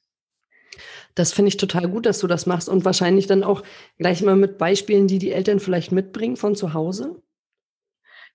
Das 1.16 1.34
finde 1.34 1.50
ich 1.50 1.58
total 1.58 1.88
gut, 1.90 2.06
dass 2.06 2.20
du 2.20 2.28
das 2.28 2.46
machst 2.46 2.70
und 2.70 2.86
wahrscheinlich 2.86 3.28
dann 3.28 3.44
auch 3.44 3.64
gleich 3.98 4.22
mal 4.22 4.36
mit 4.36 4.58
Beispielen, 4.58 5.08
die 5.08 5.20
die 5.20 5.32
Eltern 5.32 5.60
vielleicht 5.60 5.92
mitbringen 5.92 6.38
von 6.38 6.56
zu 6.56 6.74
Hause. 6.74 7.22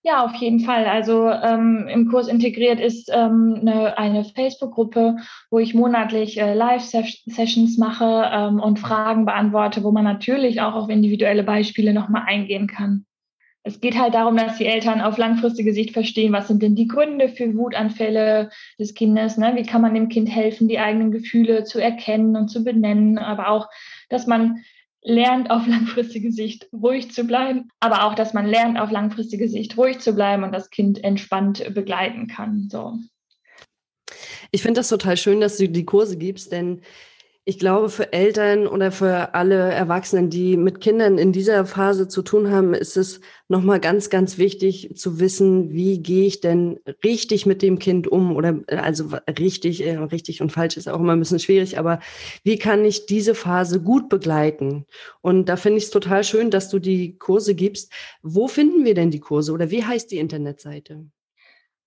Ja, 0.07 0.23
auf 0.23 0.35
jeden 0.35 0.61
Fall. 0.61 0.85
Also 0.85 1.31
ähm, 1.31 1.89
im 1.89 2.11
Kurs 2.11 2.29
integriert 2.29 2.79
ist 2.79 3.11
ähm, 3.11 3.57
eine, 3.63 3.97
eine 3.97 4.27
Facebook-Gruppe, 4.27 5.17
wo 5.51 5.59
ich 5.59 5.73
monatlich 5.73 6.39
äh, 6.39 6.53
Live-Sessions 6.53 7.79
mache 7.79 8.31
ähm, 8.31 8.61
und 8.61 8.79
Fragen 8.79 9.25
beantworte, 9.25 9.83
wo 9.83 9.93
man 9.93 10.05
natürlich 10.05 10.61
auch 10.61 10.75
auf 10.75 10.91
individuelle 10.91 11.43
Beispiele 11.43 11.95
nochmal 11.95 12.25
eingehen 12.27 12.67
kann. 12.67 13.07
Es 13.63 13.81
geht 13.81 13.99
halt 13.99 14.13
darum, 14.13 14.37
dass 14.37 14.59
die 14.59 14.67
Eltern 14.67 15.01
auf 15.01 15.17
langfristige 15.17 15.73
Sicht 15.73 15.93
verstehen, 15.93 16.35
was 16.35 16.49
sind 16.49 16.63
denn 16.63 16.75
die 16.77 16.87
Gründe 16.87 17.31
für 17.31 17.57
Wutanfälle 17.57 18.51
des 18.79 18.93
Kindes, 18.93 19.39
ne? 19.39 19.53
wie 19.55 19.65
kann 19.65 19.81
man 19.81 19.95
dem 19.95 20.11
Kind 20.11 20.29
helfen, 20.29 20.69
die 20.69 20.79
eigenen 20.79 21.13
Gefühle 21.13 21.65
zu 21.65 21.79
erkennen 21.79 22.37
und 22.37 22.49
zu 22.49 22.63
benennen, 22.63 23.17
aber 23.17 23.49
auch, 23.49 23.71
dass 24.11 24.27
man 24.27 24.59
lernt 25.05 25.51
auf 25.51 25.67
langfristige 25.69 26.33
Sicht 26.33 26.69
ruhig 26.73 27.13
zu 27.13 27.25
bleiben, 27.25 27.69
aber 27.79 28.05
auch, 28.05 28.15
dass 28.15 28.35
man 28.35 28.47
lernt 28.47 28.79
auf 28.79 28.91
langfristige 28.91 29.49
Sicht 29.49 29.77
ruhig 29.77 30.01
zu 30.01 30.15
bleiben 30.15 30.43
und 30.43 30.53
das 30.53 30.71
Kind 30.71 31.05
entspannt 31.05 31.73
begleiten 31.75 32.27
kann. 32.27 32.69
So. 32.71 32.99
Ich 34.51 34.63
finde 34.63 34.81
das 34.81 34.89
total 34.89 35.17
schön, 35.17 35.41
dass 35.41 35.59
du 35.59 35.69
die 35.69 35.85
Kurse 35.85 36.17
gibst, 36.17 36.51
denn 36.51 36.81
ich 37.47 37.59
glaube, 37.59 37.91
für 37.91 38.15
Eltern 38.15 38.67
oder 38.67 38.91
für 38.91 39.35
alle 39.35 39.71
Erwachsenen, 39.71 40.31
die 40.31 40.57
mit 40.57 40.81
Kindern 40.81 41.19
in 41.19 41.31
dieser 41.31 41.67
Phase 41.67 42.09
zu 42.09 42.23
tun 42.23 42.51
haben, 42.51 42.73
ist 42.73 42.97
es 42.97 43.21
nochmal 43.49 43.81
ganz, 43.81 44.09
ganz 44.09 44.39
wichtig 44.39 44.97
zu 44.97 45.21
wissen, 45.21 45.71
wie 45.71 46.03
gehe 46.03 46.27
ich 46.27 46.41
denn 46.41 46.81
richtig 47.05 47.45
mit 47.45 47.61
dem 47.61 47.79
Kind 47.79 48.09
um 48.09 48.35
oder 48.35 48.61
also 48.69 49.11
richtig, 49.39 49.85
äh, 49.85 49.97
richtig 49.97 50.41
und 50.41 50.53
falsch 50.53 50.79
ist 50.79 50.89
auch 50.89 51.01
immer 51.01 51.13
ein 51.13 51.19
bisschen 51.19 51.39
schwierig, 51.39 51.79
aber 51.79 52.01
wie 52.45 52.59
kann 52.59 52.83
ich 52.83 53.05
diese 53.05 53.35
Phase 53.35 53.83
gut 53.83 54.09
begleiten? 54.09 54.87
Und 55.21 55.51
da 55.51 55.57
finde 55.57 55.79
ich 55.79 55.85
es 55.85 55.91
total 55.91 56.25
schön, 56.25 56.51
dass 56.51 56.71
du 56.71 56.79
die 56.79 57.19
Kurse 57.19 57.55
gibst. 57.55 57.93
Wo 58.23 58.49
finden 58.49 58.87
wir 58.87 58.95
denn 58.95 59.11
die 59.11 59.21
Kurse 59.21 59.53
oder 59.53 59.71
wie 59.71 59.85
heißt 59.85 60.11
die 60.11 60.19
Internetseite? 60.19 61.05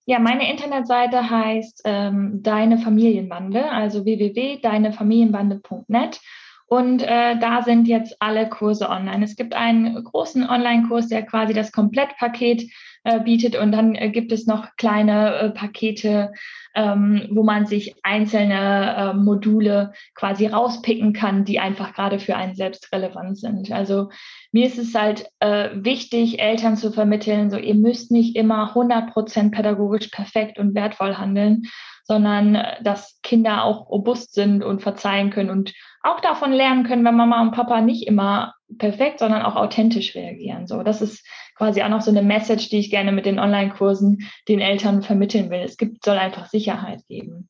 Ja, 0.10 0.20
meine 0.20 0.50
Internetseite 0.50 1.30
heißt 1.30 1.82
ähm, 1.84 2.42
Deine 2.42 2.78
Familienbande, 2.78 3.70
also 3.70 4.06
www.deinefamilienbande.net. 4.06 6.22
Und 6.66 7.02
äh, 7.02 7.38
da 7.38 7.62
sind 7.62 7.90
jetzt 7.90 8.16
alle 8.22 8.48
Kurse 8.48 8.90
online. 8.90 9.26
Es 9.26 9.36
gibt 9.36 9.54
einen 9.54 10.02
großen 10.02 10.50
Online-Kurs, 10.50 11.10
der 11.10 11.26
quasi 11.26 11.54
das 11.54 11.74
Komplettpaket 11.74 12.72
äh, 13.08 13.22
bietet. 13.22 13.56
Und 13.56 13.72
dann 13.72 13.96
äh, 13.96 14.10
gibt 14.10 14.34
es 14.34 14.48
noch 14.48 14.76
kleine 14.76 15.34
äh, 15.36 15.50
Pakete, 15.52 16.34
ähm, 16.76 17.26
wo 17.32 17.42
man 17.42 17.66
sich 17.66 17.96
einzelne 18.04 18.96
äh, 18.98 19.14
Module 19.14 19.94
quasi 20.14 20.48
rauspicken 20.48 21.14
kann, 21.14 21.46
die 21.46 21.62
einfach 21.62 21.94
gerade 21.94 22.20
für 22.20 22.36
einen 22.36 22.56
selbst 22.56 22.92
relevant 22.92 23.38
sind. 23.38 23.72
Also 23.72 24.10
mir 24.52 24.68
ist 24.68 24.78
es 24.78 24.94
halt 24.94 25.30
äh, 25.40 25.70
wichtig, 25.74 26.42
Eltern 26.42 26.76
zu 26.76 26.92
vermitteln, 26.92 27.50
so 27.50 27.56
ihr 27.58 27.76
müsst 27.76 28.12
nicht 28.12 28.36
immer 28.36 28.70
100 28.70 29.14
Prozent 29.14 29.54
pädagogisch 29.54 30.08
perfekt 30.08 30.60
und 30.60 30.76
wertvoll 30.76 31.16
handeln, 31.16 31.64
sondern 32.04 32.62
dass 32.82 33.22
Kinder 33.24 33.64
auch 33.64 33.90
robust 33.90 34.34
sind 34.34 34.66
und 34.66 34.82
verzeihen 34.82 35.30
können 35.30 35.50
und 35.50 35.74
auch 36.04 36.20
davon 36.20 36.52
lernen 36.52 36.84
können, 36.84 37.06
wenn 37.06 37.16
Mama 37.16 37.42
und 37.42 37.52
Papa 37.52 37.80
nicht 37.80 38.06
immer 38.06 38.54
perfekt, 38.78 39.20
sondern 39.20 39.44
auch 39.44 39.56
authentisch 39.56 40.14
reagieren. 40.14 40.68
So, 40.68 40.84
das 40.84 41.02
ist 41.02 41.26
quasi 41.58 41.82
auch 41.82 41.90
noch 41.90 42.02
so 42.02 42.12
eine 42.12 42.22
Message, 42.22 42.70
die 42.70 42.80
ich 42.80 42.90
gerne 42.90 43.12
mit 43.12 43.26
den 43.26 43.40
Online-Kursen 43.40 44.28
den 44.48 44.62
Eltern 44.62 45.02
vermitteln 45.02 45.50
will. 45.50 45.60
Es 45.60 45.78
gibt, 45.78 46.06
soll 46.06 46.18
einfach 46.18 46.48
Sicherheit 46.48 47.02
geben. 47.08 47.50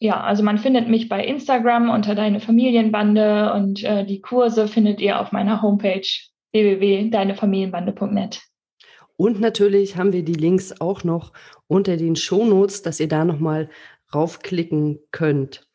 Ja, 0.00 0.20
also 0.20 0.42
man 0.42 0.58
findet 0.58 0.88
mich 0.88 1.08
bei 1.08 1.24
Instagram 1.24 1.90
unter 1.90 2.14
Deine 2.14 2.40
Familienbande 2.40 3.52
und 3.52 3.82
äh, 3.82 4.04
die 4.04 4.20
Kurse 4.20 4.68
findet 4.68 5.00
ihr 5.00 5.20
auf 5.20 5.32
meiner 5.32 5.60
Homepage 5.62 6.06
www.deinefamilienbande.net. 6.52 8.40
Und 9.16 9.40
natürlich 9.40 9.96
haben 9.96 10.12
wir 10.12 10.22
die 10.22 10.34
Links 10.34 10.80
auch 10.80 11.02
noch 11.02 11.32
unter 11.66 11.96
den 11.96 12.14
Shownotes, 12.14 12.82
dass 12.82 13.00
ihr 13.00 13.08
da 13.08 13.24
nochmal 13.24 13.68
raufklicken 14.14 15.00
könnt. 15.10 15.66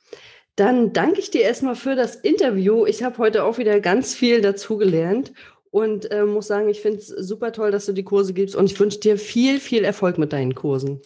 Dann 0.55 0.93
danke 0.93 1.19
ich 1.19 1.31
dir 1.31 1.41
erstmal 1.41 1.75
für 1.75 1.95
das 1.95 2.15
Interview. 2.15 2.85
Ich 2.85 3.03
habe 3.03 3.17
heute 3.17 3.43
auch 3.43 3.57
wieder 3.57 3.79
ganz 3.81 4.13
viel 4.13 4.39
dazugelernt 4.39 5.33
und 5.73 6.11
äh, 6.11 6.23
muss 6.23 6.47
sagen, 6.47 6.69
ich 6.69 6.81
finde 6.81 6.99
es 6.99 7.07
super 7.07 7.51
toll, 7.51 7.71
dass 7.71 7.87
du 7.87 7.93
die 7.93 8.03
Kurse 8.03 8.35
gibst 8.35 8.55
und 8.55 8.65
ich 8.65 8.79
wünsche 8.79 8.99
dir 8.99 9.17
viel, 9.17 9.59
viel 9.59 9.83
Erfolg 9.83 10.19
mit 10.19 10.31
deinen 10.31 10.53
Kursen. 10.53 11.01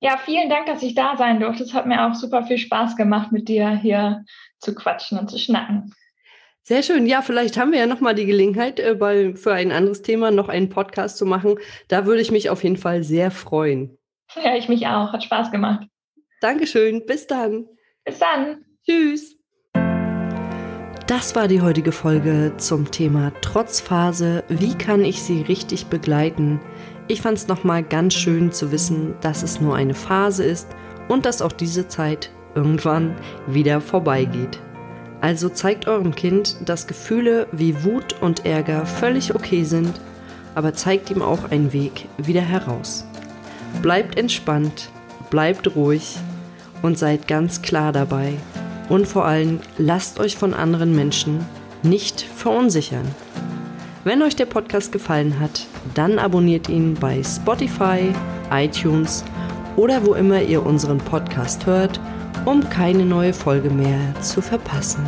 Ja, 0.00 0.16
vielen 0.16 0.48
Dank, 0.48 0.64
dass 0.66 0.82
ich 0.82 0.94
da 0.94 1.18
sein 1.18 1.38
durfte. 1.38 1.64
Es 1.64 1.74
hat 1.74 1.86
mir 1.86 2.06
auch 2.06 2.14
super 2.14 2.42
viel 2.44 2.56
Spaß 2.56 2.96
gemacht, 2.96 3.30
mit 3.30 3.46
dir 3.48 3.68
hier 3.76 4.24
zu 4.58 4.74
quatschen 4.74 5.18
und 5.18 5.30
zu 5.30 5.38
schnacken. 5.38 5.94
Sehr 6.62 6.82
schön. 6.82 7.06
Ja, 7.06 7.20
vielleicht 7.20 7.58
haben 7.58 7.72
wir 7.72 7.78
ja 7.78 7.86
noch 7.86 8.00
mal 8.00 8.14
die 8.14 8.24
Gelegenheit, 8.24 8.80
äh, 8.80 8.94
bei, 8.94 9.34
für 9.34 9.52
ein 9.52 9.70
anderes 9.70 10.00
Thema 10.00 10.30
noch 10.30 10.48
einen 10.48 10.70
Podcast 10.70 11.18
zu 11.18 11.26
machen. 11.26 11.58
Da 11.88 12.06
würde 12.06 12.22
ich 12.22 12.30
mich 12.30 12.48
auf 12.48 12.64
jeden 12.64 12.78
Fall 12.78 13.04
sehr 13.04 13.30
freuen. 13.30 13.98
Ja, 14.42 14.56
ich 14.56 14.70
mich 14.70 14.86
auch. 14.86 15.12
Hat 15.12 15.24
Spaß 15.24 15.50
gemacht. 15.50 15.86
Dankeschön. 16.40 17.04
Bis 17.04 17.26
dann. 17.26 17.68
Bis 18.04 18.18
dann. 18.18 18.64
Tschüss. 18.86 19.35
Das 21.06 21.36
war 21.36 21.46
die 21.46 21.60
heutige 21.60 21.92
Folge 21.92 22.54
zum 22.56 22.90
Thema 22.90 23.30
Trotzphase. 23.40 24.42
Wie 24.48 24.74
kann 24.74 25.04
ich 25.04 25.22
sie 25.22 25.42
richtig 25.42 25.86
begleiten? 25.86 26.58
Ich 27.06 27.22
fand 27.22 27.38
es 27.38 27.46
nochmal 27.46 27.84
ganz 27.84 28.14
schön 28.14 28.50
zu 28.50 28.72
wissen, 28.72 29.14
dass 29.20 29.44
es 29.44 29.60
nur 29.60 29.76
eine 29.76 29.94
Phase 29.94 30.42
ist 30.42 30.66
und 31.06 31.24
dass 31.24 31.42
auch 31.42 31.52
diese 31.52 31.86
Zeit 31.86 32.32
irgendwann 32.56 33.14
wieder 33.46 33.80
vorbeigeht. 33.80 34.58
Also 35.20 35.48
zeigt 35.48 35.86
eurem 35.86 36.12
Kind, 36.12 36.56
dass 36.68 36.88
Gefühle 36.88 37.46
wie 37.52 37.84
Wut 37.84 38.16
und 38.20 38.44
Ärger 38.44 38.84
völlig 38.84 39.32
okay 39.32 39.62
sind, 39.62 40.00
aber 40.56 40.74
zeigt 40.74 41.08
ihm 41.12 41.22
auch 41.22 41.52
einen 41.52 41.72
Weg 41.72 42.08
wieder 42.18 42.40
heraus. 42.42 43.04
Bleibt 43.80 44.18
entspannt, 44.18 44.90
bleibt 45.30 45.76
ruhig 45.76 46.16
und 46.82 46.98
seid 46.98 47.28
ganz 47.28 47.62
klar 47.62 47.92
dabei. 47.92 48.34
Und 48.88 49.06
vor 49.06 49.24
allem 49.24 49.60
lasst 49.78 50.20
euch 50.20 50.36
von 50.36 50.54
anderen 50.54 50.94
Menschen 50.94 51.44
nicht 51.82 52.20
verunsichern. 52.20 53.06
Wenn 54.04 54.22
euch 54.22 54.36
der 54.36 54.46
Podcast 54.46 54.92
gefallen 54.92 55.40
hat, 55.40 55.66
dann 55.94 56.18
abonniert 56.18 56.68
ihn 56.68 56.94
bei 56.94 57.22
Spotify, 57.22 58.12
iTunes 58.50 59.24
oder 59.76 60.06
wo 60.06 60.14
immer 60.14 60.40
ihr 60.40 60.64
unseren 60.64 60.98
Podcast 60.98 61.66
hört 61.66 62.00
um 62.46 62.68
keine 62.70 63.04
neue 63.04 63.34
Folge 63.34 63.70
mehr 63.70 64.14
zu 64.20 64.40
verpassen. 64.40 65.04